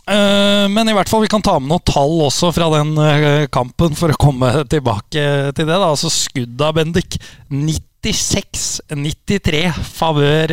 Eh, 0.03 0.67
men 0.71 0.89
i 0.91 0.95
hvert 0.97 1.11
fall, 1.11 1.23
vi 1.23 1.29
kan 1.31 1.43
ta 1.43 1.59
med 1.59 1.69
noen 1.71 1.83
tall 1.87 2.21
også 2.27 2.53
fra 2.55 2.69
den 2.75 2.99
uh, 2.99 3.47
kampen 3.55 3.95
for 3.99 4.09
å 4.11 4.17
komme 4.19 4.65
tilbake 4.71 5.53
til 5.55 5.67
det. 5.67 5.77
da, 5.77 5.89
altså 5.89 6.09
Skudda, 6.11 6.73
Bendik. 6.75 7.17
96-93 7.51 9.73
favør 9.95 10.49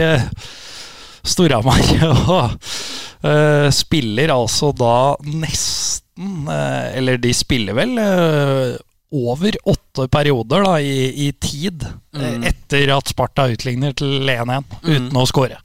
uh, 1.23 2.19
Og 2.39 2.59
Uh, 3.19 3.67
spiller 3.75 4.31
altså 4.31 4.69
da 4.71 5.11
nesten 5.27 6.45
uh, 6.47 6.87
Eller 6.95 7.17
de 7.19 7.33
spiller 7.35 7.75
vel 7.75 7.97
uh, 7.99 8.77
over 9.11 9.57
åtte 9.67 10.05
perioder 10.07 10.63
da, 10.63 10.77
i, 10.79 11.09
i 11.25 11.31
tid 11.35 11.83
mm. 12.15 12.45
etter 12.47 12.93
at 12.95 13.11
Sparta 13.11 13.49
utligner 13.51 13.91
til 13.97 14.21
1-1 14.23 14.45
mm. 14.45 14.77
uten 14.85 15.17
å 15.17 15.25
skåre. 15.27 15.57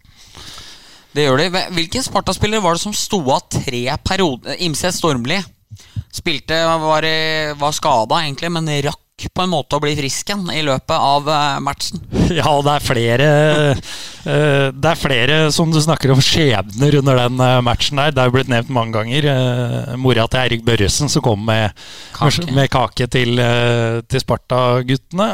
Det 1.15 1.29
gjør 1.29 1.45
de. 1.45 1.63
Hvilken 1.77 2.07
Sparta-spiller 2.09 2.65
var 2.65 2.75
det 2.75 2.83
som 2.87 2.97
sto 2.97 3.21
av 3.37 3.45
tre 3.53 3.85
perioder? 4.03 4.57
Imset 4.65 4.97
Stormli 4.97 5.37
spilte, 6.09 6.57
var, 6.81 7.07
var 7.61 7.77
skada 7.77 8.23
egentlig, 8.25 8.51
men 8.57 8.73
rakk 8.89 9.04
på 9.15 9.45
en 9.45 9.53
måte 9.53 9.79
å 9.79 9.83
bli 9.83 9.95
frisk 9.97 10.31
igjen 10.31 10.49
i 10.51 10.63
løpet 10.67 10.95
av 10.95 11.29
uh, 11.31 11.61
matchen. 11.63 12.03
Ja, 12.35 12.51
det 12.65 12.73
er 12.73 12.83
flere 12.83 13.27
uh, 13.77 14.71
Det 14.75 14.91
er 14.91 14.99
flere 14.99 15.37
som 15.55 15.71
du 15.71 15.79
snakker 15.83 16.11
om 16.15 16.23
skjebner 16.25 16.99
under 16.99 17.21
den 17.23 17.39
uh, 17.39 17.61
matchen 17.65 18.01
der. 18.01 18.15
Det 18.15 18.23
er 18.23 18.31
jo 18.31 18.37
blitt 18.39 18.51
nevnt 18.51 18.73
mange 18.75 18.97
ganger. 18.97 19.29
mora 20.01 20.27
til 20.29 20.43
Eirik 20.43 20.65
Børresen 20.67 21.13
som 21.13 21.23
kom 21.25 21.45
med 21.47 21.71
kake, 22.17 22.49
med 22.55 22.71
kake 22.73 23.09
til, 23.13 23.39
til 24.09 24.25
Sparta-guttene. 24.25 25.31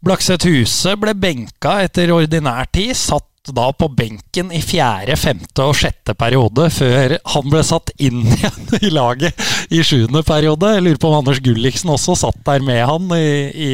Blakseth 0.00 0.48
Huse 0.48 0.94
ble 0.96 1.12
benka 1.18 1.80
etter 1.84 2.12
ordinær 2.14 2.68
tid. 2.72 2.94
Satt 2.96 3.26
da 3.50 3.70
på 3.72 3.88
benken 3.96 4.50
i 4.52 4.60
fjerde, 4.62 5.16
femte 5.18 5.64
og 5.64 5.76
sjette 5.78 6.14
periode, 6.18 6.68
før 6.72 7.16
han 7.32 7.46
ble 7.52 7.62
satt 7.66 7.92
inn 8.00 8.22
igjen 8.36 8.74
i 8.80 8.92
laget 8.92 9.36
i 9.72 9.82
sjuende 9.84 10.22
periode. 10.26 10.74
Jeg 10.76 10.86
lurer 10.86 11.00
på 11.00 11.10
om 11.10 11.20
Anders 11.20 11.40
Gulliksen 11.44 11.92
også 11.92 12.16
satt 12.20 12.40
der 12.46 12.64
med 12.64 12.82
han 12.88 13.08
i, 13.16 13.30
i, 13.50 13.72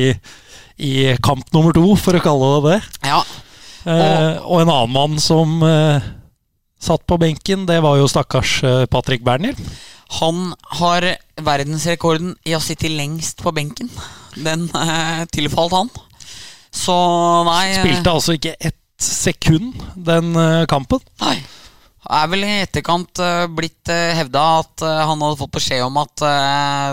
i 0.83 0.95
kamp 1.23 1.51
nummer 1.55 1.75
to, 1.77 1.89
for 1.99 2.19
å 2.19 2.23
kalle 2.25 2.53
det 2.55 2.77
det. 2.77 3.11
Ja. 3.11 3.21
Eh, 3.87 3.91
og, 3.91 4.07
eh, 4.07 4.39
og 4.47 4.63
en 4.63 4.73
annen 4.79 4.95
mann 4.97 5.21
som 5.23 5.59
eh, 5.67 6.09
satt 6.83 7.07
på 7.07 7.19
benken, 7.23 7.67
det 7.71 7.79
var 7.85 7.99
jo 8.01 8.11
stakkars 8.11 8.59
eh, 8.67 8.87
Patrick 8.91 9.27
Berner. 9.27 9.55
Han 10.21 10.55
har 10.79 11.09
verdensrekorden 11.43 12.37
i 12.47 12.55
å 12.55 12.63
sitte 12.63 12.91
lengst 12.91 13.43
på 13.43 13.51
benken. 13.55 13.91
Den 14.39 14.69
eh, 14.71 15.25
tilfalt 15.35 15.75
han. 15.75 15.91
Så 16.77 16.97
nei 17.49 17.71
Spilte 17.79 18.13
altså 18.13 18.37
ikke 18.37 18.57
ett 18.61 18.83
sekund, 19.03 19.77
den 19.97 20.37
eh, 20.41 20.65
kampen. 20.71 21.03
Nei. 21.21 21.37
Er 22.07 22.29
vel 22.31 22.45
i 22.47 22.53
etterkant 22.63 23.19
uh, 23.19 23.49
blitt 23.51 23.91
hevda 23.91 24.43
at 24.61 24.85
han 24.87 25.21
hadde 25.25 25.39
fått 25.41 25.57
beskjed 25.57 25.83
om 25.89 25.97
at 25.99 26.23
uh, 26.23 26.93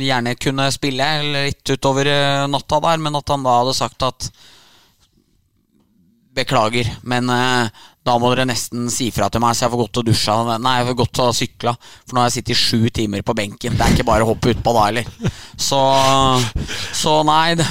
gjerne 0.00 0.32
kunne 0.40 0.70
spille 0.72 1.08
litt 1.26 1.74
utover 1.74 2.08
natta 2.48 2.80
der, 2.86 3.02
men 3.04 3.18
at 3.20 3.28
han 3.30 3.44
da 3.44 3.58
hadde 3.60 3.76
sagt 3.76 4.06
at 4.06 4.30
Beklager, 6.34 6.86
men 7.04 7.26
da 8.06 8.14
må 8.16 8.30
dere 8.32 8.46
nesten 8.48 8.88
si 8.92 9.10
fra 9.12 9.28
til 9.28 9.42
meg, 9.44 9.52
så 9.56 9.66
jeg 9.66 9.74
får 9.74 9.82
gått 9.82 10.00
og 10.00 10.06
dusja. 10.08 10.36
Nei, 10.56 10.76
jeg 10.78 10.88
får 10.88 10.98
gått 11.02 11.20
og 11.20 11.36
sykla, 11.36 11.74
for 12.00 12.16
nå 12.16 12.22
har 12.22 12.30
jeg 12.30 12.38
sittet 12.38 12.60
sju 12.60 12.88
timer 12.96 13.24
på 13.26 13.36
benken. 13.36 13.76
Det 13.76 13.84
er 13.84 13.96
ikke 13.96 14.08
bare 14.08 14.24
å 14.24 14.30
hoppe 14.32 14.54
utpå 14.54 14.74
da 14.76 14.86
heller. 14.88 15.10
Så, 15.60 15.78
så 16.96 17.18
nei, 17.28 17.52
det, 17.60 17.66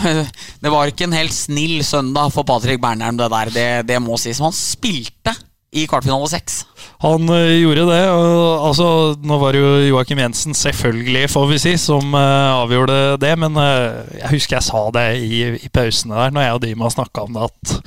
det, 0.61 0.69
var 0.69 0.91
ikke 0.91 1.07
en 1.07 1.17
helt 1.17 1.34
snill 1.34 1.80
søndag 1.84 2.30
for 2.36 2.45
Patrick 2.45 2.82
Bernheim, 2.84 3.17
det 3.17 3.32
der. 3.34 3.53
Det, 3.55 3.69
det 3.89 3.97
må 4.05 4.19
sies. 4.21 4.41
Han 4.45 4.53
spilte 4.53 5.34
i 5.73 5.88
kvartfinale 5.89 6.30
seks. 6.30 6.63
Han 7.01 7.30
uh, 7.30 7.49
gjorde 7.57 7.88
det. 7.89 7.99
Altså, 8.09 8.88
nå 9.25 9.41
var 9.41 9.53
det 9.53 9.61
jo 9.61 9.73
Joakim 9.91 10.21
Jensen, 10.21 10.53
selvfølgelig, 10.57 11.25
får 11.34 11.51
vi 11.51 11.59
si, 11.65 11.75
som 11.82 12.13
uh, 12.13 12.61
avgjorde 12.61 13.17
det. 13.21 13.34
Men 13.41 13.57
uh, 13.57 14.05
jeg 14.13 14.34
husker 14.38 14.59
jeg 14.59 14.69
sa 14.69 14.86
det 14.93 15.05
i, 15.25 15.43
i 15.57 15.73
pausene 15.73 16.17
der, 16.17 16.34
når 16.38 16.47
jeg 16.47 16.57
og 16.57 16.65
Dima 16.65 16.93
snakka 16.93 17.25
om 17.25 17.38
det, 17.38 17.49
at 17.49 17.77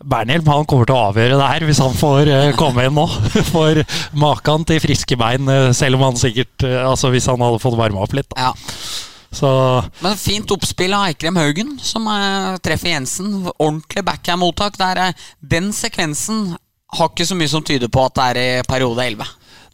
Bernhjelm 0.00 0.46
han 0.48 0.64
kommer 0.68 0.88
til 0.88 0.96
å 0.96 1.10
avgjøre 1.10 1.36
det 1.36 1.48
her 1.50 1.66
hvis 1.68 1.82
han 1.82 1.92
får 1.96 2.30
komme 2.60 2.86
inn 2.86 2.96
nå. 2.96 3.04
For 3.52 3.82
maken 4.16 4.64
til 4.68 4.80
friske 4.82 5.18
bein, 5.20 5.50
selv 5.76 5.98
om 5.98 6.06
han 6.08 6.20
sikkert 6.20 6.64
Altså 6.64 7.10
hvis 7.12 7.28
han 7.28 7.42
hadde 7.44 7.60
fått 7.62 7.76
varma 7.78 8.06
opp 8.06 8.16
litt. 8.16 8.32
Ja. 8.38 8.54
Så. 9.30 9.50
Men 10.02 10.16
fint 10.18 10.50
oppspill 10.50 10.94
av 10.96 11.04
Eikrem 11.06 11.36
Haugen, 11.38 11.76
som 11.84 12.08
treffer 12.64 12.94
Jensen. 12.96 13.44
Ordentlig 13.58 14.02
backhand-mottak. 14.08 14.80
Den 15.38 15.70
sekvensen 15.76 16.56
har 16.90 17.12
ikke 17.12 17.28
så 17.28 17.36
mye 17.38 17.50
som 17.52 17.62
tyder 17.62 17.90
på 17.92 18.02
at 18.08 18.16
det 18.16 18.24
er 18.30 18.40
i 18.40 18.66
periode 18.66 19.04
11. 19.04 19.28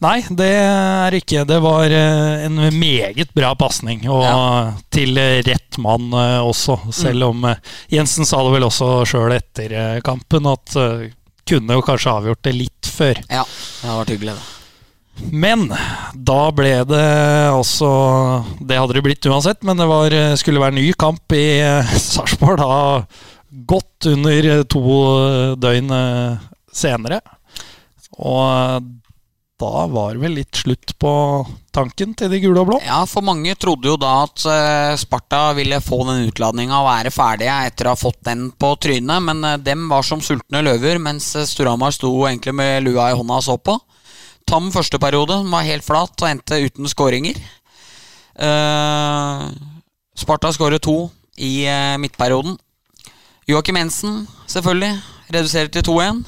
Nei, 0.05 0.18
det 0.28 0.51
er 0.61 1.14
ikke. 1.16 1.44
Det 1.49 1.57
var 1.64 1.88
eh, 1.88 2.44
en 2.44 2.59
meget 2.76 3.30
bra 3.36 3.55
pasning, 3.57 4.03
og 4.12 4.24
ja. 4.26 4.40
til 4.92 5.16
rett 5.47 5.78
mann 5.80 6.11
eh, 6.12 6.40
også. 6.44 6.76
Selv 6.92 7.24
mm. 7.24 7.28
om 7.30 7.47
eh, 7.49 7.62
Jensen 7.94 8.28
sa 8.28 8.42
det 8.44 8.53
vel 8.53 8.66
også 8.66 8.90
sjøl 9.09 9.32
etter 9.38 9.72
kampen 10.05 10.49
at 10.51 10.76
kunne 11.47 11.78
jo 11.78 11.84
kanskje 11.86 12.12
avgjort 12.12 12.42
det 12.44 12.53
litt 12.59 12.90
før. 12.90 13.22
Ja, 13.30 13.47
det 13.47 13.88
har 13.88 14.03
vært 14.03 14.12
hyggelig, 14.16 14.36
det. 14.36 14.53
Men 15.32 15.70
da 16.12 16.40
ble 16.53 16.74
det 16.84 17.05
altså 17.49 17.88
Det 18.61 18.76
hadde 18.76 18.99
det 18.99 19.03
blitt 19.07 19.28
uansett, 19.30 19.62
men 19.64 19.80
det 19.80 19.86
var, 19.88 20.12
skulle 20.36 20.61
være 20.61 20.76
ny 20.76 20.90
kamp 20.92 21.32
i 21.32 21.47
Sarpsborg 22.11 22.61
da 22.61 22.76
godt 23.64 24.11
under 24.11 24.51
to 24.68 24.99
døgn 25.57 25.97
senere. 26.76 27.22
Og 28.20 28.84
da 29.57 29.87
var 29.89 30.13
det 30.13 30.21
vel 30.21 30.35
litt 30.37 30.59
slutt 30.59 30.93
på 31.01 31.11
tanken 31.73 32.13
til 32.19 32.29
de 32.29 32.41
gule 32.43 32.61
og 32.61 32.69
blå? 32.69 32.81
Ja, 32.85 32.99
for 33.09 33.25
mange 33.25 33.55
trodde 33.57 33.89
jo 33.89 33.97
da 34.01 34.11
at 34.27 34.45
eh, 34.53 34.97
Sparta 35.01 35.55
ville 35.57 35.79
få 35.81 36.03
den 36.05 36.27
utladninga 36.29 36.83
og 36.83 36.89
være 36.91 37.13
ferdige 37.15 37.55
etter 37.71 37.89
å 37.89 37.95
ha 37.95 38.01
fått 38.01 38.21
den 38.29 38.51
på 38.53 38.75
trynet, 38.85 39.25
men 39.25 39.41
eh, 39.49 39.57
dem 39.65 39.87
var 39.89 40.05
som 40.05 40.21
sultne 40.21 40.61
løver, 40.67 41.01
mens 41.01 41.31
eh, 41.41 41.49
Storhamar 41.49 41.97
sto 41.97 42.13
egentlig 42.29 42.53
med 42.59 42.85
lua 42.85 43.09
i 43.09 43.17
hånda 43.17 43.41
og 43.41 43.47
så 43.49 43.57
på. 43.57 43.79
Tam 44.47 44.69
første 44.75 45.01
periode 45.03 45.41
var 45.49 45.67
helt 45.67 45.87
flat 45.87 46.13
og 46.21 46.29
endte 46.29 46.61
uten 46.63 46.87
skåringer. 46.87 47.41
Sparta 50.17 50.53
skårer 50.55 50.79
to 50.79 51.09
i 51.43 51.65
midtperioden. 51.99 52.55
Joakim 53.51 53.81
Jensen, 53.81 54.21
selvfølgelig, 54.47 54.93
reduserer 55.35 55.73
til 55.75 55.83
2-1. 55.89 56.23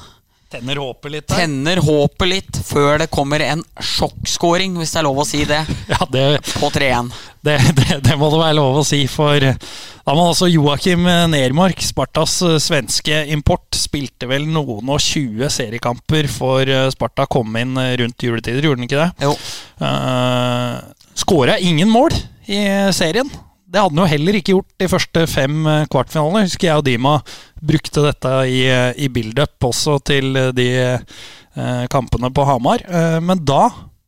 Tenner 0.49 0.79
håpet 0.81 1.11
litt 1.13 1.27
der. 1.29 1.43
Tenner 1.43 1.77
håpet 1.85 2.29
litt 2.29 2.57
før 2.65 2.97
det 3.03 3.05
kommer 3.13 3.43
en 3.45 3.59
sjokkskåring, 3.85 4.79
hvis 4.81 4.95
det 4.95 5.01
er 5.01 5.05
lov 5.05 5.19
å 5.21 5.25
si 5.27 5.43
det, 5.45 5.59
ja, 5.91 5.99
det 6.09 6.23
på 6.55 6.71
3-1. 6.73 7.11
Det, 7.45 7.53
det, 7.77 7.99
det, 8.07 8.15
må 8.17 8.31
det 8.33 8.39
være 8.41 8.55
lov 8.57 8.79
å 8.81 8.85
si, 8.87 9.03
for 9.11 9.37
da 9.37 10.15
må 10.17 10.23
altså 10.31 10.49
Joakim 10.49 11.05
Nermark, 11.05 11.83
Spartas 11.85 12.39
eh, 12.41 12.57
svenske 12.57 13.19
import, 13.29 13.77
spilte 13.77 14.25
vel 14.31 14.47
noen 14.49 14.89
og 14.89 14.97
20 15.05 15.53
seriekamper 15.53 16.29
for 16.33 16.65
eh, 16.65 16.87
Sparta, 16.95 17.27
kom 17.29 17.53
inn 17.61 17.77
eh, 17.77 17.93
rundt 18.01 18.25
juletider, 18.25 18.65
gjorde 18.65 18.81
han 18.81 18.89
ikke 18.89 19.03
det? 19.03 19.29
Jo. 19.29 19.35
Uh, 19.79 20.81
Skåra 21.19 21.59
ingen 21.61 21.93
mål 21.93 22.15
i 22.49 22.63
serien. 22.97 23.29
Det 23.69 23.77
hadde 23.77 23.93
han 23.93 24.01
jo 24.01 24.09
heller 24.09 24.37
ikke 24.39 24.53
gjort 24.55 24.81
de 24.81 24.87
første 24.89 25.23
fem 25.29 25.57
eh, 25.69 25.85
kvartfinalene. 25.93 26.47
Husker 26.47 26.71
jeg 26.71 26.81
og 26.81 26.87
Dima 26.87 27.19
brukte 27.61 28.01
dette 28.01 28.31
i, 28.49 28.63
eh, 28.65 28.97
i 28.97 29.09
build-up 29.13 29.67
også 29.69 29.99
til 30.09 30.33
eh, 30.39 30.49
de 30.57 30.67
eh, 30.79 31.83
kampene 31.93 32.31
på 32.33 32.45
Hamar. 32.49 32.81
Eh, 32.87 33.19
men 33.21 33.43
da 33.45 33.67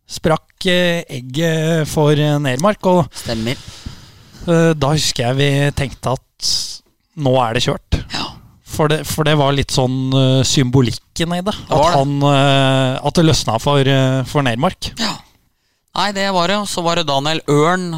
sprakk 0.10 0.66
eh, 0.66 1.04
egget 1.06 1.86
for 1.92 2.18
Nermark. 2.18 2.90
Og 2.90 3.06
Stemmer. 3.22 3.60
da 4.74 4.90
husker 4.96 5.28
jeg 5.28 5.38
vi 5.38 5.50
tenkte 5.78 6.16
at 6.18 6.54
nå 7.22 7.36
er 7.44 7.54
det 7.54 7.62
kjørt. 7.68 8.00
Ja. 8.16 8.32
For 8.72 8.90
det, 8.90 9.04
for 9.06 9.28
det, 9.28 9.36
var 9.38 9.52
litt 9.54 9.74
sånn 9.76 10.16
symbolikken 10.48 11.36
i 11.36 11.42
det. 11.44 11.54
At, 11.68 11.98
han, 12.00 12.16
at 12.24 13.18
det 13.20 13.26
løsna 13.28 13.58
for, 13.62 13.86
for 14.32 14.48
Nermark. 14.48 14.94
Ja. 14.98 15.12
Nei, 16.00 16.08
det 16.16 16.30
var 16.34 16.50
det. 16.50 16.58
Og 16.64 16.70
så 16.72 16.82
var 16.82 16.98
det 16.98 17.06
Daniel 17.12 17.44
Ørn 17.52 17.92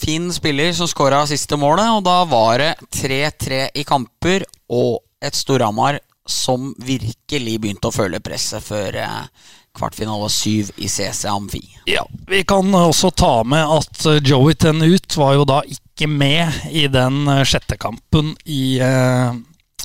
fin 0.00 0.32
spiller 0.32 0.72
som 0.76 0.88
skåra 0.88 1.22
siste 1.28 1.58
målet, 1.60 1.90
og 1.92 2.04
da 2.06 2.22
var 2.28 2.60
det 2.62 2.70
3-3 2.96 3.66
i 3.74 3.84
kamper 3.88 4.46
og 4.72 5.00
et 5.20 5.36
Storhamar 5.36 6.00
som 6.30 6.70
virkelig 6.78 7.56
begynte 7.60 7.90
å 7.90 7.94
føle 7.94 8.20
presset 8.22 8.64
før 8.64 8.96
eh, 9.02 9.48
kvartfinale 9.76 10.28
syv 10.32 10.70
i 10.80 10.88
CC 10.88 11.26
Amfi. 11.30 11.62
Ja, 11.90 12.04
Vi 12.28 12.42
kan 12.48 12.72
også 12.74 13.10
ta 13.10 13.42
med 13.44 13.64
at 13.64 14.06
Joey 14.26 14.54
Ten 14.54 14.82
Ut 14.82 15.16
var 15.16 15.36
jo 15.38 15.46
da 15.48 15.60
ikke 15.66 16.08
med 16.08 16.70
i 16.70 16.86
den 16.92 17.26
eh, 17.28 17.44
sjette 17.48 17.76
kampen 17.80 18.32
i, 18.44 18.80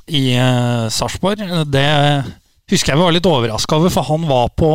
i 0.08 0.24
Sarpsborg. 0.92 1.44
Det 1.72 1.88
husker 2.72 2.94
jeg 2.94 3.00
vi 3.00 3.06
var 3.06 3.14
litt 3.16 3.30
overraska 3.30 3.78
over, 3.78 3.94
for 3.94 4.08
han 4.10 4.26
var 4.30 4.50
på 4.58 4.72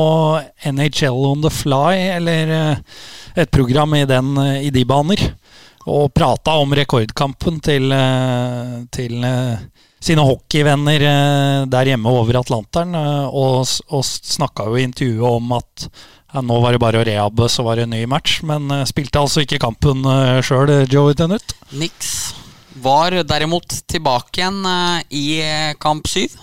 NHL 0.71 1.25
on 1.33 1.43
the 1.43 1.51
fly, 1.51 1.97
eller 2.19 2.53
et 3.35 3.51
program 3.51 3.95
i, 3.99 4.05
den, 4.09 4.37
i 4.63 4.71
de 4.75 4.85
baner. 4.87 5.31
Og 5.89 6.13
prata 6.13 6.59
om 6.61 6.75
rekordkampen 6.77 7.61
til, 7.65 7.89
eh, 7.93 8.75
til 8.93 9.25
eh, 9.25 9.63
sine 10.01 10.25
hockeyvenner 10.27 11.05
eh, 11.09 11.67
der 11.73 11.93
hjemme 11.93 12.13
over 12.13 12.41
Atlanteren. 12.43 12.95
Og, 12.95 13.65
og 13.89 14.05
snakka 14.05 14.69
jo 14.69 14.77
i 14.77 14.85
intervjuet 14.85 15.39
om 15.41 15.57
at 15.57 15.89
ja, 16.31 16.43
nå 16.45 16.61
var 16.63 16.77
det 16.77 16.83
bare 16.83 17.01
å 17.01 17.07
rehabbe, 17.07 17.49
så 17.51 17.65
var 17.67 17.81
det 17.81 17.89
en 17.89 17.97
ny 17.97 18.05
match. 18.11 18.43
Men 18.47 18.69
spilte 18.87 19.23
altså 19.23 19.47
ikke 19.47 19.63
kampen 19.63 20.05
sjøl, 20.47 20.71
Joey 20.91 21.17
Tennut. 21.19 21.57
Niks. 21.73 22.37
Var 22.81 23.19
derimot 23.27 23.81
tilbake 23.91 24.39
igjen 24.39 24.63
i 25.11 25.25
kamp 25.83 26.07
syv. 26.09 26.37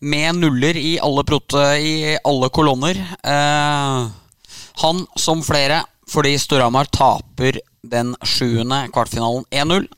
Med 0.00 0.34
nuller 0.38 0.76
i 0.76 0.98
alle, 1.02 1.24
prote, 1.26 1.62
i 1.82 2.16
alle 2.24 2.48
kolonner. 2.54 2.98
Eh, 3.22 4.10
han, 4.82 5.06
som 5.18 5.42
flere, 5.42 5.82
fordi 6.06 6.36
Storhamar 6.38 6.86
taper 6.94 7.58
den 7.82 8.14
sjuende 8.22 8.84
kvartfinalen 8.94 9.42
1-0. 9.50 9.88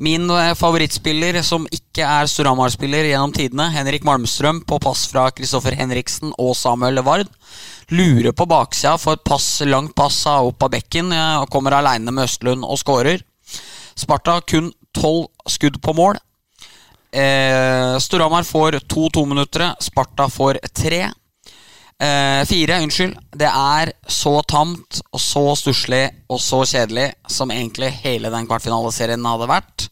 Min 0.00 0.28
eh, 0.30 0.52
favorittspiller 0.56 1.40
som 1.44 1.64
ikke 1.72 2.04
er 2.04 2.28
Storhamar-spiller 2.28 3.08
gjennom 3.08 3.32
tidene, 3.32 3.70
Henrik 3.72 4.04
Malmstrøm, 4.04 4.60
på 4.68 4.80
pass 4.82 5.06
fra 5.08 5.30
Kristoffer 5.32 5.76
Henriksen 5.78 6.34
og 6.36 6.52
Samuel 6.56 7.00
Levard, 7.00 7.28
lurer 7.88 8.36
på 8.36 8.44
baksida 8.48 8.98
for 9.00 9.16
et 9.16 9.24
pass, 9.24 9.48
langt 9.64 9.96
pass 9.96 10.22
opp 10.30 10.68
av 10.68 10.76
bekken 10.76 11.12
og 11.16 11.48
kommer 11.52 11.80
aleine 11.80 12.12
med 12.12 12.28
Østlund 12.28 12.68
og 12.68 12.80
skårer. 12.80 13.24
Sparta 13.96 14.40
kun 14.44 14.70
tolv 14.96 15.30
skudd 15.48 15.80
på 15.80 15.96
mål. 15.96 16.20
Eh, 17.12 17.98
Storhamar 17.98 18.42
får 18.42 18.78
to 18.86 19.08
tominuttere, 19.10 19.74
Sparta 19.80 20.28
får 20.30 20.58
tre. 20.74 21.10
Eh, 22.00 22.44
fire, 22.46 22.80
unnskyld. 22.82 23.16
Det 23.36 23.50
er 23.50 23.92
så 24.06 24.42
tamt 24.42 25.02
og 25.12 25.20
så 25.20 25.42
stusslig 25.58 26.06
og 26.30 26.40
så 26.40 26.62
kjedelig 26.64 27.10
som 27.28 27.50
egentlig 27.52 27.90
hele 28.04 28.30
den 28.32 28.46
kvartfinaleserien 28.48 29.26
hadde 29.26 29.50
vært. 29.50 29.88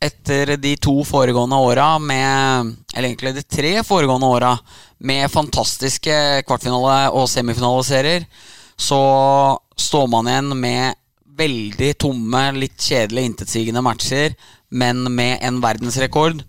Etter 0.00 0.54
de 0.56 0.76
to 0.80 1.02
foregående 1.04 1.58
åra 1.60 1.98
med 2.00 2.70
Eller 2.94 3.10
egentlig 3.10 3.34
de 3.36 3.42
tre 3.42 3.72
foregående 3.84 4.26
åra 4.26 4.54
med 4.98 5.30
fantastiske 5.30 6.14
kvartfinale- 6.48 7.10
og 7.12 7.28
semifinaliserer 7.28 8.24
så 8.80 9.58
står 9.76 10.06
man 10.08 10.28
igjen 10.28 10.56
med 10.56 10.94
veldig 11.40 11.90
tomme, 11.98 12.52
litt 12.56 12.80
kjedelige, 12.80 13.30
intetsigende 13.30 13.82
matcher, 13.84 14.34
men 14.70 15.04
med 15.12 15.38
en 15.46 15.60
verdensrekord 15.62 16.42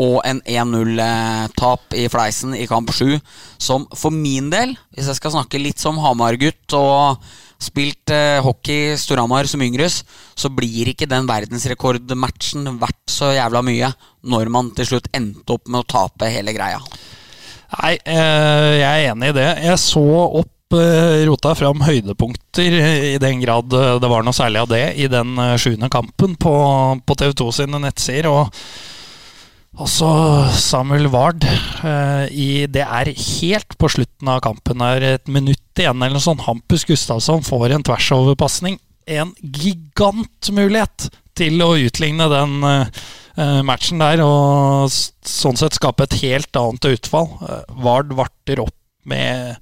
og 0.00 0.16
en 0.26 0.40
1-0-tap 0.42 1.94
i 1.94 2.08
fleisen 2.10 2.54
i 2.58 2.66
kamp 2.66 2.90
7, 2.90 3.14
som 3.62 3.86
for 3.94 4.14
min 4.14 4.50
del, 4.50 4.74
hvis 4.94 5.10
jeg 5.10 5.20
skal 5.20 5.36
snakke 5.36 5.60
litt 5.62 5.82
som 5.82 6.00
Hamar-gutt 6.02 6.74
og 6.74 7.22
spilt 7.62 8.10
eh, 8.12 8.42
hockey 8.42 8.96
Storhamar 8.98 9.46
som 9.50 9.62
yngres, 9.62 10.02
så 10.34 10.50
blir 10.50 10.90
ikke 10.90 11.08
den 11.10 11.28
verdensrekordmatchen 11.30 12.66
verdt 12.80 13.14
så 13.14 13.30
jævla 13.36 13.62
mye 13.64 13.92
når 14.26 14.50
man 14.52 14.72
til 14.74 14.90
slutt 14.90 15.10
endte 15.14 15.54
opp 15.54 15.70
med 15.70 15.84
å 15.84 15.90
tape 15.94 16.32
hele 16.32 16.56
greia. 16.56 16.82
Nei, 17.74 17.94
eh, 18.06 18.72
jeg 18.80 18.90
er 18.90 19.12
enig 19.12 19.30
i 19.32 19.36
det. 19.38 19.48
Jeg 19.64 19.80
så 19.82 20.04
opp 20.26 20.53
rota 21.28 21.54
fram 21.58 21.84
høydepunkter, 21.86 22.78
i 23.14 23.20
den 23.22 23.42
grad 23.42 23.70
det 23.72 24.10
var 24.10 24.26
noe 24.26 24.36
særlig 24.36 24.64
av 24.64 24.72
det, 24.72 24.84
i 25.00 25.08
den 25.10 25.36
sjuende 25.60 25.90
kampen 25.92 26.34
på, 26.40 26.54
på 27.06 27.16
TV 27.20 27.34
2 27.40 27.48
sine 27.60 27.80
nettsider. 27.84 28.30
og 28.30 28.50
også 29.74 30.08
Samuel 30.54 31.08
Ward. 31.10 31.42
I, 32.30 32.66
det 32.70 32.84
er 32.84 33.10
helt 33.10 33.74
på 33.78 33.90
slutten 33.90 34.30
av 34.30 34.42
kampen, 34.44 34.82
er 34.86 35.06
et 35.16 35.26
minutt 35.26 35.82
igjen 35.82 35.98
eller 35.98 36.14
noe 36.14 36.22
sånt. 36.22 36.44
Hampus 36.46 36.86
Gustavsson 36.86 37.42
får 37.42 37.74
en 37.74 37.86
tversoverpasning. 37.86 38.78
En 39.10 39.34
gigantmulighet 39.42 41.08
til 41.34 41.58
å 41.64 41.74
utligne 41.76 42.28
den 42.30 42.54
eh, 42.68 43.60
matchen 43.66 44.02
der, 44.02 44.22
og 44.24 44.92
sånn 44.94 45.58
sett 45.58 45.76
skape 45.76 46.06
et 46.06 46.18
helt 46.22 46.60
annet 46.60 46.88
utfall. 46.94 47.32
Eh, 47.42 47.74
Vard 47.82 48.14
varter 48.14 48.62
opp 48.62 48.76
med 49.10 49.58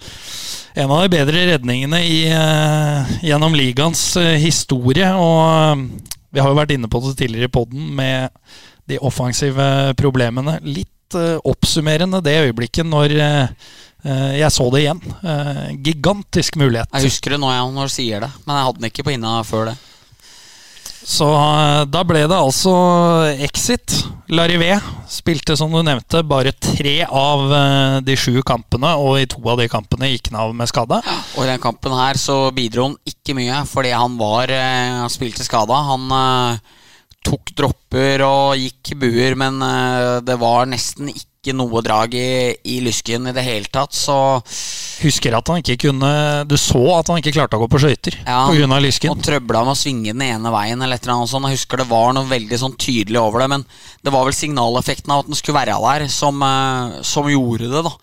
en 0.75 0.91
av 0.91 1.03
de 1.05 1.13
bedre 1.13 1.45
redningene 1.53 2.01
i, 2.07 2.19
eh, 2.33 3.13
gjennom 3.29 3.55
ligaens 3.57 4.17
eh, 4.21 4.39
historie. 4.43 5.09
Og 5.13 5.87
vi 6.33 6.41
har 6.41 6.49
jo 6.49 6.59
vært 6.59 6.75
inne 6.77 6.91
på 6.91 7.03
det 7.05 7.17
tidligere 7.21 7.51
i 7.51 7.55
poden 7.55 7.93
med 7.97 8.33
de 8.89 8.99
offensive 9.05 9.95
problemene. 10.01 10.59
Litt 10.65 11.17
eh, 11.19 11.39
oppsummerende 11.45 12.23
det 12.25 12.39
øyeblikket 12.47 12.89
når 12.89 13.19
Eh, 14.03 14.39
jeg 14.41 14.51
så 14.51 14.67
det 14.75 14.83
igjen. 14.83 15.01
Eh, 15.23 15.67
gigantisk 15.79 16.59
mulighet. 16.59 16.91
Jeg 16.91 17.07
husker 17.07 17.35
det 17.35 17.41
nå 17.43 17.53
når 17.71 17.91
du 17.91 17.95
sier 17.95 18.25
det, 18.25 18.31
men 18.45 18.59
jeg 18.59 18.67
hadde 18.67 18.81
den 18.81 18.91
ikke 18.91 19.05
på 19.07 19.15
hinna 19.15 19.35
før 19.47 19.71
det. 19.71 19.77
Så 21.05 21.27
eh, 21.29 21.83
da 21.91 22.03
ble 22.07 22.25
det 22.31 22.39
altså 22.39 22.73
exit. 23.43 24.03
Larivé 24.33 24.77
spilte, 25.11 25.57
som 25.59 25.73
du 25.75 25.83
nevnte, 25.85 26.23
bare 26.25 26.55
tre 26.57 27.03
av 27.05 27.43
de 28.07 28.15
sju 28.17 28.39
kampene, 28.49 28.95
og 28.97 29.19
i 29.21 29.27
to 29.29 29.43
av 29.45 29.61
de 29.61 29.67
kampene 29.69 30.09
gikk 30.09 30.31
han 30.31 30.39
av 30.41 30.55
med 30.57 30.71
skade. 30.71 31.03
Og 31.37 31.43
i 31.45 31.51
den 31.51 31.61
kampen 31.61 31.93
her 31.99 32.17
så 32.21 32.47
bidro 32.55 32.87
han 32.87 32.97
ikke 33.05 33.37
mye, 33.37 33.59
fordi 33.69 33.93
han 33.93 34.17
var 34.17 34.49
Han 34.53 35.13
spilte 35.13 35.45
skada. 35.45 35.83
Han 35.91 36.09
tok 37.29 37.53
dropper 37.59 38.25
og 38.25 38.57
gikk 38.57 38.95
buer, 39.03 39.37
men 39.37 39.61
det 40.25 40.39
var 40.41 40.65
nesten 40.71 41.13
ikke 41.13 41.53
noe 41.59 41.85
drag 41.85 42.17
i, 42.17 42.57
i, 42.65 42.81
lysken 42.81 43.29
i 43.29 43.37
det 43.37 43.45
hele 43.45 43.69
tatt, 43.69 43.93
så 43.93 44.17
Husker 45.01 45.37
at 45.39 45.49
han 45.51 45.63
ikke 45.63 45.79
kunne 45.87 46.11
Du 46.49 46.57
så 46.61 46.81
at 46.99 47.09
han 47.11 47.21
ikke 47.23 47.33
klarte 47.35 47.59
å 47.59 47.63
gå 47.63 47.69
på 47.73 47.81
skøyter 47.83 48.17
ja, 48.21 48.43
pga. 48.49 48.81
lysken. 48.83 49.15
Og 49.15 49.23
trøbla 49.25 49.65
med 49.67 49.75
å 49.75 49.79
svinge 49.79 50.13
den 50.13 50.25
ene 50.27 50.53
veien 50.55 50.81
eller 50.81 51.01
et 51.01 51.07
eller 51.07 51.21
annet 51.21 51.33
sånt. 51.33 51.49
Jeg 51.49 51.61
husker 51.61 51.83
det 51.83 51.89
var 51.91 52.13
noe 52.17 52.31
veldig 52.31 52.59
sånn 52.61 52.77
tydelig 52.81 53.21
over 53.23 53.45
det, 53.45 53.49
men 53.55 53.65
det 54.03 54.13
var 54.15 54.29
vel 54.29 54.37
signaleffekten 54.37 55.15
av 55.15 55.25
at 55.25 55.31
den 55.31 55.39
skulle 55.39 55.61
være 55.61 55.79
der, 55.87 56.07
som, 56.13 56.43
eh, 56.47 57.01
som 57.07 57.31
gjorde 57.31 57.73
det, 57.73 57.87
da. 57.89 57.97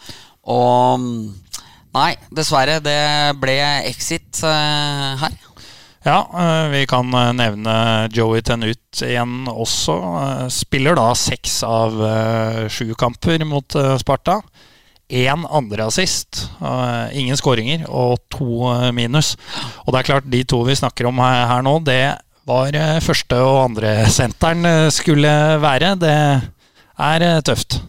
Og 0.49 1.05
Nei, 1.89 2.11
dessverre. 2.29 2.77
Det 2.85 2.99
ble 3.41 3.55
exit 3.89 4.43
uh, 4.45 5.17
her. 5.17 5.37
Ja, 6.05 6.19
eh, 6.33 6.69
vi 6.71 6.85
kan 6.87 7.13
eh, 7.13 7.33
nevne 7.35 7.73
Joey 8.15 8.41
Tenut 8.41 9.01
igjen 9.03 9.49
også. 9.51 9.97
Eh, 10.21 10.45
spiller 10.53 10.95
da 10.95 11.09
seks 11.17 11.59
av 11.67 11.97
sju 12.71 12.93
kamper 12.97 13.43
mot 13.47 13.75
Sparta. 13.99 14.39
Én 15.09 15.45
andre 15.49 15.87
assist, 15.89 16.43
ingen 17.17 17.37
skåringer 17.39 17.87
og 17.89 18.19
to 18.29 18.69
minus. 18.93 19.31
Og 19.85 19.93
det 19.93 19.99
er 19.99 20.09
klart, 20.11 20.27
de 20.29 20.43
to 20.45 20.59
vi 20.67 20.77
snakker 20.77 21.09
om 21.09 21.17
her 21.23 21.63
nå, 21.65 21.79
det 21.81 22.03
var 22.45 22.77
første- 23.01 23.41
og 23.41 23.63
andresenteren 23.71 24.91
skulle 24.93 25.33
være. 25.63 25.95
Det 25.97 26.13
er 26.99 27.41
tøft. 27.41 27.79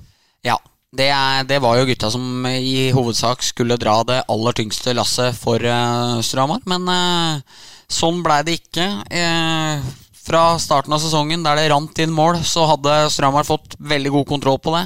Ja, 0.48 0.56
det, 0.96 1.10
er, 1.12 1.44
det, 1.46 1.60
var 1.62 1.76
jo 1.78 1.86
gutta 1.86 2.08
som 2.10 2.46
i 2.48 2.90
hovedsak 2.94 3.44
skulle 3.46 3.78
dra 3.78 4.00
det 4.08 4.22
aller 4.32 4.56
tyngste 4.58 4.96
lasset 4.96 5.36
for 5.38 5.62
uh, 5.62 6.18
Stramar. 6.24 6.64
Men 6.70 6.88
uh, 6.88 7.66
Sånn 7.90 8.20
blei 8.22 8.40
det 8.46 8.60
ikke. 8.60 8.86
Uh, 9.10 9.82
fra 10.20 10.42
starten 10.62 10.94
av 10.94 11.00
sesongen, 11.02 11.42
der 11.42 11.58
det 11.58 11.70
rant 11.72 11.98
inn 12.02 12.12
mål, 12.14 12.38
så 12.46 12.68
hadde 12.70 13.08
Stramar 13.10 13.46
fått 13.48 13.74
veldig 13.78 14.12
god 14.14 14.28
kontroll 14.28 14.60
på 14.62 14.74
det. 14.76 14.84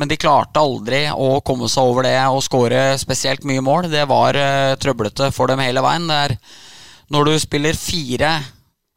Men 0.00 0.08
de 0.08 0.16
klarte 0.20 0.62
aldri 0.62 1.02
å 1.12 1.42
komme 1.44 1.68
seg 1.68 1.90
over 1.90 2.08
det 2.08 2.16
og 2.32 2.40
skåre 2.44 2.94
spesielt 3.00 3.44
mye 3.48 3.60
mål. 3.64 3.90
Det 3.92 4.06
var 4.08 4.38
eh, 4.38 4.76
trøblete 4.80 5.28
for 5.36 5.52
dem 5.52 5.60
hele 5.60 5.82
veien. 5.84 6.08
Det 6.08 6.20
er 6.24 6.36
når 7.12 7.28
du 7.28 7.34
spiller 7.42 7.76
fire 7.76 8.32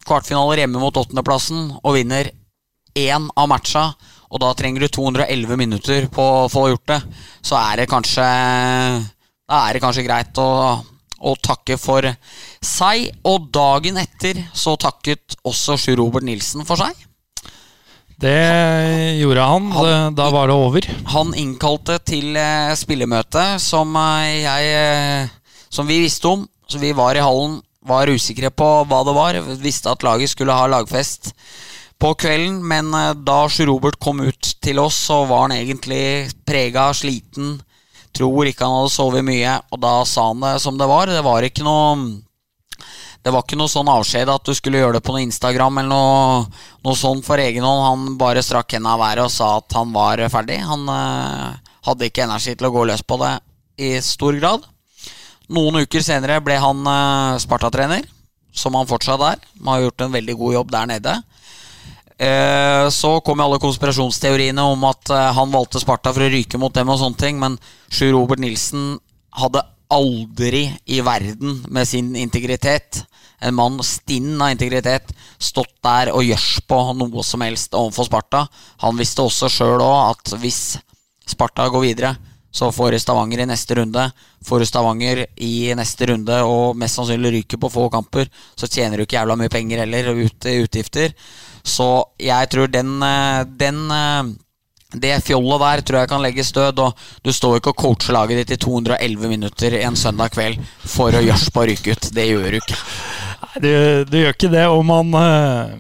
kvartfinaler 0.08 0.64
hjemme 0.64 0.80
mot 0.80 0.96
åttendeplassen 1.00 1.74
og 1.82 1.98
vinner 1.98 2.30
én 2.96 3.28
av 3.36 3.50
matcha, 3.50 3.90
og 4.34 4.42
da 4.42 4.52
trenger 4.58 4.86
du 4.86 4.92
211 4.96 5.60
minutter 5.60 6.08
på 6.14 6.24
å 6.44 6.50
få 6.52 6.68
gjort 6.72 6.90
det, 6.92 7.00
så 7.46 7.58
er 7.60 7.82
det 7.82 7.90
kanskje 7.92 8.26
er 9.54 9.76
det 9.76 9.82
kanskje 9.84 10.06
greit 10.08 10.40
å 10.42 10.50
å 11.24 11.34
takke 11.40 11.78
for 11.80 12.08
seg. 12.64 13.08
Og 13.28 13.50
dagen 13.54 14.00
etter 14.02 14.44
så 14.54 14.76
takket 14.80 15.38
også 15.48 15.78
Sjur 15.80 16.02
Robert 16.02 16.28
Nilsen 16.28 16.68
for 16.68 16.80
seg. 16.80 16.92
Det 18.24 19.20
gjorde 19.20 19.42
han. 19.44 19.72
han. 19.72 20.16
Da 20.16 20.30
var 20.32 20.48
det 20.48 20.56
over. 20.56 20.88
Han 21.12 21.34
innkalte 21.36 21.98
til 22.08 22.32
spillermøte 22.32 22.80
spillemøte 22.80 23.44
som 23.60 23.92
eh, 24.00 24.46
jeg 24.46 24.70
eh, 24.80 25.34
Som 25.74 25.90
vi 25.90 26.00
visste 26.06 26.32
om. 26.32 26.48
Så 26.70 26.80
vi 26.80 26.94
var 26.96 27.18
i 27.18 27.24
hallen, 27.24 27.60
var 27.84 28.08
usikre 28.08 28.50
på 28.50 28.70
hva 28.88 29.02
det 29.04 29.16
var. 29.18 29.40
Visste 29.60 29.92
at 29.92 30.06
laget 30.08 30.32
skulle 30.32 30.56
ha 30.56 30.70
lagfest 30.72 31.34
på 32.00 32.14
kvelden, 32.20 32.62
men 32.64 32.92
da 33.24 33.44
Sjur 33.52 33.68
Robert 33.70 34.00
kom 34.00 34.22
ut 34.24 34.56
til 34.64 34.80
oss, 34.80 34.96
så 35.08 35.24
var 35.28 35.46
han 35.46 35.54
egentlig 35.56 36.32
prega, 36.48 36.90
sliten 36.96 37.60
tror 38.14 38.48
ikke 38.48 38.68
han 38.68 38.82
hadde 38.82 38.94
sovet 38.94 39.26
mye, 39.26 39.58
og 39.74 39.82
da 39.82 39.94
sa 40.08 40.30
han 40.30 40.44
det 40.44 40.58
som 40.64 40.78
det 40.80 40.88
var. 40.90 41.10
Det 41.10 41.24
var 41.26 41.46
ikke 41.48 41.66
noe 41.66 41.96
det 43.24 43.32
var 43.32 43.46
ikke 43.46 43.56
noe 43.56 43.72
sånn 43.72 43.88
avskjed 43.88 44.30
at 44.34 44.44
du 44.44 44.52
skulle 44.58 44.82
gjøre 44.82 44.98
det 44.98 45.04
på 45.06 45.14
noe 45.16 45.24
Instagram 45.24 45.80
eller 45.80 45.92
noe, 45.94 46.64
noe 46.84 47.00
sånt 47.00 47.24
for 47.24 47.40
egen 47.40 47.64
hånd. 47.64 47.84
Han 47.88 48.18
bare 48.20 48.44
strakk 48.44 48.76
hendene 48.76 48.98
av 48.98 49.00
været 49.00 49.24
og 49.24 49.32
sa 49.32 49.54
at 49.62 49.78
han 49.78 49.94
var 49.96 50.20
ferdig. 50.34 50.60
Han 50.68 50.84
eh, 50.92 51.74
hadde 51.88 52.10
ikke 52.10 52.26
energi 52.28 52.58
til 52.60 52.68
å 52.68 52.74
gå 52.76 52.84
løs 52.90 53.06
på 53.08 53.20
det 53.24 53.34
i 53.80 53.94
stor 54.04 54.36
grad. 54.42 54.68
Noen 55.56 55.84
uker 55.84 56.04
senere 56.04 56.42
ble 56.44 56.58
han 56.60 56.84
eh, 56.84 57.40
Sparta-trener, 57.44 58.04
som 58.52 58.76
han 58.76 58.92
fortsatt 58.92 59.24
er. 59.32 59.48
Han 59.62 59.72
har 59.72 59.86
gjort 59.86 60.04
en 60.04 60.18
veldig 60.20 60.36
god 60.44 60.58
jobb 60.60 60.76
der 60.76 60.92
nede. 60.92 61.16
Eh, 62.24 62.90
så 62.94 63.18
kom 63.26 63.42
alle 63.44 63.60
konspirasjonsteoriene 63.64 64.68
om 64.76 64.84
at 64.88 65.16
eh, 65.16 65.32
han 65.40 65.52
valgte 65.52 65.82
Sparta 65.82 66.12
for 66.14 66.28
å 66.28 66.32
ryke 66.32 66.60
mot 66.62 66.76
dem 66.76 66.92
og 66.92 67.00
sånne 67.02 67.20
ting, 67.24 67.40
men 67.42 67.58
Sjur 67.88 68.14
Robert 68.18 68.44
Nilsen 68.44 68.98
hadde 69.40 69.64
aldri 69.94 70.68
i 70.86 71.02
verden 71.06 71.64
med 71.74 71.90
sin 71.90 72.14
integritet, 72.18 73.04
en 73.44 73.56
mann 73.58 73.80
stinn 73.86 74.42
av 74.42 74.54
integritet, 74.54 75.14
stått 75.38 75.76
der 75.84 76.14
og 76.14 76.24
gjørs 76.26 76.62
på 76.68 76.80
noe 76.98 77.24
som 77.28 77.44
helst 77.46 77.76
overfor 77.78 78.08
Sparta. 78.10 78.46
Han 78.86 79.00
visste 79.00 79.26
også 79.26 79.52
sjøl 79.52 79.84
òg 79.84 80.14
at 80.14 80.36
hvis 80.42 80.62
Sparta 81.30 81.70
går 81.72 81.86
videre, 81.86 82.16
så 82.54 82.70
får 82.72 83.00
Stavanger 83.02 83.42
i 83.42 83.48
neste 83.50 83.76
runde. 83.80 84.04
Får 84.46 84.66
Stavanger 84.70 85.24
i 85.42 85.74
neste 85.76 86.06
runde 86.12 86.36
og 86.46 86.78
mest 86.78 87.00
sannsynlig 87.00 87.32
ryker 87.40 87.58
på 87.58 87.72
få 87.74 87.88
kamper, 87.90 88.30
så 88.56 88.70
tjener 88.70 89.00
du 89.00 89.08
ikke 89.08 89.18
jævla 89.18 89.38
mye 89.40 89.50
penger 89.50 89.82
heller, 89.82 90.14
ut, 90.14 90.50
utgifter. 90.52 91.16
Så 91.64 91.90
jeg 92.22 92.50
tror 92.54 92.70
den, 92.70 92.98
eh, 93.02 93.44
den 93.58 93.80
eh, 93.92 94.34
det 94.94 95.24
fjollet 95.26 95.62
der 95.64 95.82
tror 95.82 96.00
jeg 96.00 96.10
kan 96.12 96.22
legges 96.22 96.52
død. 96.54 96.80
Og 96.80 97.06
du 97.26 97.34
står 97.34 97.58
ikke 97.58 97.74
og 97.74 97.82
coacher 97.82 98.14
laget 98.14 98.44
ditt 98.44 98.56
i 98.58 98.62
211 98.62 99.32
minutter 99.32 99.80
en 99.82 99.98
søndag 99.98 100.36
kveld 100.36 100.62
for 100.86 101.16
å 101.16 101.24
gjørs 101.24 101.50
på 101.50 101.64
å 101.64 101.68
ryke 101.72 101.96
ut. 101.96 102.12
Det 102.14 102.28
gjør 102.30 102.52
du 102.52 102.60
ikke. 102.62 102.78
Nei, 103.44 103.64
du, 104.08 104.18
gjør 104.22 104.36
ikke 104.36 104.54
det. 104.54 104.66
Og 104.72 104.84
man 104.88 105.14
uh, 105.18 105.76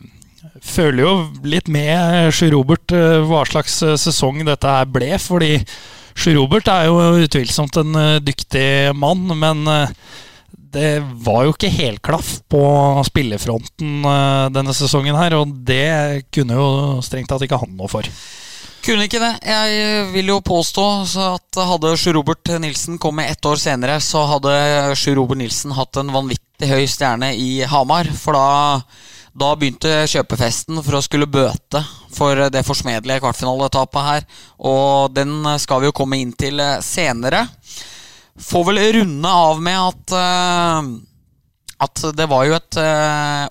føler 0.63 1.03
jo 1.05 1.13
litt 1.47 1.71
med 1.71 2.31
Sjur 2.35 2.53
Robert 2.57 2.95
uh, 2.95 3.23
hva 3.29 3.43
slags 3.49 3.79
sesong 4.01 4.43
dette 4.47 4.75
her 4.77 4.89
ble. 4.89 5.13
Fordi 5.21 5.55
Sjur 6.13 6.37
Robert 6.41 6.69
er 6.71 6.89
jo 6.89 7.23
utvilsomt 7.23 7.79
en 7.81 7.97
uh, 7.97 8.21
dyktig 8.23 8.93
mann, 8.97 9.25
men 9.39 9.65
det 10.73 10.97
var 11.21 11.43
jo 11.45 11.53
ikke 11.53 11.69
helklaff 11.69 12.39
på 12.49 12.61
spillefronten 13.05 14.07
denne 14.55 14.73
sesongen 14.73 15.13
her, 15.13 15.35
og 15.37 15.51
det 15.67 16.23
kunne 16.33 16.57
jo 16.57 16.69
strengt 17.05 17.29
tatt 17.29 17.45
ikke 17.45 17.59
han 17.61 17.75
noe 17.77 17.91
for. 17.91 18.09
Kunne 18.83 19.05
ikke 19.07 19.21
det. 19.21 19.31
Jeg 19.47 20.07
vil 20.11 20.27
jo 20.33 20.41
påstå 20.43 20.83
at 21.23 21.59
hadde 21.69 21.93
Sjur 21.95 22.17
Robert 22.17 22.49
Nilsen 22.59 22.97
kommet 22.99 23.31
ett 23.31 23.45
år 23.47 23.55
senere, 23.61 23.95
så 24.03 24.25
hadde 24.27 24.51
Sjur 24.99 25.15
Robert 25.21 25.39
Nilsen 25.39 25.71
hatt 25.77 25.95
en 26.01 26.11
vanvittig 26.11 26.67
høy 26.67 26.83
stjerne 26.91 27.29
i 27.39 27.63
Hamar. 27.71 28.09
For 28.19 28.35
da, 28.35 28.81
da 29.39 29.53
begynte 29.55 30.01
kjøpefesten 30.11 30.81
for 30.83 30.97
å 30.99 31.01
skulle 31.05 31.29
bøte 31.31 31.79
for 32.11 32.43
det 32.51 32.65
forsmedelige 32.67 33.23
kvartfinaletapet 33.23 34.07
her. 34.09 34.27
Og 34.59 35.15
den 35.15 35.31
skal 35.63 35.79
vi 35.79 35.87
jo 35.87 35.95
komme 35.95 36.19
inn 36.19 36.35
til 36.35 36.59
senere. 36.83 37.45
Får 38.35 38.67
vel 38.67 38.81
runde 38.97 39.31
av 39.47 39.63
med 39.63 39.79
at 39.79 40.17
uh, 40.17 40.91
At 41.87 42.03
det 42.17 42.27
var 42.31 42.45
jo 42.47 42.55
et 42.57 42.77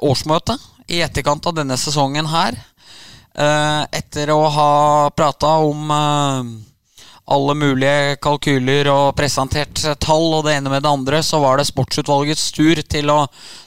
årsmøte 0.00 0.58
i 0.92 1.00
etterkant 1.04 1.46
av 1.48 1.56
denne 1.56 1.76
sesongen 1.80 2.28
her. 2.28 2.56
Uh, 3.32 3.88
etter 3.94 4.30
å 4.34 4.42
ha 4.52 4.72
prata 5.16 5.56
om 5.64 5.88
alle 7.32 7.54
mulige 7.56 8.16
kalkyler 8.22 8.90
og 8.92 9.14
presentert 9.16 9.78
tall 10.02 10.26
og 10.36 10.46
det 10.46 10.56
ene 10.58 10.72
med 10.72 10.82
det 10.84 10.90
andre, 10.90 11.22
så 11.24 11.40
var 11.40 11.58
det 11.58 11.68
sportsutvalgets 11.70 12.50
tur 12.52 12.82
til 12.82 13.12
å 13.14 13.20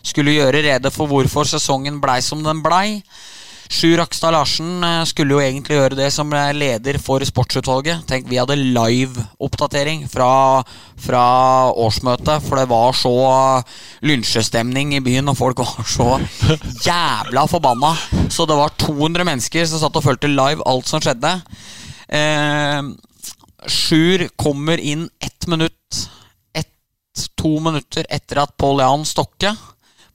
skulle 0.06 0.36
gjøre 0.36 0.66
rede 0.68 0.92
for 0.94 1.10
hvorfor 1.10 1.48
sesongen 1.50 2.02
blei 2.04 2.20
som 2.26 2.44
den 2.46 2.62
blei. 2.66 3.02
Sjur 3.66 3.98
Rakstad 3.98 4.36
Larsen 4.36 4.84
eh, 4.84 5.04
skulle 5.10 5.34
jo 5.34 5.42
egentlig 5.42 5.78
gjøre 5.80 5.98
det 5.98 6.12
som 6.14 6.30
leder 6.30 7.00
for 7.02 7.24
sportsutvalget. 7.26 8.04
Tenk, 8.06 8.28
Vi 8.30 8.38
hadde 8.38 8.60
live-oppdatering 8.60 10.06
fra, 10.10 10.62
fra, 11.02 11.24
årsmøtet, 11.74 12.46
for 12.46 12.62
det 12.62 12.68
var 12.70 12.94
så 12.94 13.16
lynsjestemning 14.06 14.94
i 15.00 15.02
byen, 15.06 15.32
og 15.34 15.40
folk 15.40 15.64
var 15.64 15.90
så 15.90 16.12
jævla 16.88 17.48
forbanna. 17.50 17.96
Så 18.36 18.44
det 18.50 18.58
var 18.60 18.74
200 18.82 19.24
mennesker 19.28 19.68
som 19.70 19.80
satt 19.80 19.96
og 19.96 20.04
fulgte 20.04 20.32
live 20.32 20.66
alt 20.68 20.90
som 20.90 21.04
skjedde. 21.04 21.38
Eh, 22.12 22.82
Sjur 23.72 24.28
kommer 24.38 24.82
inn 24.82 25.08
ett 25.24 25.48
minutt 25.48 26.06
to 27.40 27.60
minutter 27.64 28.06
etter 28.12 28.42
at 28.44 28.54
Paul 28.60 28.82
Jan 28.84 29.06
Stokke 29.08 29.54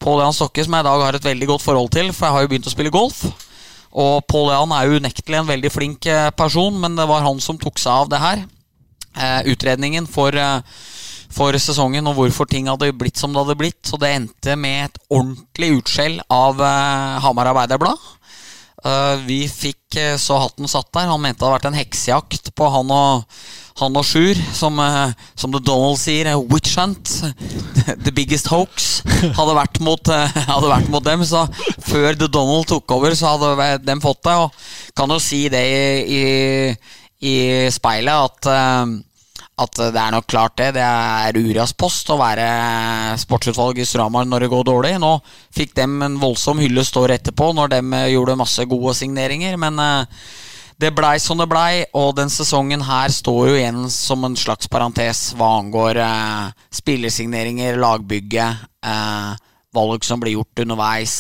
Paul 0.00 0.22
Jan 0.22 0.34
Stokke 0.36 0.64
som 0.64 0.74
jeg 0.76 0.84
i 0.84 0.88
dag 0.88 1.02
har 1.04 1.16
et 1.16 1.26
veldig 1.28 1.48
godt 1.50 1.64
forhold 1.64 1.90
til, 1.92 2.08
for 2.16 2.26
jeg 2.26 2.34
har 2.36 2.44
jo 2.44 2.50
begynt 2.50 2.68
å 2.70 2.72
spille 2.72 2.92
golf. 2.94 3.18
Og 4.00 4.22
Paul 4.30 4.48
Jan 4.48 4.72
er 4.72 4.86
jo 4.88 5.00
unektelig 5.02 5.36
en 5.36 5.50
veldig 5.50 5.70
flink 5.74 6.06
eh, 6.08 6.30
person, 6.32 6.78
men 6.80 6.96
det 6.96 7.04
var 7.10 7.26
han 7.26 7.42
som 7.44 7.58
tok 7.60 7.76
seg 7.82 7.92
av 7.92 8.08
det 8.08 8.20
her. 8.22 8.40
Eh, 9.12 9.50
utredningen 9.52 10.08
for, 10.08 10.32
eh, 10.32 10.62
for, 11.30 11.56
sesongen 11.62 12.08
og 12.10 12.18
hvorfor 12.18 12.48
ting 12.50 12.68
hadde 12.70 12.92
blitt 12.96 13.20
som 13.20 13.32
det 13.32 13.44
hadde 13.44 13.58
blitt. 13.60 13.80
Så 13.86 13.98
det 14.00 14.12
endte 14.14 14.56
med 14.58 14.88
et 14.88 15.02
ordentlig 15.08 15.74
utskjell 15.78 16.18
av 16.30 16.60
uh, 16.60 17.20
Hamar 17.24 17.52
Arbeiderblad. 17.52 18.08
Uh, 18.80 19.20
vi 19.26 19.44
fikk 19.44 19.98
uh, 20.00 20.16
så 20.20 20.38
hatten 20.40 20.68
satt 20.70 20.88
der. 20.94 21.10
Han 21.10 21.20
mente 21.20 21.40
det 21.40 21.46
hadde 21.46 21.56
vært 21.58 21.68
en 21.70 21.80
heksejakt 21.80 22.54
på 22.56 22.68
han 22.72 22.92
og 22.94 23.26
han 23.80 23.96
og 23.96 24.04
Sjur, 24.04 24.36
som, 24.56 24.76
uh, 24.80 25.12
som 25.38 25.52
The 25.52 25.60
Donald 25.64 26.00
sier, 26.00 26.32
witch 26.50 26.76
hunt. 26.80 27.12
The 28.04 28.12
biggest 28.12 28.50
hoax. 28.52 29.02
Hadde 29.36 29.56
vært 29.56 29.80
mot, 29.84 30.10
hadde 30.10 30.72
vært 30.72 30.88
mot 30.92 31.04
dem. 31.04 31.24
Så 31.28 31.44
før 31.86 32.16
The 32.16 32.28
Donald 32.32 32.68
tok 32.72 32.96
over, 32.96 33.14
så 33.16 33.36
hadde 33.36 33.78
de 33.84 34.00
fått 34.02 34.24
det. 34.26 34.38
Og 34.46 34.96
kan 34.96 35.12
jo 35.12 35.20
si 35.22 35.44
det 35.52 35.62
i, 35.68 36.18
i, 36.20 36.24
i 37.30 37.36
speilet 37.72 38.48
at 38.48 38.50
at 39.60 39.80
det 39.94 40.00
er 40.00 40.14
nok 40.14 40.28
klart 40.30 40.56
det. 40.60 40.70
Det 40.78 40.84
er 40.84 41.36
Urias 41.36 41.74
post 41.76 42.08
å 42.12 42.18
være 42.20 42.46
sportsutvalg 43.20 43.80
i 43.80 43.88
Stramar 43.88 44.28
når 44.28 44.46
det 44.46 44.52
går 44.52 44.68
dårlig. 44.68 44.94
Nå 45.02 45.16
fikk 45.54 45.74
dem 45.78 45.98
en 46.06 46.20
voldsom 46.20 46.62
hyllest 46.62 46.96
året 47.00 47.20
etterpå 47.20 47.52
når 47.56 47.74
de 47.74 48.04
gjorde 48.14 48.38
masse 48.40 48.64
gode 48.70 48.96
signeringer, 48.96 49.58
men 49.60 49.82
det 50.80 50.94
blei 50.96 51.18
som 51.20 51.36
det 51.36 51.48
blei, 51.50 51.84
og 51.92 52.14
den 52.16 52.30
sesongen 52.32 52.80
her 52.86 53.12
står 53.12 53.50
jo 53.50 53.56
igjen 53.58 53.82
som 53.92 54.24
en 54.24 54.36
slags 54.38 54.70
parentes 54.72 55.34
hva 55.36 55.50
angår 55.58 56.00
eh, 56.00 56.46
spillersigneringer, 56.72 57.76
lagbygge, 57.82 58.46
eh, 58.88 59.34
valg 59.76 60.06
som 60.08 60.22
blir 60.22 60.38
gjort 60.38 60.64
underveis. 60.64 61.18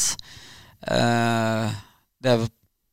Eh, 0.80 1.76
det 2.24 2.38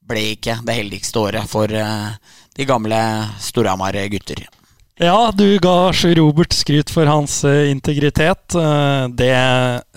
ble 0.07 0.25
ikke 0.33 0.59
det 0.67 0.75
heldigste 0.81 1.23
året 1.23 1.47
for 1.47 1.71
eh, 1.71 2.35
de 2.57 2.67
gamle 2.67 2.99
Storhamar 3.47 3.95
gutter. 4.11 4.43
Ja, 4.97 5.29
du 5.29 5.59
ga 5.61 5.93
Sjur 5.93 6.15
Robert 6.17 6.55
skryt 6.57 6.89
for 6.89 7.05
hans 7.05 7.43
uh, 7.45 7.69
integritet. 7.69 8.55
Uh, 8.57 9.05
det 9.13 9.29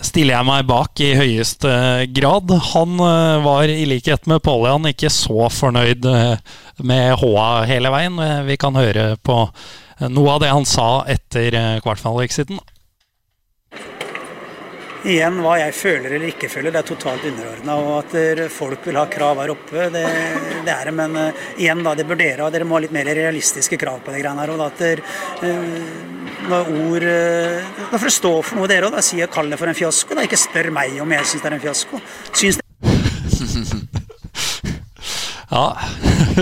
stiller 0.05 0.35
jeg 0.35 0.45
meg 0.45 0.67
bak 0.69 1.01
i 1.01 1.15
høyeste 1.17 1.71
grad. 2.13 2.53
Han 2.75 3.01
var 3.41 3.65
i 3.73 3.87
likhet 3.89 4.29
med 4.29 4.43
Pollian 4.45 4.85
ikke 4.91 5.09
så 5.09 5.49
fornøyd 5.49 6.05
med 6.85 7.15
HA 7.17 7.47
hele 7.71 7.93
veien. 7.93 8.21
Vi 8.45 8.59
kan 8.61 8.77
høre 8.77 9.15
på 9.25 9.39
noe 10.05 10.35
av 10.35 10.43
det 10.45 10.53
han 10.53 10.69
sa 10.69 10.91
etter 11.09 11.57
kvartfinaleexiten 11.81 12.61
igjen 15.07 15.39
hva 15.41 15.57
jeg 15.61 15.73
føler 15.75 16.15
eller 16.15 16.31
ikke 16.31 16.49
føler, 16.51 16.73
det 16.73 16.81
er 16.81 16.89
totalt 16.91 17.25
underordna. 17.29 17.77
Og 17.81 17.91
at 18.01 18.51
folk 18.53 18.85
vil 18.87 18.99
ha 18.99 19.05
krav 19.11 19.41
her 19.41 19.53
oppe, 19.53 19.87
det, 19.93 20.05
det 20.65 20.73
er 20.73 20.89
det. 20.89 20.95
Men 20.97 21.17
uh, 21.17 21.45
igjen, 21.57 21.83
da, 21.85 21.95
det 21.97 22.07
bør 22.09 22.19
dere 22.21 22.45
ha. 22.45 22.49
Dere 22.53 22.67
må 22.67 22.77
ha 22.77 22.83
litt 22.85 22.95
mer 22.95 23.09
realistiske 23.17 23.79
krav 23.81 24.01
på 24.05 24.13
de 24.13 24.21
greiene 24.21 24.45
her. 24.45 24.53
Og 24.55 24.65
at 24.67 24.83
der, 24.83 25.03
uh, 25.45 25.79
når 26.51 26.73
ord 26.87 27.07
uh, 27.07 27.71
Da 27.91 27.97
får 27.97 28.09
det 28.09 28.17
stå 28.17 28.33
for 28.41 28.61
noe, 28.61 28.71
dere 28.71 28.91
òg. 28.91 28.99
Si 29.05 29.21
kall 29.31 29.51
det 29.53 29.61
for 29.61 29.71
en 29.71 29.77
fiasko. 29.77 30.17
Da. 30.17 30.27
Ikke 30.27 30.39
spør 30.39 30.73
meg 30.75 30.99
om 31.01 31.17
jeg 31.17 31.31
syns 31.31 31.45
det 31.45 31.51
er 31.51 31.57
en 31.57 31.65
fiasko. 31.69 32.05
Syns 32.31 32.61
det 32.61 34.00
Ja, 35.51 35.75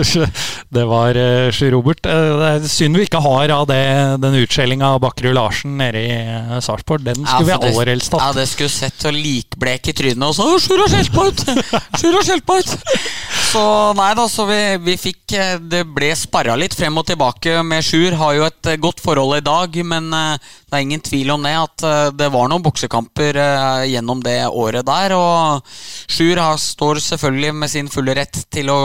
det 0.75 0.83
var 0.85 1.17
Sjur 1.55 1.71
Robert. 1.73 2.05
Eh, 2.05 2.33
det 2.37 2.49
er 2.49 2.67
synd 2.69 2.99
vi 2.99 3.07
ikke 3.07 3.21
har 3.25 3.49
av 3.55 3.65
det, 3.69 3.81
den 4.21 4.37
utskjellinga 4.43 4.91
av 4.93 5.01
Bakkerud 5.01 5.33
Larsen 5.33 5.79
nede 5.79 6.03
i 6.05 6.11
uh, 6.13 6.59
Sarpsborg. 6.61 7.07
Den 7.07 7.23
skulle 7.23 7.55
ja, 7.55 7.57
vi 7.57 7.71
aller 7.71 7.93
helst 7.95 8.13
hatt. 8.13 8.27
Ja, 8.27 8.35
det 8.37 8.45
skulle 8.51 8.69
sett 8.69 9.01
så 9.01 9.09
likblek 9.13 9.89
i 9.89 9.95
trynet 9.97 10.27
og 10.29 10.37
så 10.37 10.45
Sjur 10.61 10.83
har 10.83 10.93
skjelt 10.93 11.15
meg 11.17 11.31
ut! 11.33 11.41
Sjur 11.97 12.19
har 12.19 12.27
skjelt 12.27 12.45
meg 12.51 12.61
ut! 12.61 12.93
Så 13.49 13.63
nei 13.97 14.11
da, 14.13 14.27
så 14.29 14.45
vi, 14.45 14.59
vi, 14.85 14.93
fikk 14.99 15.33
Det 15.71 15.79
ble 15.89 16.11
sparra 16.17 16.53
litt 16.59 16.75
frem 16.77 16.99
og 17.01 17.07
tilbake 17.09 17.63
med 17.65 17.85
Sjur. 17.85 18.13
Har 18.19 18.35
jo 18.37 18.45
et 18.45 18.71
godt 18.77 19.01
forhold 19.01 19.39
i 19.39 19.45
dag, 19.45 19.73
men 19.89 20.11
det 20.13 20.75
er 20.75 20.83
ingen 20.85 21.01
tvil 21.01 21.33
om 21.33 21.47
det. 21.47 21.55
At 21.57 21.85
det 22.13 22.29
var 22.29 22.49
noen 22.51 22.61
boksekamper 22.65 23.39
gjennom 23.89 24.21
det 24.25 24.37
året 24.45 24.85
der. 24.85 25.15
Og 25.17 25.65
Sjur 26.05 26.43
står 26.61 27.01
selvfølgelig 27.07 27.55
med 27.63 27.73
sin 27.73 27.89
fulle 27.89 28.13
rett 28.19 28.43
til 28.53 28.69
å 28.69 28.77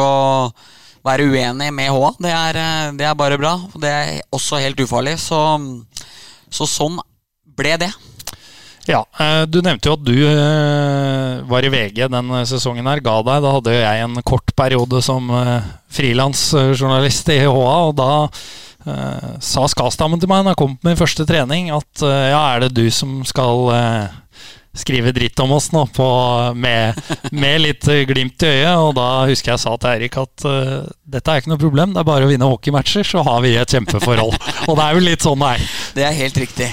være 1.05 1.29
uenig 1.29 1.69
med 1.75 1.93
HA. 1.93 2.11
Det 2.19 2.33
er, 2.33 2.61
eh, 2.61 2.97
det 2.99 3.07
er 3.09 3.19
bare 3.19 3.39
bra. 3.41 3.59
Det 3.77 3.93
er 3.93 4.23
også 4.33 4.63
helt 4.63 4.81
ufarlig. 4.81 5.19
Så, 5.21 5.39
så 6.51 6.69
sånn 6.69 6.99
ble 7.57 7.77
det. 7.85 7.93
Ja, 8.89 9.05
eh, 9.21 9.45
Du 9.49 9.61
nevnte 9.65 9.89
jo 9.89 9.97
at 9.97 10.05
du 10.05 10.17
eh, 10.17 11.45
var 11.49 11.65
i 11.65 11.73
VG 11.73 12.09
den 12.13 12.35
sesongen 12.49 12.89
her. 12.89 13.05
Ga 13.05 13.21
deg. 13.23 13.45
Da 13.45 13.55
hadde 13.59 13.79
jeg 13.79 14.05
en 14.09 14.21
kort 14.25 14.55
periode 14.57 15.03
som 15.05 15.33
frilansjournalist 15.93 17.33
i 17.37 17.43
HA. 17.45 17.73
Og 17.89 17.97
da 18.01 18.13
sa 19.41 19.63
Skastammen 19.65 20.21
til 20.21 20.29
meg 20.29 20.43
når 20.45 20.53
jeg 20.53 20.61
kom 20.61 20.75
på 20.77 20.91
min 20.91 20.99
første 20.99 21.25
trening, 21.25 21.71
at 21.73 22.03
ja, 22.05 22.41
er 22.53 22.67
det 22.67 22.75
du 22.77 22.83
som 22.93 23.23
skal 23.25 23.73
skrive 24.75 25.13
dritt 25.15 25.41
om 25.41 25.55
oss 25.57 25.71
nå, 25.75 25.85
på, 25.95 26.09
med, 26.59 26.99
med, 27.31 27.61
litt 27.63 27.89
glimt 28.11 28.43
i 28.43 28.51
øyet. 28.51 28.77
Og 28.79 28.95
da 28.99 29.09
husker 29.31 29.55
jeg 29.55 29.65
sa 29.65 29.77
til 29.79 29.93
Eirik 29.95 30.19
at 30.21 30.47
uh, 30.49 30.87
dette 31.05 31.31
er 31.31 31.43
ikke 31.43 31.55
noe 31.55 31.63
problem, 31.63 31.95
det 31.95 32.03
er 32.03 32.11
bare 32.11 32.27
å 32.27 32.33
vinne 32.33 32.49
hockeymatcher, 32.51 33.07
så 33.07 33.25
har 33.27 33.45
vi 33.45 33.55
et 33.59 33.77
kjempeforhold. 33.77 34.35
og 34.69 34.75
det 34.75 34.89
er 34.89 34.99
jo 34.99 35.07
litt 35.11 35.29
sånn 35.29 35.45
det 35.45 35.55
er. 35.55 35.71
Det 35.95 36.09
er 36.09 36.19
helt 36.25 36.43
riktig. 36.47 36.73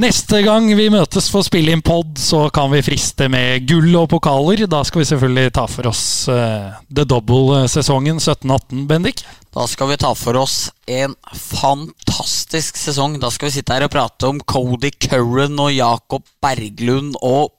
Neste 0.00 0.38
gang 0.40 0.70
vi 0.72 0.86
møtes 0.88 1.26
for 1.28 1.42
å 1.42 1.44
spille 1.44 1.74
inn 1.74 1.82
pod, 1.84 2.14
så 2.16 2.46
kan 2.54 2.70
vi 2.72 2.78
friste 2.80 3.26
med 3.28 3.66
gull 3.68 3.90
og 4.00 4.06
pokaler. 4.14 4.62
Da 4.64 4.80
skal 4.88 5.02
vi 5.02 5.08
selvfølgelig 5.10 5.52
ta 5.52 5.66
for 5.68 5.90
oss 5.90 6.04
uh, 6.32 6.78
The 6.88 7.04
Double-sesongen 7.10 8.16
17-18, 8.16 8.86
Bendik. 8.88 9.20
Da 9.52 9.66
skal 9.68 9.90
vi 9.90 9.98
ta 10.00 10.14
for 10.16 10.40
oss 10.40 10.70
en 10.88 11.12
fantastisk 11.36 12.80
sesong. 12.80 13.18
Da 13.20 13.28
skal 13.34 13.50
vi 13.50 13.58
sitte 13.58 13.76
her 13.76 13.84
og 13.84 13.92
prate 13.92 14.32
om 14.32 14.40
Cody 14.40 14.94
Curran 14.96 15.60
og 15.60 15.74
Jakob 15.76 16.24
Berglund 16.40 17.20
og 17.20 17.52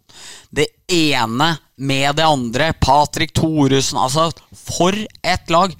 det 0.50 0.72
ene 0.90 1.54
med 1.78 2.18
det 2.18 2.26
andre. 2.26 2.74
Patrick 2.82 3.38
Thoresen. 3.38 4.02
Altså, 4.02 4.32
for 4.58 4.98
et 4.98 5.54
lag! 5.54 5.78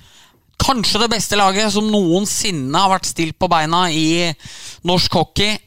Kanskje 0.64 1.02
det 1.02 1.12
beste 1.18 1.36
laget 1.36 1.74
som 1.74 1.90
noensinne 1.90 2.78
har 2.78 2.94
vært 2.94 3.10
stilt 3.10 3.42
på 3.42 3.50
beina 3.50 3.88
i 3.90 4.30
norsk 4.86 5.18
hockey. 5.18 5.58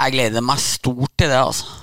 Jeg 0.00 0.14
gleder 0.16 0.44
meg 0.44 0.60
stort 0.62 1.12
til 1.20 1.28
det, 1.28 1.38
altså. 1.38 1.76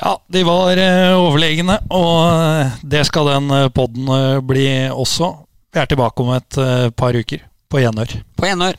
Ja, 0.00 0.16
de 0.32 0.40
var 0.46 0.80
eh, 0.80 1.12
overlegne, 1.14 1.76
og 1.94 2.14
eh, 2.32 2.78
det 2.82 3.04
skal 3.06 3.30
den 3.34 3.52
podden 3.76 4.08
poden 4.08 4.46
bli 4.48 4.66
også. 4.90 5.30
Vi 5.74 5.82
er 5.82 5.90
tilbake 5.90 6.24
om 6.24 6.32
et 6.34 6.58
par 6.96 7.14
uker. 7.14 7.44
På 7.70 7.80
gjenhør. 7.82 8.12
På 8.38 8.46
gjenhør. 8.46 8.76